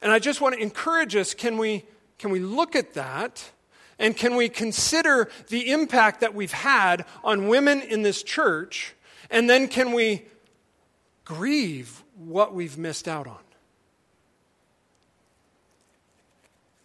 And 0.00 0.12
I 0.12 0.18
just 0.18 0.40
want 0.40 0.54
to 0.54 0.60
encourage 0.60 1.16
us 1.16 1.34
can 1.34 1.58
we, 1.58 1.84
can 2.18 2.30
we 2.30 2.40
look 2.40 2.76
at 2.76 2.94
that? 2.94 3.50
And 3.98 4.16
can 4.16 4.36
we 4.36 4.48
consider 4.48 5.28
the 5.48 5.72
impact 5.72 6.20
that 6.20 6.34
we've 6.34 6.52
had 6.52 7.04
on 7.24 7.48
women 7.48 7.82
in 7.82 8.02
this 8.02 8.22
church? 8.22 8.94
And 9.28 9.50
then 9.50 9.66
can 9.66 9.92
we 9.92 10.24
grieve 11.24 12.02
what 12.16 12.54
we've 12.54 12.78
missed 12.78 13.08
out 13.08 13.26
on? 13.26 13.38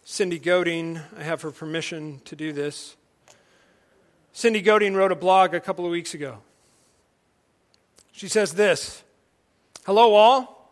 Cindy 0.04 0.38
Godin, 0.38 1.00
I 1.16 1.22
have 1.22 1.42
her 1.42 1.50
permission 1.50 2.20
to 2.26 2.36
do 2.36 2.52
this. 2.52 2.96
Cindy 4.32 4.60
Godin 4.60 4.96
wrote 4.96 5.12
a 5.12 5.16
blog 5.16 5.54
a 5.54 5.60
couple 5.60 5.84
of 5.84 5.90
weeks 5.90 6.12
ago. 6.14 6.38
She 8.12 8.28
says 8.28 8.54
this 8.54 9.02
Hello, 9.86 10.14
all. 10.14 10.63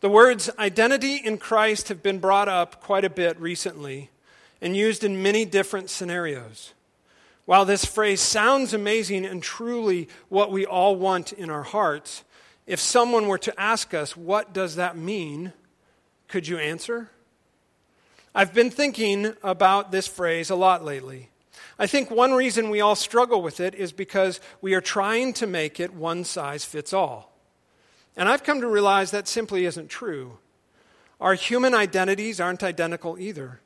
The 0.00 0.08
words 0.08 0.48
identity 0.58 1.16
in 1.16 1.38
Christ 1.38 1.88
have 1.88 2.04
been 2.04 2.20
brought 2.20 2.48
up 2.48 2.80
quite 2.82 3.04
a 3.04 3.10
bit 3.10 3.40
recently 3.40 4.10
and 4.60 4.76
used 4.76 5.02
in 5.02 5.22
many 5.22 5.44
different 5.44 5.90
scenarios. 5.90 6.72
While 7.46 7.64
this 7.64 7.84
phrase 7.84 8.20
sounds 8.20 8.72
amazing 8.72 9.24
and 9.24 9.42
truly 9.42 10.08
what 10.28 10.52
we 10.52 10.64
all 10.66 10.94
want 10.94 11.32
in 11.32 11.50
our 11.50 11.64
hearts, 11.64 12.22
if 12.66 12.78
someone 12.78 13.26
were 13.26 13.38
to 13.38 13.60
ask 13.60 13.92
us, 13.92 14.16
what 14.16 14.52
does 14.52 14.76
that 14.76 14.96
mean? 14.96 15.52
Could 16.28 16.46
you 16.46 16.58
answer? 16.58 17.10
I've 18.34 18.54
been 18.54 18.70
thinking 18.70 19.34
about 19.42 19.90
this 19.90 20.06
phrase 20.06 20.50
a 20.50 20.54
lot 20.54 20.84
lately. 20.84 21.30
I 21.76 21.88
think 21.88 22.10
one 22.10 22.34
reason 22.34 22.70
we 22.70 22.80
all 22.80 22.94
struggle 22.94 23.42
with 23.42 23.58
it 23.58 23.74
is 23.74 23.92
because 23.92 24.40
we 24.60 24.74
are 24.74 24.80
trying 24.80 25.32
to 25.34 25.46
make 25.46 25.80
it 25.80 25.92
one 25.92 26.22
size 26.22 26.64
fits 26.64 26.92
all. 26.92 27.27
And 28.18 28.28
I've 28.28 28.42
come 28.42 28.60
to 28.60 28.68
realize 28.68 29.12
that 29.12 29.28
simply 29.28 29.64
isn't 29.64 29.88
true. 29.88 30.38
Our 31.20 31.34
human 31.34 31.72
identities 31.72 32.40
aren't 32.40 32.64
identical 32.64 33.18
either. 33.18 33.60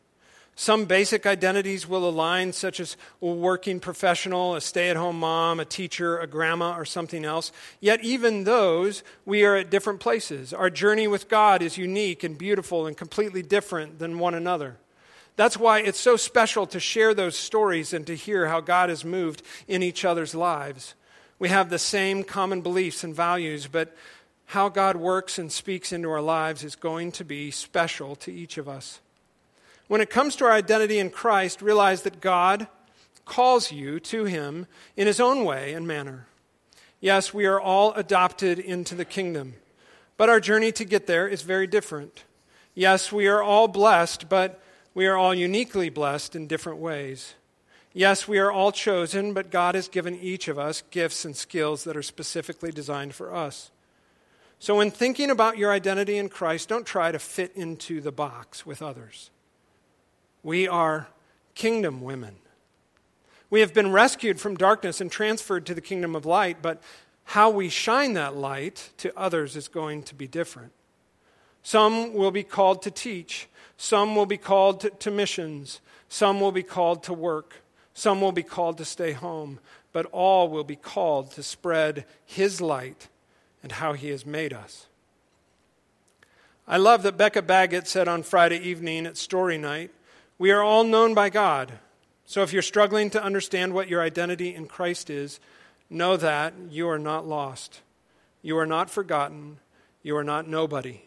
Some 0.55 0.85
basic 0.85 1.25
identities 1.25 1.89
will 1.89 2.07
align, 2.07 2.53
such 2.53 2.79
as 2.79 2.99
a 3.23 3.27
working 3.27 3.81
professional, 3.81 4.55
a 4.55 4.61
stay 4.61 4.91
at 4.91 4.97
home 4.97 5.19
mom, 5.19 5.59
a 5.59 5.65
teacher, 5.65 6.19
a 6.19 6.27
grandma, 6.27 6.77
or 6.77 6.85
something 6.85 7.25
else. 7.25 7.51
Yet, 7.81 8.05
even 8.05 8.45
those, 8.45 9.03
we 9.25 9.45
are 9.45 9.57
at 9.57 9.71
different 9.71 10.01
places. 10.01 10.53
Our 10.53 10.69
journey 10.69 11.09
with 11.09 11.31
God 11.31 11.63
is 11.63 11.79
unique 11.79 12.23
and 12.23 12.37
beautiful 12.37 12.87
and 12.87 12.95
completely 12.95 13.43
different 13.43 13.99
than 13.99 14.19
one 14.19 14.35
another. 14.35 14.77
That's 15.37 15.57
why 15.57 15.81
it's 15.81 15.99
so 15.99 16.19
special 16.19 16.67
to 16.67 16.79
share 16.79 17.15
those 17.15 17.39
stories 17.39 17.95
and 17.95 18.07
to 18.07 18.15
hear 18.15 18.49
how 18.49 18.61
God 18.61 18.91
has 18.91 19.03
moved 19.03 19.43
in 19.67 19.83
each 19.83 20.05
other's 20.05 20.35
lives. 20.35 20.95
We 21.39 21.49
have 21.49 21.71
the 21.71 21.79
same 21.79 22.23
common 22.23 22.61
beliefs 22.61 23.03
and 23.03 23.15
values, 23.15 23.67
but 23.67 23.97
how 24.53 24.69
God 24.69 24.97
works 24.97 25.39
and 25.39 25.51
speaks 25.51 25.93
into 25.93 26.11
our 26.11 26.21
lives 26.21 26.63
is 26.63 26.77
going 26.77 27.11
to 27.13 27.25
be 27.25 27.51
special 27.51 28.15
to 28.17 28.31
each 28.31 28.59
of 28.59 28.69
us. 28.69 29.01
When 29.89 30.03
it 30.03 30.11
comes 30.11 30.37
to 30.37 30.45
our 30.45 30.53
identity 30.53 30.99
in 30.99 31.09
Christ, 31.09 31.63
realize 31.63 32.03
that 32.03 32.21
God 32.21 32.67
calls 33.25 33.73
you 33.73 33.99
to 34.01 34.25
Him 34.25 34.67
in 34.95 35.07
His 35.07 35.21
own 35.21 35.45
way 35.45 35.73
and 35.73 35.87
manner. 35.87 36.27
Yes, 37.01 37.33
we 37.33 37.47
are 37.47 37.61
all 37.61 37.95
adopted 37.95 38.59
into 38.59 38.95
the 38.95 39.07
kingdom, 39.07 39.55
but 40.17 40.29
our 40.29 40.39
journey 40.39 40.71
to 40.73 40.85
get 40.85 41.07
there 41.07 41.27
is 41.27 41.43
very 41.43 41.67
different. 41.67 42.25
Yes, 42.75 43.11
we 43.11 43.29
are 43.29 43.43
all 43.43 43.69
blessed, 43.69 44.29
but 44.29 44.63
we 44.93 45.07
are 45.07 45.17
all 45.17 45.35
uniquely 45.35 45.89
blessed 45.89 46.37
in 46.37 46.47
different 46.47 46.79
ways. 46.79 47.35
Yes, 47.95 48.29
we 48.29 48.39
are 48.39 48.53
all 48.53 48.71
chosen, 48.71 49.33
but 49.33 49.51
God 49.51 49.75
has 49.75 49.89
given 49.89 50.15
each 50.15 50.47
of 50.47 50.59
us 50.59 50.83
gifts 50.91 51.25
and 51.25 51.35
skills 51.35 51.85
that 51.85 51.97
are 51.97 52.03
specifically 52.03 52.71
designed 52.71 53.15
for 53.15 53.35
us. 53.35 53.72
So, 54.63 54.77
when 54.77 54.93
thinking 54.93 55.29
about 55.29 55.59
your 55.59 55.73
identity 55.73 56.19
in 56.19 56.29
Christ, 56.29 56.69
don't 56.69 56.87
try 56.87 57.11
to 57.11 57.19
fit 57.19 57.51
into 57.57 58.01
the 58.01 58.13
box 58.13 58.65
with 58.65 58.81
others. 58.81 59.33
We 60.45 60.69
are 60.69 61.09
kingdom 61.57 62.01
women. 62.01 62.37
We 63.51 63.59
have 63.59 63.75
been 63.75 63.91
rescued 63.91 64.41
from 64.41 64.55
darkness 64.55 65.01
and 65.01 65.11
transferred 65.11 65.67
to 65.67 65.75
the 65.75 65.81
kingdom 65.81 66.15
of 66.15 66.25
light, 66.25 66.63
but 66.63 66.81
how 67.25 67.51
we 67.51 67.69
shine 67.71 68.13
that 68.13 68.37
light 68.37 68.91
to 68.99 69.13
others 69.19 69.57
is 69.57 69.67
going 69.67 70.05
to 70.05 70.15
be 70.15 70.29
different. 70.29 70.71
Some 71.65 72.15
will 72.15 72.31
be 72.31 72.45
called 72.45 72.83
to 72.83 72.93
teach, 72.93 73.49
some 73.77 74.15
will 74.15 74.27
be 74.27 74.37
called 74.37 74.79
to, 74.83 74.91
to, 74.91 75.11
missions, 75.11 75.81
some 76.09 76.41
will 76.41 76.53
be 76.53 76.63
called 76.63 77.03
to 77.03 77.13
work, 77.13 77.65
some 77.95 78.21
will 78.21 78.31
be 78.31 78.45
called 78.45 78.79
to 78.79 78.85
stay 78.85 79.11
home, 79.11 79.59
but 79.91 80.07
all 80.13 80.49
will 80.49 80.63
be 80.63 80.77
called 80.77 81.33
to 81.33 81.43
spread 81.43 82.05
His 82.25 82.61
light 82.61 83.09
and 83.63 83.73
how 83.73 83.93
He 83.93 84.09
has 84.09 84.27
made 84.27 84.53
us. 84.53 84.87
I 86.67 86.77
love 86.77 87.03
that 87.03 87.17
Becca 87.17 87.43
Baggett 87.43 87.89
said 87.89 88.09
on 88.09 88.23
Friday 88.23 88.59
evening 88.59 89.07
at 89.07 89.17
Story 89.17 89.59
Night 89.59 89.91
we 90.39 90.51
are 90.51 90.63
all 90.63 90.85
known 90.85 91.15
by 91.15 91.31
God. 91.31 91.73
So 92.25 92.43
if 92.43 92.53
you're 92.53 92.63
struggling 92.63 93.11
to 93.11 93.23
understand 93.23 93.75
what 93.75 93.89
your 93.89 94.03
identity 94.03 94.55
in 94.55 94.67
Christ 94.67 95.11
is, 95.11 95.39
know 95.91 96.17
that 96.17 96.55
you 96.71 96.89
are 96.89 96.99
not 96.99 97.27
lost. 97.27 97.81
You 98.43 98.59
are 98.59 98.67
not 98.67 98.91
forgotten. 98.91 99.59
You 100.03 100.17
are 100.17 100.25
not 100.25 100.49
nobody. 100.49 101.03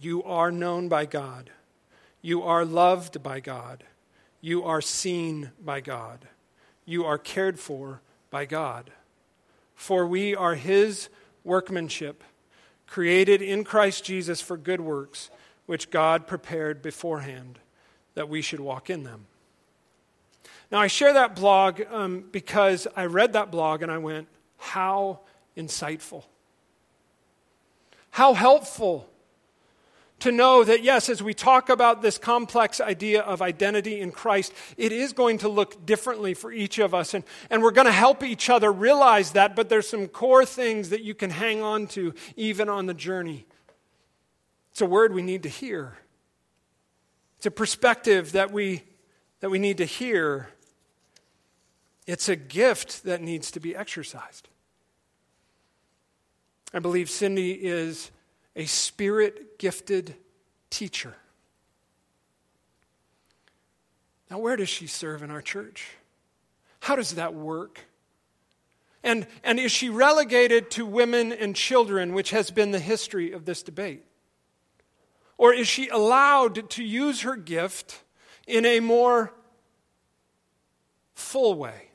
You 0.00 0.22
are 0.24 0.50
known 0.50 0.88
by 0.88 1.06
God. 1.06 1.50
You 2.20 2.42
are 2.42 2.64
loved 2.64 3.22
by 3.22 3.40
God. 3.40 3.84
You 4.40 4.64
are 4.64 4.80
seen 4.80 5.52
by 5.64 5.80
God. 5.80 6.26
You 6.84 7.04
are 7.04 7.18
cared 7.18 7.58
for 7.58 8.00
by 8.30 8.44
God. 8.44 8.90
For 9.82 10.06
we 10.06 10.36
are 10.36 10.54
His 10.54 11.08
workmanship, 11.42 12.22
created 12.86 13.42
in 13.42 13.64
Christ 13.64 14.04
Jesus 14.04 14.40
for 14.40 14.56
good 14.56 14.80
works 14.80 15.28
which 15.66 15.90
God 15.90 16.28
prepared 16.28 16.82
beforehand 16.82 17.58
that 18.14 18.28
we 18.28 18.42
should 18.42 18.60
walk 18.60 18.90
in 18.90 19.02
them. 19.02 19.26
Now, 20.70 20.78
I 20.78 20.86
share 20.86 21.12
that 21.14 21.34
blog 21.34 21.82
um, 21.90 22.22
because 22.30 22.86
I 22.94 23.06
read 23.06 23.32
that 23.32 23.50
blog 23.50 23.82
and 23.82 23.90
I 23.90 23.98
went, 23.98 24.28
how 24.56 25.18
insightful. 25.56 26.22
How 28.10 28.34
helpful 28.34 29.08
to 30.22 30.32
know 30.32 30.64
that, 30.64 30.82
yes, 30.82 31.08
as 31.08 31.22
we 31.22 31.34
talk 31.34 31.68
about 31.68 32.02
this 32.02 32.18
complex 32.18 32.80
idea 32.80 33.22
of 33.22 33.42
identity 33.42 34.00
in 34.00 34.12
Christ, 34.12 34.52
it 34.76 34.92
is 34.92 35.12
going 35.12 35.38
to 35.38 35.48
look 35.48 35.84
differently 35.84 36.34
for 36.34 36.52
each 36.52 36.78
of 36.78 36.94
us. 36.94 37.14
And, 37.14 37.24
and 37.50 37.62
we're 37.62 37.72
going 37.72 37.86
to 37.86 37.92
help 37.92 38.22
each 38.22 38.48
other 38.48 38.72
realize 38.72 39.32
that, 39.32 39.54
but 39.54 39.68
there's 39.68 39.88
some 39.88 40.08
core 40.08 40.44
things 40.44 40.90
that 40.90 41.02
you 41.02 41.14
can 41.14 41.30
hang 41.30 41.62
on 41.62 41.86
to 41.88 42.14
even 42.36 42.68
on 42.68 42.86
the 42.86 42.94
journey. 42.94 43.46
It's 44.70 44.80
a 44.80 44.86
word 44.86 45.12
we 45.12 45.22
need 45.22 45.42
to 45.42 45.48
hear. 45.48 45.98
It's 47.36 47.46
a 47.46 47.50
perspective 47.50 48.32
that 48.32 48.52
we, 48.52 48.84
that 49.40 49.50
we 49.50 49.58
need 49.58 49.78
to 49.78 49.84
hear. 49.84 50.48
It's 52.06 52.28
a 52.28 52.36
gift 52.36 53.04
that 53.04 53.20
needs 53.20 53.50
to 53.50 53.60
be 53.60 53.74
exercised. 53.74 54.48
I 56.72 56.78
believe 56.78 57.10
Cindy 57.10 57.52
is 57.52 58.10
a 58.54 58.64
spirit 58.66 59.58
gifted 59.58 60.14
teacher. 60.70 61.14
Now, 64.30 64.38
where 64.38 64.56
does 64.56 64.68
she 64.68 64.86
serve 64.86 65.22
in 65.22 65.30
our 65.30 65.42
church? 65.42 65.90
How 66.80 66.96
does 66.96 67.12
that 67.12 67.34
work? 67.34 67.80
And, 69.04 69.26
and 69.42 69.58
is 69.58 69.72
she 69.72 69.88
relegated 69.88 70.70
to 70.72 70.86
women 70.86 71.32
and 71.32 71.56
children, 71.56 72.14
which 72.14 72.30
has 72.30 72.50
been 72.50 72.70
the 72.70 72.78
history 72.78 73.32
of 73.32 73.44
this 73.44 73.62
debate? 73.62 74.04
Or 75.36 75.52
is 75.52 75.66
she 75.66 75.88
allowed 75.88 76.70
to 76.70 76.84
use 76.84 77.22
her 77.22 77.36
gift 77.36 78.02
in 78.46 78.64
a 78.64 78.80
more 78.80 79.32
full 81.14 81.54
way? 81.54 81.88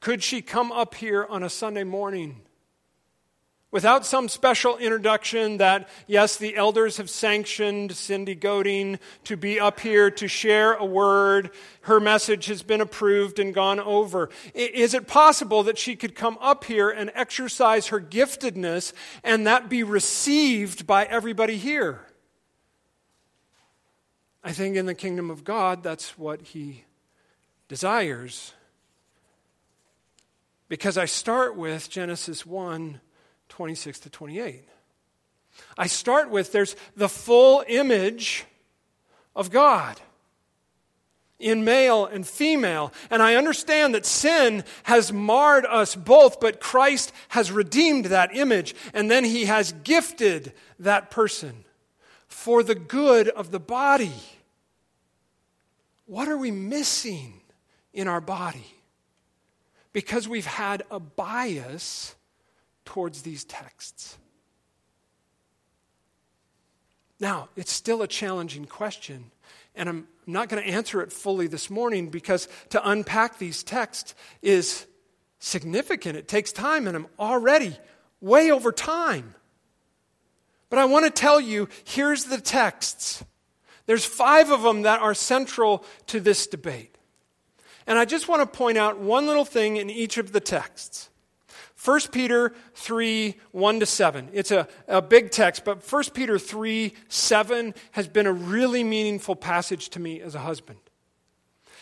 Could 0.00 0.22
she 0.22 0.40
come 0.40 0.72
up 0.72 0.94
here 0.94 1.26
on 1.28 1.42
a 1.42 1.50
Sunday 1.50 1.84
morning 1.84 2.42
without 3.70 4.06
some 4.06 4.28
special 4.28 4.76
introduction 4.76 5.58
that, 5.58 5.88
yes, 6.06 6.36
the 6.36 6.56
elders 6.56 6.98
have 6.98 7.10
sanctioned 7.10 7.92
Cindy 7.92 8.34
Godin 8.34 8.98
to 9.24 9.36
be 9.36 9.58
up 9.58 9.80
here 9.80 10.10
to 10.12 10.28
share 10.28 10.74
a 10.74 10.84
word. 10.84 11.50
Her 11.82 11.98
message 11.98 12.46
has 12.46 12.62
been 12.62 12.80
approved 12.80 13.38
and 13.38 13.52
gone 13.52 13.80
over. 13.80 14.30
Is 14.54 14.94
it 14.94 15.08
possible 15.08 15.62
that 15.64 15.78
she 15.78 15.96
could 15.96 16.14
come 16.14 16.38
up 16.40 16.64
here 16.64 16.90
and 16.90 17.10
exercise 17.14 17.88
her 17.88 18.00
giftedness 18.00 18.92
and 19.24 19.46
that 19.46 19.68
be 19.68 19.82
received 19.82 20.86
by 20.86 21.04
everybody 21.04 21.56
here? 21.56 22.00
I 24.44 24.52
think 24.52 24.76
in 24.76 24.86
the 24.86 24.94
kingdom 24.94 25.28
of 25.28 25.42
God, 25.42 25.82
that's 25.82 26.16
what 26.16 26.40
he 26.40 26.84
desires. 27.66 28.52
Because 30.68 30.96
I 30.96 31.04
start 31.04 31.56
with 31.56 31.90
Genesis 31.90 32.46
1 32.46 33.00
26 33.56 34.00
to 34.00 34.10
28. 34.10 34.68
I 35.78 35.86
start 35.86 36.28
with 36.28 36.52
there's 36.52 36.76
the 36.94 37.08
full 37.08 37.64
image 37.66 38.44
of 39.34 39.50
God 39.50 39.98
in 41.38 41.64
male 41.64 42.04
and 42.04 42.26
female. 42.26 42.92
And 43.08 43.22
I 43.22 43.36
understand 43.36 43.94
that 43.94 44.04
sin 44.04 44.62
has 44.82 45.10
marred 45.10 45.64
us 45.64 45.94
both, 45.96 46.38
but 46.38 46.60
Christ 46.60 47.14
has 47.28 47.50
redeemed 47.50 48.04
that 48.06 48.36
image, 48.36 48.74
and 48.92 49.10
then 49.10 49.24
he 49.24 49.46
has 49.46 49.72
gifted 49.84 50.52
that 50.78 51.10
person 51.10 51.64
for 52.28 52.62
the 52.62 52.74
good 52.74 53.26
of 53.30 53.52
the 53.52 53.58
body. 53.58 54.20
What 56.04 56.28
are 56.28 56.36
we 56.36 56.50
missing 56.50 57.40
in 57.94 58.06
our 58.06 58.20
body? 58.20 58.66
Because 59.94 60.28
we've 60.28 60.44
had 60.44 60.82
a 60.90 61.00
bias 61.00 62.15
towards 62.86 63.22
these 63.22 63.44
texts. 63.44 64.16
Now, 67.20 67.48
it's 67.56 67.72
still 67.72 68.02
a 68.02 68.08
challenging 68.08 68.64
question, 68.64 69.30
and 69.74 69.88
I'm 69.88 70.08
not 70.26 70.48
going 70.48 70.62
to 70.62 70.68
answer 70.68 71.02
it 71.02 71.12
fully 71.12 71.46
this 71.46 71.68
morning 71.68 72.08
because 72.08 72.48
to 72.70 72.88
unpack 72.88 73.38
these 73.38 73.62
texts 73.62 74.14
is 74.42 74.86
significant. 75.38 76.16
It 76.16 76.28
takes 76.28 76.52
time, 76.52 76.86
and 76.86 76.96
I'm 76.96 77.06
already 77.18 77.76
way 78.20 78.50
over 78.50 78.72
time. 78.72 79.34
But 80.68 80.78
I 80.78 80.84
want 80.84 81.04
to 81.04 81.10
tell 81.10 81.40
you 81.40 81.68
here's 81.84 82.24
the 82.24 82.40
texts. 82.40 83.24
There's 83.86 84.04
five 84.04 84.50
of 84.50 84.62
them 84.62 84.82
that 84.82 85.00
are 85.00 85.14
central 85.14 85.84
to 86.08 86.20
this 86.20 86.46
debate. 86.46 86.96
And 87.86 87.98
I 87.98 88.04
just 88.04 88.26
want 88.26 88.42
to 88.42 88.58
point 88.58 88.76
out 88.76 88.98
one 88.98 89.26
little 89.26 89.44
thing 89.44 89.76
in 89.76 89.88
each 89.88 90.18
of 90.18 90.32
the 90.32 90.40
texts. 90.40 91.08
1 91.84 92.00
Peter 92.10 92.54
3 92.74 93.34
1 93.52 93.80
to 93.80 93.86
7. 93.86 94.28
It's 94.32 94.50
a, 94.50 94.66
a 94.88 95.02
big 95.02 95.30
text, 95.30 95.64
but 95.64 95.82
1 95.90 96.04
Peter 96.14 96.38
3 96.38 96.94
7 97.08 97.74
has 97.92 98.08
been 98.08 98.26
a 98.26 98.32
really 98.32 98.82
meaningful 98.82 99.36
passage 99.36 99.90
to 99.90 100.00
me 100.00 100.20
as 100.20 100.34
a 100.34 100.40
husband. 100.40 100.78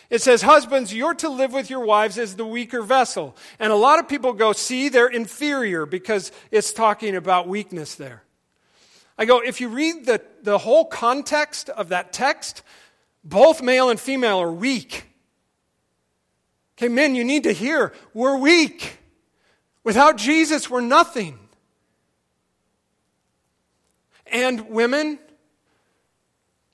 It 0.09 0.21
says, 0.21 0.41
Husbands, 0.41 0.93
you're 0.93 1.15
to 1.15 1.29
live 1.29 1.53
with 1.53 1.69
your 1.69 1.83
wives 1.85 2.17
as 2.17 2.35
the 2.35 2.45
weaker 2.45 2.81
vessel. 2.81 3.35
And 3.57 3.71
a 3.71 3.75
lot 3.75 3.99
of 3.99 4.07
people 4.07 4.33
go, 4.33 4.51
See, 4.51 4.89
they're 4.89 5.07
inferior 5.07 5.85
because 5.85 6.31
it's 6.51 6.73
talking 6.73 7.15
about 7.15 7.47
weakness 7.47 7.95
there. 7.95 8.23
I 9.17 9.25
go, 9.25 9.39
if 9.39 9.61
you 9.61 9.69
read 9.69 10.05
the, 10.05 10.21
the 10.43 10.57
whole 10.57 10.85
context 10.85 11.69
of 11.69 11.89
that 11.89 12.11
text, 12.11 12.63
both 13.23 13.61
male 13.61 13.89
and 13.89 13.99
female 13.99 14.39
are 14.39 14.51
weak. 14.51 15.05
Okay, 16.77 16.89
men, 16.89 17.15
you 17.15 17.23
need 17.23 17.43
to 17.43 17.53
hear 17.53 17.93
we're 18.13 18.37
weak. 18.37 18.99
Without 19.85 20.17
Jesus, 20.17 20.67
we're 20.67 20.81
nothing. 20.81 21.39
And 24.25 24.69
women, 24.69 25.19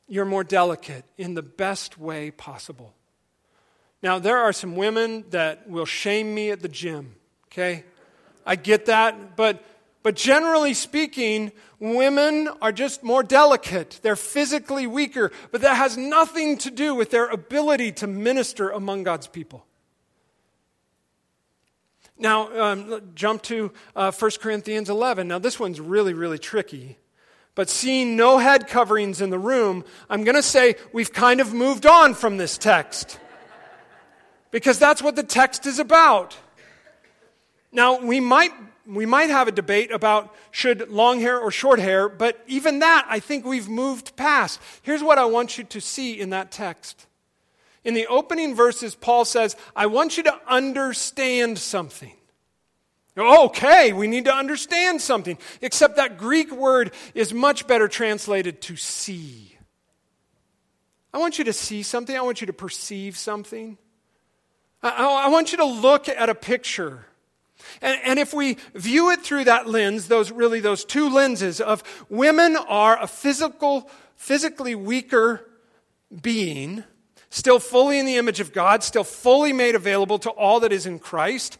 you're 0.07 0.25
more 0.25 0.45
delicate 0.45 1.03
in 1.17 1.35
the 1.35 1.43
best 1.43 1.97
way 1.97 2.31
possible. 2.31 2.95
Now, 4.01 4.17
there 4.17 4.37
are 4.37 4.53
some 4.53 4.77
women 4.77 5.25
that 5.31 5.69
will 5.69 5.85
shame 5.85 6.33
me 6.33 6.51
at 6.51 6.61
the 6.61 6.69
gym, 6.69 7.15
okay? 7.47 7.83
I 8.45 8.55
get 8.55 8.85
that, 8.85 9.35
but, 9.35 9.61
but 10.03 10.15
generally 10.15 10.73
speaking, 10.73 11.51
women 11.79 12.47
are 12.61 12.71
just 12.71 13.03
more 13.03 13.23
delicate. 13.23 13.99
They're 14.01 14.15
physically 14.15 14.87
weaker, 14.87 15.33
but 15.51 15.61
that 15.61 15.75
has 15.75 15.97
nothing 15.97 16.57
to 16.59 16.71
do 16.71 16.95
with 16.95 17.11
their 17.11 17.27
ability 17.27 17.91
to 17.93 18.07
minister 18.07 18.69
among 18.69 19.03
God's 19.03 19.27
people. 19.27 19.65
Now, 22.21 22.71
um, 22.71 23.01
jump 23.15 23.41
to 23.43 23.71
uh, 23.95 24.11
1 24.11 24.31
Corinthians 24.39 24.91
11. 24.91 25.27
Now, 25.27 25.39
this 25.39 25.59
one's 25.59 25.81
really, 25.81 26.13
really 26.13 26.37
tricky. 26.37 26.99
But 27.55 27.67
seeing 27.67 28.15
no 28.15 28.37
head 28.37 28.67
coverings 28.67 29.21
in 29.21 29.31
the 29.31 29.39
room, 29.39 29.83
I'm 30.07 30.23
going 30.23 30.35
to 30.35 30.43
say 30.43 30.75
we've 30.93 31.11
kind 31.11 31.41
of 31.41 31.51
moved 31.51 31.87
on 31.87 32.13
from 32.13 32.37
this 32.37 32.59
text. 32.59 33.19
Because 34.51 34.77
that's 34.77 35.01
what 35.01 35.15
the 35.15 35.23
text 35.23 35.65
is 35.65 35.79
about. 35.79 36.37
Now, 37.71 37.99
we 37.99 38.19
might, 38.19 38.51
we 38.85 39.07
might 39.07 39.31
have 39.31 39.47
a 39.47 39.51
debate 39.51 39.91
about 39.91 40.33
should 40.51 40.91
long 40.91 41.21
hair 41.21 41.39
or 41.39 41.49
short 41.49 41.79
hair, 41.79 42.07
but 42.07 42.39
even 42.45 42.79
that 42.79 43.07
I 43.09 43.19
think 43.19 43.45
we've 43.45 43.67
moved 43.67 44.15
past. 44.15 44.59
Here's 44.83 45.01
what 45.01 45.17
I 45.17 45.25
want 45.25 45.57
you 45.57 45.63
to 45.63 45.81
see 45.81 46.19
in 46.19 46.29
that 46.29 46.51
text 46.51 47.07
in 47.83 47.93
the 47.93 48.07
opening 48.07 48.55
verses, 48.55 48.95
Paul 48.95 49.25
says, 49.25 49.55
I 49.75 49.87
want 49.87 50.17
you 50.17 50.23
to 50.23 50.39
understand 50.47 51.57
something. 51.57 52.13
Okay, 53.17 53.91
we 53.91 54.07
need 54.07 54.25
to 54.25 54.33
understand 54.33 55.01
something. 55.01 55.37
Except 55.61 55.97
that 55.97 56.17
Greek 56.17 56.51
word 56.51 56.93
is 57.13 57.33
much 57.33 57.67
better 57.67 57.87
translated 57.87 58.61
to 58.63 58.75
see. 58.75 59.57
I 61.13 61.17
want 61.17 61.37
you 61.37 61.45
to 61.45 61.53
see 61.53 61.83
something. 61.83 62.15
I 62.15 62.21
want 62.21 62.39
you 62.39 62.47
to 62.47 62.53
perceive 62.53 63.17
something. 63.17 63.77
I, 64.81 65.25
I 65.25 65.29
want 65.29 65.51
you 65.51 65.57
to 65.57 65.65
look 65.65 66.07
at 66.07 66.29
a 66.29 66.35
picture. 66.35 67.05
And, 67.81 67.99
and, 68.03 68.19
if 68.19 68.33
we 68.33 68.57
view 68.73 69.11
it 69.11 69.21
through 69.21 69.43
that 69.43 69.67
lens, 69.67 70.07
those 70.07 70.31
really 70.31 70.61
those 70.61 70.83
two 70.83 71.09
lenses 71.09 71.61
of 71.61 71.83
women 72.09 72.57
are 72.57 72.99
a 72.99 73.05
physical, 73.05 73.87
physically 74.15 74.73
weaker 74.73 75.47
being 76.23 76.83
still 77.31 77.59
fully 77.59 77.97
in 77.97 78.05
the 78.05 78.17
image 78.17 78.39
of 78.39 78.53
God, 78.53 78.83
still 78.83 79.03
fully 79.03 79.53
made 79.53 79.73
available 79.73 80.19
to 80.19 80.29
all 80.29 80.59
that 80.59 80.71
is 80.71 80.85
in 80.85 80.99
Christ. 80.99 81.57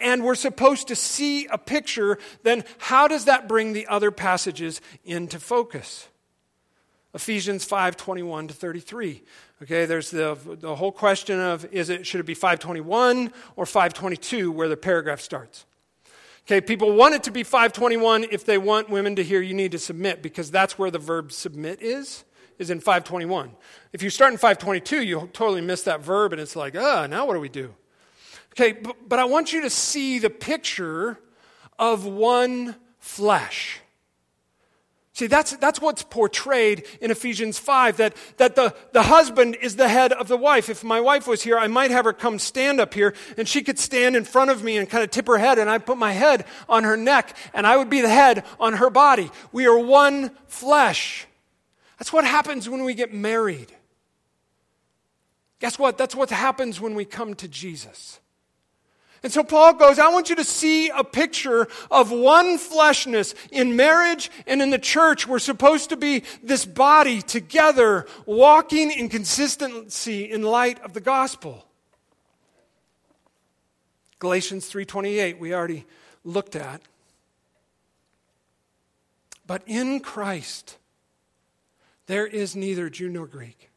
And 0.00 0.22
we're 0.22 0.36
supposed 0.36 0.88
to 0.88 0.94
see 0.94 1.46
a 1.46 1.58
picture, 1.58 2.18
then 2.44 2.64
how 2.78 3.08
does 3.08 3.24
that 3.24 3.48
bring 3.48 3.72
the 3.72 3.88
other 3.88 4.12
passages 4.12 4.80
into 5.04 5.40
focus? 5.40 6.06
Ephesians 7.14 7.64
5 7.64 7.96
21 7.96 8.48
to 8.48 8.54
33. 8.54 9.22
Okay, 9.62 9.86
there's 9.86 10.10
the, 10.10 10.36
the 10.60 10.76
whole 10.76 10.92
question 10.92 11.40
of 11.40 11.64
is 11.72 11.88
it 11.88 12.06
should 12.06 12.20
it 12.20 12.26
be 12.26 12.34
521 12.34 13.32
or 13.56 13.64
522 13.64 14.52
where 14.52 14.68
the 14.68 14.76
paragraph 14.76 15.20
starts. 15.22 15.64
Okay, 16.46 16.60
people 16.60 16.92
want 16.92 17.14
it 17.14 17.22
to 17.22 17.30
be 17.30 17.42
521 17.42 18.26
if 18.30 18.44
they 18.44 18.58
want 18.58 18.90
women 18.90 19.16
to 19.16 19.24
hear 19.24 19.40
you 19.40 19.54
need 19.54 19.72
to 19.72 19.78
submit 19.78 20.22
because 20.22 20.50
that's 20.50 20.78
where 20.78 20.90
the 20.90 20.98
verb 20.98 21.32
submit 21.32 21.80
is 21.80 22.24
is 22.58 22.70
in 22.70 22.80
521. 22.80 23.50
If 23.92 24.02
you 24.02 24.10
start 24.10 24.32
in 24.32 24.38
522, 24.38 25.02
you 25.02 25.30
totally 25.32 25.60
miss 25.60 25.82
that 25.82 26.00
verb, 26.00 26.32
and 26.32 26.40
it's 26.40 26.56
like, 26.56 26.76
ah, 26.76 27.06
now 27.06 27.26
what 27.26 27.34
do 27.34 27.40
we 27.40 27.48
do? 27.48 27.74
Okay, 28.52 28.72
but, 28.72 28.96
but 29.08 29.18
I 29.18 29.24
want 29.24 29.52
you 29.52 29.62
to 29.62 29.70
see 29.70 30.18
the 30.18 30.30
picture 30.30 31.18
of 31.78 32.06
one 32.06 32.76
flesh. 32.98 33.80
See, 35.16 35.28
that's, 35.28 35.56
that's 35.56 35.80
what's 35.80 36.02
portrayed 36.02 36.84
in 37.00 37.10
Ephesians 37.10 37.58
5 37.58 37.96
that, 37.96 38.14
that 38.36 38.54
the, 38.54 38.74
the 38.92 39.02
husband 39.02 39.56
is 39.62 39.76
the 39.76 39.88
head 39.88 40.12
of 40.12 40.28
the 40.28 40.36
wife. 40.36 40.68
If 40.68 40.84
my 40.84 41.00
wife 41.00 41.26
was 41.26 41.42
here, 41.42 41.58
I 41.58 41.68
might 41.68 41.90
have 41.90 42.04
her 42.04 42.12
come 42.12 42.38
stand 42.38 42.80
up 42.80 42.92
here 42.92 43.14
and 43.38 43.48
she 43.48 43.62
could 43.62 43.78
stand 43.78 44.14
in 44.14 44.24
front 44.24 44.50
of 44.50 44.62
me 44.62 44.76
and 44.76 44.88
kind 44.88 45.02
of 45.02 45.10
tip 45.10 45.26
her 45.26 45.38
head, 45.38 45.58
and 45.58 45.70
I'd 45.70 45.86
put 45.86 45.96
my 45.96 46.12
head 46.12 46.44
on 46.68 46.84
her 46.84 46.98
neck, 46.98 47.34
and 47.54 47.66
I 47.66 47.78
would 47.78 47.88
be 47.88 48.02
the 48.02 48.10
head 48.10 48.44
on 48.60 48.74
her 48.74 48.90
body. 48.90 49.30
We 49.52 49.66
are 49.66 49.78
one 49.78 50.32
flesh. 50.48 51.25
That's 51.98 52.12
what 52.12 52.24
happens 52.24 52.68
when 52.68 52.84
we 52.84 52.94
get 52.94 53.12
married. 53.12 53.72
Guess 55.60 55.78
what? 55.78 55.96
That's 55.96 56.14
what 56.14 56.30
happens 56.30 56.80
when 56.80 56.94
we 56.94 57.04
come 57.04 57.34
to 57.36 57.48
Jesus. 57.48 58.20
And 59.22 59.32
so 59.32 59.42
Paul 59.42 59.74
goes, 59.74 59.98
I 59.98 60.08
want 60.08 60.28
you 60.28 60.36
to 60.36 60.44
see 60.44 60.90
a 60.90 61.02
picture 61.02 61.66
of 61.90 62.10
one 62.10 62.58
fleshness 62.58 63.34
in 63.50 63.74
marriage 63.74 64.30
and 64.46 64.60
in 64.60 64.70
the 64.70 64.78
church. 64.78 65.26
We're 65.26 65.38
supposed 65.38 65.88
to 65.88 65.96
be 65.96 66.22
this 66.42 66.66
body 66.66 67.22
together, 67.22 68.06
walking 68.26 68.90
in 68.90 69.08
consistency 69.08 70.30
in 70.30 70.42
light 70.42 70.82
of 70.84 70.92
the 70.92 71.00
gospel. 71.00 71.66
Galatians 74.18 74.68
3:28 74.68 75.38
we 75.38 75.54
already 75.54 75.86
looked 76.22 76.54
at. 76.54 76.82
But 79.46 79.62
in 79.66 80.00
Christ 80.00 80.76
there 82.06 82.26
is 82.26 82.56
neither 82.56 82.88
Jew 82.88 83.08
nor 83.08 83.26
Greek, 83.26 83.70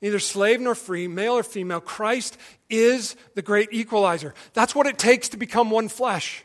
neither 0.00 0.18
slave 0.18 0.60
nor 0.60 0.74
free, 0.74 1.08
male 1.08 1.34
or 1.34 1.42
female. 1.42 1.80
Christ 1.80 2.36
is 2.70 3.16
the 3.34 3.42
great 3.42 3.68
equalizer. 3.72 4.34
That's 4.54 4.74
what 4.74 4.86
it 4.86 4.98
takes 4.98 5.28
to 5.30 5.36
become 5.36 5.70
one 5.70 5.88
flesh. 5.88 6.44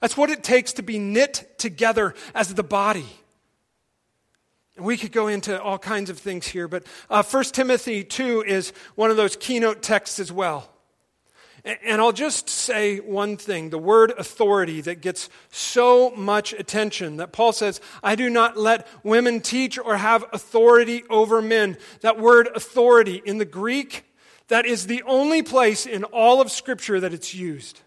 That's 0.00 0.16
what 0.16 0.30
it 0.30 0.42
takes 0.42 0.72
to 0.74 0.82
be 0.82 0.98
knit 0.98 1.58
together 1.58 2.14
as 2.34 2.52
the 2.52 2.64
body. 2.64 3.06
And 4.76 4.86
we 4.86 4.96
could 4.96 5.12
go 5.12 5.28
into 5.28 5.60
all 5.60 5.78
kinds 5.78 6.08
of 6.08 6.18
things 6.18 6.46
here, 6.46 6.66
but 6.66 6.84
uh, 7.10 7.22
1 7.22 7.44
Timothy 7.44 8.02
2 8.02 8.42
is 8.42 8.72
one 8.94 9.10
of 9.10 9.16
those 9.16 9.36
keynote 9.36 9.82
texts 9.82 10.18
as 10.18 10.32
well. 10.32 10.71
And 11.64 12.00
I'll 12.00 12.12
just 12.12 12.48
say 12.48 12.98
one 12.98 13.36
thing 13.36 13.70
the 13.70 13.78
word 13.78 14.12
authority 14.18 14.80
that 14.80 15.00
gets 15.00 15.28
so 15.50 16.10
much 16.10 16.52
attention 16.52 17.18
that 17.18 17.32
Paul 17.32 17.52
says, 17.52 17.80
I 18.02 18.16
do 18.16 18.28
not 18.28 18.56
let 18.56 18.88
women 19.04 19.40
teach 19.40 19.78
or 19.78 19.96
have 19.96 20.24
authority 20.32 21.04
over 21.08 21.40
men. 21.40 21.78
That 22.00 22.18
word 22.18 22.48
authority 22.52 23.22
in 23.24 23.38
the 23.38 23.44
Greek, 23.44 24.04
that 24.48 24.66
is 24.66 24.88
the 24.88 25.04
only 25.04 25.42
place 25.42 25.86
in 25.86 26.02
all 26.04 26.40
of 26.40 26.50
Scripture 26.50 26.98
that 26.98 27.14
it's 27.14 27.32
used. 27.32 27.80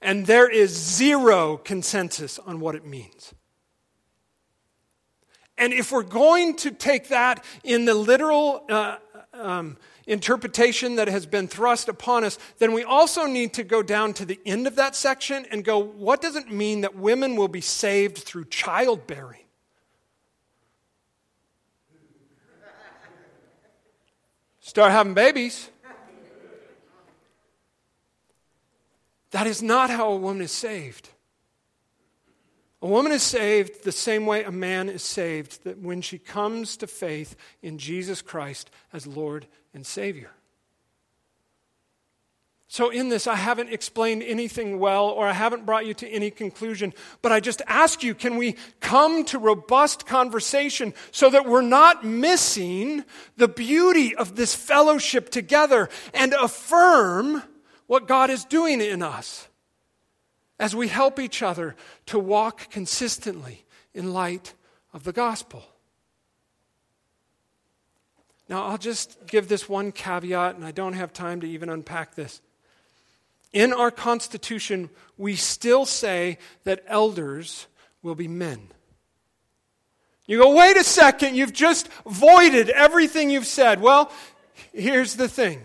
And 0.00 0.26
there 0.26 0.50
is 0.50 0.70
zero 0.70 1.58
consensus 1.58 2.40
on 2.40 2.58
what 2.58 2.74
it 2.74 2.84
means. 2.84 3.32
And 5.56 5.72
if 5.72 5.92
we're 5.92 6.02
going 6.02 6.56
to 6.56 6.72
take 6.72 7.08
that 7.08 7.44
in 7.62 7.84
the 7.84 7.94
literal 7.94 8.64
uh, 8.68 8.96
um, 9.32 9.76
interpretation 10.06 10.96
that 10.96 11.08
has 11.08 11.26
been 11.26 11.48
thrust 11.48 11.88
upon 11.88 12.24
us, 12.24 12.38
then 12.58 12.72
we 12.72 12.82
also 12.82 13.26
need 13.26 13.54
to 13.54 13.62
go 13.62 13.82
down 13.82 14.12
to 14.14 14.24
the 14.24 14.40
end 14.44 14.66
of 14.66 14.76
that 14.76 14.96
section 14.96 15.46
and 15.50 15.64
go, 15.64 15.78
what 15.78 16.20
does 16.20 16.36
it 16.36 16.50
mean 16.50 16.80
that 16.80 16.96
women 16.96 17.36
will 17.36 17.48
be 17.48 17.60
saved 17.60 18.18
through 18.18 18.46
childbearing? 18.46 19.40
Start 24.60 24.92
having 24.92 25.14
babies. 25.14 25.68
That 29.32 29.46
is 29.46 29.62
not 29.62 29.90
how 29.90 30.12
a 30.12 30.16
woman 30.16 30.42
is 30.42 30.52
saved. 30.52 31.08
A 32.80 32.86
woman 32.86 33.12
is 33.12 33.22
saved 33.22 33.84
the 33.84 33.92
same 33.92 34.26
way 34.26 34.42
a 34.44 34.50
man 34.50 34.88
is 34.88 35.02
saved, 35.02 35.64
that 35.64 35.78
when 35.78 36.02
she 36.02 36.18
comes 36.18 36.76
to 36.78 36.86
faith 36.86 37.36
in 37.62 37.78
Jesus 37.78 38.20
Christ 38.20 38.70
as 38.92 39.06
Lord 39.06 39.46
and 39.74 39.86
Savior. 39.86 40.30
So, 42.68 42.88
in 42.88 43.10
this, 43.10 43.26
I 43.26 43.34
haven't 43.34 43.68
explained 43.68 44.22
anything 44.22 44.78
well 44.78 45.08
or 45.08 45.26
I 45.26 45.34
haven't 45.34 45.66
brought 45.66 45.84
you 45.84 45.92
to 45.92 46.08
any 46.08 46.30
conclusion, 46.30 46.94
but 47.20 47.30
I 47.30 47.38
just 47.38 47.60
ask 47.66 48.02
you 48.02 48.14
can 48.14 48.36
we 48.36 48.56
come 48.80 49.24
to 49.26 49.38
robust 49.38 50.06
conversation 50.06 50.94
so 51.10 51.28
that 51.28 51.44
we're 51.44 51.60
not 51.60 52.02
missing 52.02 53.04
the 53.36 53.48
beauty 53.48 54.16
of 54.16 54.36
this 54.36 54.54
fellowship 54.54 55.28
together 55.28 55.90
and 56.14 56.32
affirm 56.32 57.42
what 57.88 58.08
God 58.08 58.30
is 58.30 58.46
doing 58.46 58.80
in 58.80 59.02
us? 59.02 59.48
as 60.62 60.76
we 60.76 60.86
help 60.86 61.18
each 61.18 61.42
other 61.42 61.74
to 62.06 62.20
walk 62.20 62.70
consistently 62.70 63.64
in 63.92 64.12
light 64.12 64.54
of 64.92 65.02
the 65.02 65.12
gospel. 65.12 65.64
Now, 68.48 68.64
I'll 68.64 68.78
just 68.78 69.26
give 69.26 69.48
this 69.48 69.68
one 69.68 69.92
caveat, 69.92 70.56
and 70.56 70.64
I 70.64 70.72
don't 70.72 70.92
have 70.94 71.12
time 71.12 71.40
to 71.40 71.48
even 71.48 71.68
unpack 71.68 72.14
this. 72.14 72.40
In 73.52 73.72
our 73.72 73.90
Constitution, 73.90 74.90
we 75.16 75.36
still 75.36 75.84
say 75.86 76.38
that 76.64 76.82
elders 76.86 77.66
will 78.02 78.14
be 78.14 78.28
men. 78.28 78.68
You 80.26 80.38
go, 80.38 80.54
wait 80.54 80.76
a 80.76 80.84
second, 80.84 81.34
you've 81.36 81.52
just 81.52 81.88
voided 82.06 82.70
everything 82.70 83.30
you've 83.30 83.46
said. 83.46 83.80
Well, 83.80 84.10
here's 84.72 85.16
the 85.16 85.28
thing. 85.28 85.62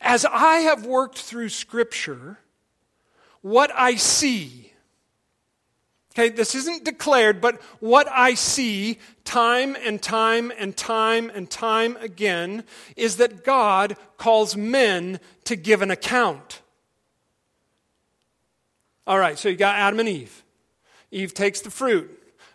As 0.00 0.24
I 0.24 0.56
have 0.58 0.86
worked 0.86 1.18
through 1.18 1.48
Scripture, 1.48 2.38
what 3.40 3.70
I 3.74 3.96
see, 3.96 4.72
okay, 6.14 6.28
this 6.28 6.54
isn't 6.54 6.84
declared, 6.84 7.40
but 7.40 7.60
what 7.80 8.08
I 8.10 8.34
see 8.34 8.98
time 9.24 9.76
and 9.84 10.00
time 10.00 10.52
and 10.56 10.76
time 10.76 11.30
and 11.34 11.50
time 11.50 11.96
again 11.96 12.64
is 12.96 13.16
that 13.16 13.44
God 13.44 13.96
calls 14.16 14.56
men 14.56 15.18
to 15.44 15.56
give 15.56 15.82
an 15.82 15.90
account. 15.90 16.62
All 19.06 19.18
right, 19.18 19.38
so 19.38 19.48
you 19.48 19.56
got 19.56 19.76
Adam 19.76 20.00
and 20.00 20.08
Eve. 20.08 20.44
Eve 21.10 21.34
takes 21.34 21.60
the 21.60 21.70
fruit. 21.70 22.10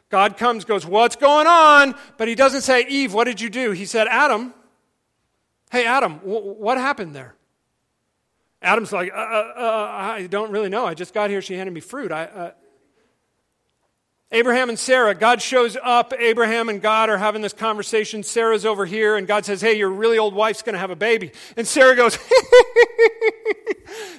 God 0.09 0.37
comes, 0.37 0.65
goes, 0.65 0.85
What's 0.85 1.15
going 1.15 1.45
on? 1.45 1.95
But 2.17 2.27
he 2.27 2.35
doesn't 2.35 2.61
say, 2.61 2.85
Eve, 2.87 3.13
what 3.13 3.25
did 3.25 3.39
you 3.39 3.49
do? 3.49 3.71
He 3.71 3.85
said, 3.85 4.07
Adam, 4.07 4.53
hey, 5.69 5.85
Adam, 5.85 6.17
w- 6.19 6.53
what 6.53 6.77
happened 6.77 7.13
there? 7.13 7.35
Adam's 8.61 8.91
like, 8.91 9.11
uh, 9.13 9.15
uh, 9.15 9.53
uh, 9.55 9.87
I 10.01 10.27
don't 10.27 10.51
really 10.51 10.69
know. 10.69 10.85
I 10.85 10.93
just 10.93 11.13
got 11.13 11.29
here. 11.29 11.41
She 11.41 11.53
handed 11.53 11.73
me 11.73 11.81
fruit. 11.81 12.11
I, 12.11 12.23
uh. 12.23 12.51
Abraham 14.31 14.69
and 14.69 14.77
Sarah, 14.77 15.15
God 15.15 15.41
shows 15.41 15.75
up. 15.81 16.13
Abraham 16.17 16.69
and 16.69 16.81
God 16.81 17.09
are 17.09 17.17
having 17.17 17.41
this 17.41 17.53
conversation. 17.53 18.21
Sarah's 18.21 18.63
over 18.63 18.85
here, 18.85 19.17
and 19.17 19.27
God 19.27 19.43
says, 19.43 19.59
Hey, 19.61 19.77
your 19.77 19.89
really 19.89 20.19
old 20.19 20.35
wife's 20.35 20.61
going 20.61 20.73
to 20.73 20.79
have 20.79 20.91
a 20.91 20.95
baby. 20.95 21.31
And 21.57 21.67
Sarah 21.67 21.95
goes, 21.95 22.17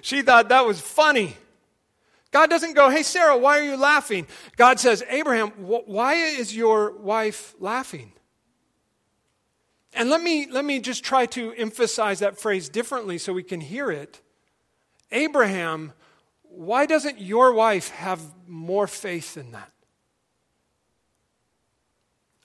She 0.02 0.22
thought 0.22 0.48
that 0.48 0.66
was 0.66 0.80
funny. 0.80 1.36
God 2.32 2.50
doesn't 2.50 2.74
go, 2.74 2.90
Hey, 2.90 3.04
Sarah, 3.04 3.36
why 3.36 3.61
are 3.61 3.62
you 3.62 3.76
laughing? 3.76 4.26
God 4.56 4.80
says, 4.80 5.04
Abraham, 5.08 5.50
wh- 5.50 5.88
why 5.88 6.14
is 6.14 6.56
your 6.56 6.92
wife 6.96 7.54
laughing? 7.61 8.12
And 9.94 10.11
let 10.11 10.22
me, 10.22 10.48
let 10.50 10.64
me 10.64 10.80
just 10.80 11.04
try 11.04 11.26
to 11.26 11.52
emphasize 11.52 12.20
that 12.20 12.38
phrase 12.38 12.68
differently 12.68 13.18
so 13.18 13.32
we 13.32 13.42
can 13.42 13.61
hear 13.61 13.90
it. 13.90 14.20
Abraham, 15.12 15.92
why 16.42 16.86
doesn't 16.86 17.20
your 17.20 17.52
wife 17.52 17.90
have 17.90 18.20
more 18.46 18.86
faith 18.86 19.36
in 19.36 19.52
that? 19.52 19.70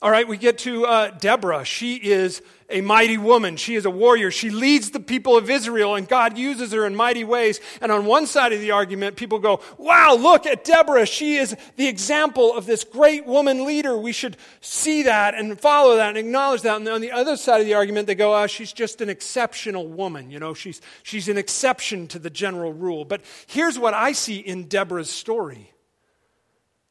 All 0.06 0.12
right, 0.12 0.28
we 0.28 0.38
get 0.38 0.60
to 0.60 0.86
uh, 0.86 1.10
Deborah. 1.10 1.66
She 1.66 1.95
is 1.95 2.43
a 2.70 2.82
mighty 2.82 3.18
woman. 3.18 3.58
She 3.58 3.74
is 3.74 3.86
a 3.86 3.89
warrior. 3.89 4.30
She 4.30 4.51
leads 4.51 4.91
the 4.91 4.99
people 4.99 5.36
of 5.36 5.49
Israel, 5.49 5.95
and 5.95 6.08
God 6.08 6.38
uses 6.38 6.74
her 6.74 6.86
in 6.86 6.95
mighty 6.95 7.24
ways. 7.24 7.60
And 7.82 7.91
on 7.91 8.06
one 8.06 8.28
side 8.28 8.53
of 8.53 8.60
the 8.60 8.70
argument, 8.70 9.16
people 9.16 9.39
go, 9.39 9.62
Wow, 9.80 10.14
look 10.14 10.45
at 10.45 10.64
Deborah. 10.64 11.08
She 11.08 11.38
is 11.38 11.58
the 11.76 11.88
example 11.88 12.56
of 12.56 12.68
this 12.68 12.84
great 12.84 13.26
woman 13.26 13.66
leader. 13.66 13.97
We 13.97 14.12
should 14.12 14.38
see 14.62 15.01
that 15.01 15.34
and 15.34 15.60
follow 15.60 15.95
that 15.95 16.10
and 16.10 16.20
acknowledge 16.20 16.62
that. 16.62 16.78
And 16.78 16.88
on 16.88 17.01
the 17.01 17.12
other 17.12 17.36
side 17.36 17.62
of 17.62 17.66
the 17.66 17.74
argument, 17.74 18.06
they 18.06 18.14
go, 18.14 18.39
Oh, 18.39 18.45
she's 18.45 18.74
just 18.74 19.01
an 19.01 19.10
exceptional 19.10 19.88
woman. 19.88 20.30
You 20.30 20.38
know, 20.38 20.53
she's, 20.53 20.82
she's 21.01 21.30
an 21.30 21.39
exception 21.39 22.06
to 22.10 22.20
the 22.20 22.30
general 22.30 22.74
rule. 22.74 23.06
But 23.06 23.22
here's 23.47 23.80
what 23.80 23.95
I 23.95 24.12
see 24.12 24.38
in 24.38 24.66
Deborah's 24.66 25.10
story 25.10 25.72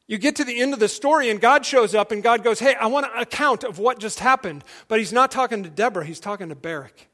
you 0.07 0.17
get 0.19 0.35
to 0.35 0.43
the 0.43 0.61
end 0.61 0.73
of 0.73 0.79
the 0.79 0.87
story, 0.87 1.29
and 1.29 1.41
God 1.41 1.65
shows 1.65 1.95
up, 1.95 2.11
and 2.11 2.21
God 2.21 2.43
goes, 2.43 2.59
Hey, 2.59 2.75
I 2.75 2.87
want 2.87 3.07
an 3.07 3.21
account 3.21 3.63
of 3.63 3.79
what 3.79 3.99
just 3.99 4.19
happened. 4.19 4.63
But 4.87 4.99
he's 4.99 5.13
not 5.13 5.31
talking 5.31 5.63
to 5.63 5.69
Deborah, 5.69 6.05
he's 6.05 6.19
talking 6.19 6.49
to 6.49 6.55
Barak. 6.55 7.07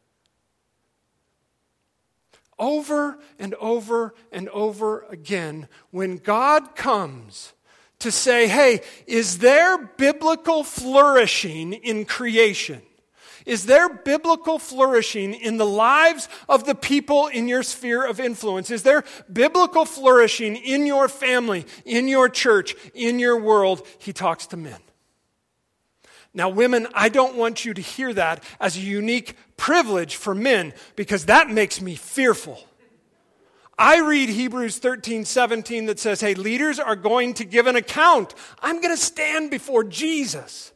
Over 2.60 3.18
and 3.40 3.56
over 3.56 4.14
and 4.32 4.50
over 4.50 5.06
again, 5.10 5.68
when 5.90 6.18
God 6.18 6.76
comes 6.76 7.54
to 8.00 8.12
say, 8.12 8.48
Hey, 8.48 8.82
is 9.08 9.38
there 9.38 9.78
biblical 9.78 10.64
flourishing 10.64 11.74
in 11.74 12.04
creation? 12.06 12.82
Is 13.46 13.66
there 13.66 13.90
biblical 13.90 14.60
flourishing 14.60 15.34
in 15.34 15.58
the 15.58 15.66
lives 15.66 16.30
of 16.48 16.66
the 16.66 16.76
people 16.76 17.28
in 17.28 17.48
your 17.48 17.64
sphere 17.64 18.06
of 18.06 18.20
influence? 18.20 18.70
Is 18.70 18.84
there 18.84 19.04
biblical 19.32 19.86
flourishing 19.86 20.56
in 20.56 20.86
your 20.86 21.08
family, 21.08 21.66
in 21.86 22.08
your 22.08 22.30
church, 22.30 22.76
in 22.94 23.20
your 23.20 23.40
world? 23.40 23.86
He 23.98 24.14
talks 24.14 24.48
to 24.48 24.58
men. 24.58 24.80
Now, 26.34 26.50
women, 26.50 26.88
I 26.94 27.10
don't 27.10 27.36
want 27.36 27.66
you 27.66 27.74
to 27.74 27.82
hear 27.82 28.14
that 28.14 28.44
as 28.60 28.78
a 28.78 28.82
unique 28.82 29.36
privilege 29.58 30.16
for 30.16 30.34
men 30.34 30.74
because 30.96 31.26
that 31.26 31.50
makes 31.50 31.82
me 31.82 31.96
fearful. 31.96 32.60
I 33.78 34.00
read 34.00 34.30
Hebrews 34.30 34.78
13, 34.78 35.26
17 35.26 35.88
that 35.88 36.00
says, 36.00 36.22
hey, 36.22 36.36
leaders 36.36 36.80
are 36.80 36.96
going 36.96 37.34
to 37.36 37.46
give 37.46 37.68
an 37.68 37.76
account. 37.76 38.34
I'm 38.62 38.80
going 38.80 38.96
to 38.96 39.02
stand 39.02 39.50
before 39.50 39.84
Jesus. 39.84 40.72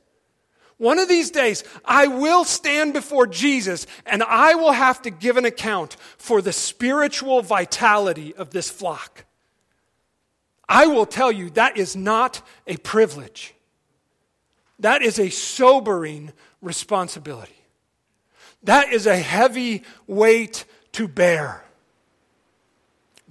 One 0.77 0.99
of 0.99 1.07
these 1.07 1.31
days, 1.31 1.63
I 1.85 2.07
will 2.07 2.43
stand 2.43 2.93
before 2.93 3.27
Jesus 3.27 3.87
and 4.05 4.21
I 4.23 4.55
will 4.55 4.73
have 4.73 5.01
to 5.03 5.09
give 5.09 5.37
an 5.37 5.45
account 5.45 5.95
for 6.17 6.41
the 6.41 6.51
spiritual 6.51 7.41
vitality 7.41 8.35
of 8.35 8.49
this 8.49 8.69
flock. 8.69 9.25
I 10.67 10.87
will 10.87 11.05
tell 11.05 11.31
you 11.31 11.49
that 11.51 11.77
is 11.77 11.95
not 11.95 12.41
a 12.67 12.77
privilege, 12.77 13.53
that 14.79 15.01
is 15.01 15.19
a 15.19 15.29
sobering 15.29 16.33
responsibility. 16.61 17.53
That 18.63 18.91
is 18.91 19.05
a 19.05 19.15
heavy 19.15 19.83
weight 20.07 20.65
to 20.93 21.07
bear. 21.07 21.64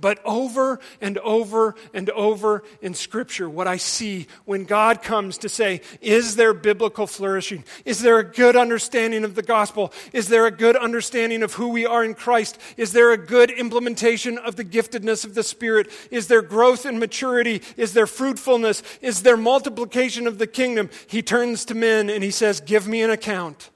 But 0.00 0.18
over 0.24 0.80
and 1.00 1.18
over 1.18 1.76
and 1.92 2.10
over 2.10 2.64
in 2.82 2.94
Scripture, 2.94 3.48
what 3.48 3.68
I 3.68 3.76
see 3.76 4.26
when 4.44 4.64
God 4.64 5.02
comes 5.02 5.38
to 5.38 5.48
say, 5.48 5.82
Is 6.00 6.34
there 6.34 6.52
biblical 6.52 7.06
flourishing? 7.06 7.62
Is 7.84 8.00
there 8.00 8.18
a 8.18 8.24
good 8.24 8.56
understanding 8.56 9.22
of 9.22 9.36
the 9.36 9.42
gospel? 9.42 9.92
Is 10.12 10.26
there 10.26 10.46
a 10.46 10.50
good 10.50 10.74
understanding 10.74 11.44
of 11.44 11.54
who 11.54 11.68
we 11.68 11.86
are 11.86 12.04
in 12.04 12.14
Christ? 12.14 12.58
Is 12.76 12.92
there 12.92 13.12
a 13.12 13.16
good 13.16 13.52
implementation 13.52 14.36
of 14.36 14.56
the 14.56 14.64
giftedness 14.64 15.24
of 15.24 15.34
the 15.34 15.44
Spirit? 15.44 15.90
Is 16.10 16.26
there 16.26 16.42
growth 16.42 16.86
and 16.86 16.98
maturity? 16.98 17.62
Is 17.76 17.92
there 17.92 18.08
fruitfulness? 18.08 18.82
Is 19.00 19.22
there 19.22 19.36
multiplication 19.36 20.26
of 20.26 20.38
the 20.38 20.48
kingdom? 20.48 20.90
He 21.06 21.22
turns 21.22 21.64
to 21.66 21.74
men 21.76 22.10
and 22.10 22.24
he 22.24 22.32
says, 22.32 22.60
Give 22.60 22.88
me 22.88 23.00
an 23.02 23.10
account. 23.10 23.70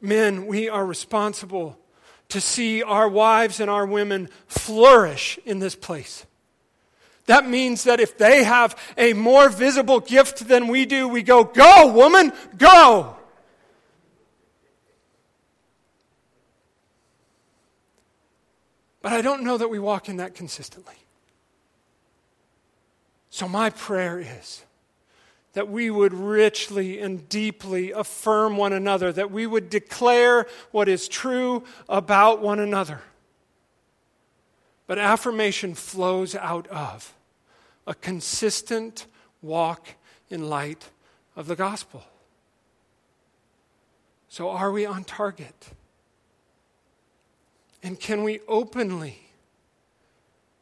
Men, 0.00 0.46
we 0.46 0.68
are 0.68 0.86
responsible 0.86 1.76
to 2.32 2.40
see 2.40 2.82
our 2.82 3.08
wives 3.08 3.60
and 3.60 3.70
our 3.70 3.86
women 3.86 4.28
flourish 4.46 5.38
in 5.44 5.58
this 5.58 5.74
place. 5.74 6.26
That 7.26 7.48
means 7.48 7.84
that 7.84 8.00
if 8.00 8.18
they 8.18 8.42
have 8.44 8.76
a 8.98 9.12
more 9.12 9.48
visible 9.48 10.00
gift 10.00 10.48
than 10.48 10.68
we 10.68 10.86
do, 10.86 11.08
we 11.08 11.22
go, 11.22 11.44
Go, 11.44 11.92
woman, 11.92 12.32
go! 12.58 13.16
But 19.02 19.12
I 19.12 19.20
don't 19.20 19.42
know 19.42 19.58
that 19.58 19.68
we 19.68 19.78
walk 19.78 20.08
in 20.08 20.16
that 20.18 20.34
consistently. 20.34 20.94
So, 23.30 23.48
my 23.48 23.70
prayer 23.70 24.20
is 24.20 24.62
that 25.52 25.68
we 25.68 25.90
would 25.90 26.14
richly 26.14 27.00
and 27.00 27.28
deeply 27.28 27.92
affirm 27.92 28.56
one 28.56 28.72
another, 28.72 29.12
that 29.12 29.30
we 29.30 29.46
would 29.46 29.68
declare 29.68 30.46
what 30.70 30.88
is 30.88 31.08
true 31.08 31.64
about 31.88 32.40
one 32.40 32.58
another. 32.58 33.00
But 34.86 34.98
affirmation 34.98 35.74
flows 35.74 36.34
out 36.34 36.66
of 36.68 37.14
a 37.86 37.94
consistent 37.94 39.06
walk 39.40 39.88
in 40.30 40.48
light 40.48 40.88
of 41.36 41.46
the 41.46 41.56
gospel. 41.56 42.02
So, 44.28 44.48
are 44.48 44.72
we 44.72 44.86
on 44.86 45.04
target? 45.04 45.70
And 47.82 47.98
can 47.98 48.22
we 48.22 48.40
openly, 48.48 49.18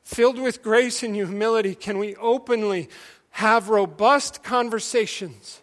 filled 0.03 0.39
with 0.39 0.63
grace 0.63 1.03
and 1.03 1.15
humility, 1.15 1.75
can 1.75 1.99
we 1.99 2.17
openly 2.17 2.89
have 3.31 3.69
robust 3.69 4.43
conversations 4.43 5.61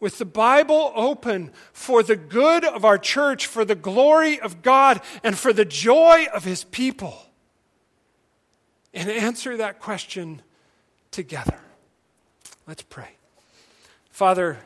with 0.00 0.18
the 0.18 0.24
Bible 0.24 0.92
open 0.96 1.52
for 1.72 2.02
the 2.02 2.16
good 2.16 2.64
of 2.64 2.84
our 2.84 2.98
church, 2.98 3.46
for 3.46 3.64
the 3.64 3.76
glory 3.76 4.40
of 4.40 4.60
God, 4.60 5.00
and 5.22 5.38
for 5.38 5.52
the 5.52 5.64
joy 5.64 6.26
of 6.34 6.44
His 6.44 6.64
people? 6.64 7.16
And 8.92 9.08
answer 9.08 9.56
that 9.56 9.78
question 9.78 10.42
together. 11.12 11.58
Let's 12.66 12.82
pray. 12.82 13.10
Father, 14.10 14.58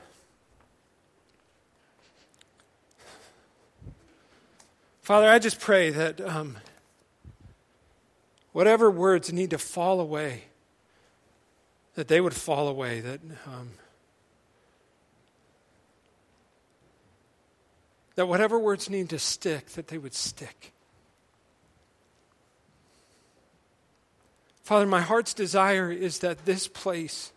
Father, 5.03 5.29
I 5.29 5.39
just 5.39 5.61
pray 5.61 5.91
that 5.91 6.21
um, 6.21 6.57
whatever 8.53 8.91
words 8.91 9.33
need 9.33 9.51
to 9.51 9.59
fall 9.59 10.01
away, 10.01 10.47
that 11.97 12.09
they 12.09 12.21
would 12.21 12.35
fall 12.35 12.69
away, 12.69 13.01
that. 13.01 13.21
Um, 13.47 13.71
that 18.17 18.27
whatever 18.27 18.59
words 18.59 18.89
need 18.89 19.11
to 19.11 19.19
stick, 19.19 19.71
that 19.71 19.89
they 19.89 19.99
would 19.99 20.15
stick. 20.15 20.73
Father, 24.63 24.87
my 24.87 25.03
heart's 25.03 25.33
desire 25.33 25.93
is 25.93 26.19
that 26.21 26.45
this 26.45 26.67
place 26.67 27.31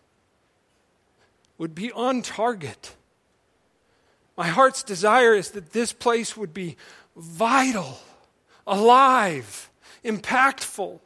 would 1.57 1.75
be 1.75 1.91
on 1.91 2.21
target. 2.21 2.95
My 4.35 4.47
heart's 4.47 4.81
desire 4.81 5.35
is 5.35 5.51
that 5.51 5.73
this 5.73 5.93
place 5.93 6.35
would 6.35 6.53
be 6.53 6.77
vital, 7.15 7.99
alive, 8.65 9.69
impactful. 10.03 11.01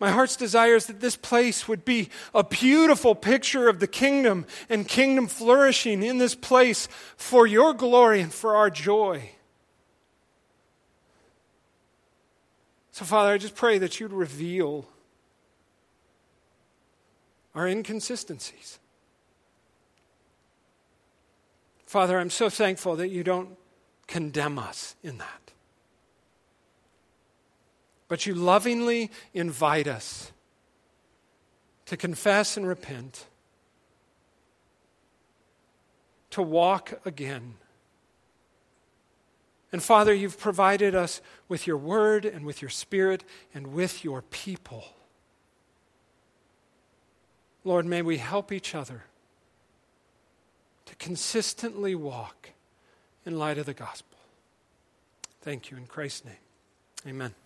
My 0.00 0.10
heart's 0.10 0.36
desire 0.36 0.76
is 0.76 0.86
that 0.86 1.00
this 1.00 1.16
place 1.16 1.66
would 1.66 1.84
be 1.84 2.08
a 2.32 2.44
beautiful 2.44 3.14
picture 3.14 3.68
of 3.68 3.80
the 3.80 3.88
kingdom 3.88 4.46
and 4.68 4.86
kingdom 4.86 5.26
flourishing 5.26 6.02
in 6.02 6.18
this 6.18 6.36
place 6.36 6.88
for 7.16 7.46
your 7.46 7.74
glory 7.74 8.20
and 8.20 8.32
for 8.32 8.54
our 8.54 8.70
joy. 8.70 9.30
So, 12.92 13.04
Father, 13.04 13.32
I 13.32 13.38
just 13.38 13.56
pray 13.56 13.78
that 13.78 13.98
you'd 13.98 14.12
reveal 14.12 14.86
our 17.54 17.66
inconsistencies. 17.66 18.78
Father, 21.86 22.18
I'm 22.18 22.30
so 22.30 22.48
thankful 22.48 22.96
that 22.96 23.08
you 23.08 23.24
don't 23.24 23.56
condemn 24.06 24.58
us 24.58 24.94
in 25.02 25.18
that 25.18 25.47
but 28.08 28.26
you 28.26 28.34
lovingly 28.34 29.10
invite 29.34 29.86
us 29.86 30.32
to 31.86 31.96
confess 31.96 32.56
and 32.56 32.66
repent, 32.66 33.26
to 36.30 36.42
walk 36.42 37.00
again. 37.04 37.54
And 39.70 39.82
Father, 39.82 40.14
you've 40.14 40.38
provided 40.38 40.94
us 40.94 41.20
with 41.48 41.66
your 41.66 41.76
word 41.76 42.24
and 42.24 42.44
with 42.44 42.62
your 42.62 42.70
spirit 42.70 43.24
and 43.54 43.68
with 43.68 44.02
your 44.04 44.22
people. 44.22 44.84
Lord, 47.64 47.84
may 47.84 48.00
we 48.00 48.16
help 48.16 48.50
each 48.50 48.74
other 48.74 49.04
to 50.86 50.94
consistently 50.96 51.94
walk 51.94 52.50
in 53.26 53.38
light 53.38 53.58
of 53.58 53.66
the 53.66 53.74
gospel. 53.74 54.18
Thank 55.42 55.70
you 55.70 55.76
in 55.76 55.86
Christ's 55.86 56.24
name. 56.24 56.34
Amen. 57.06 57.38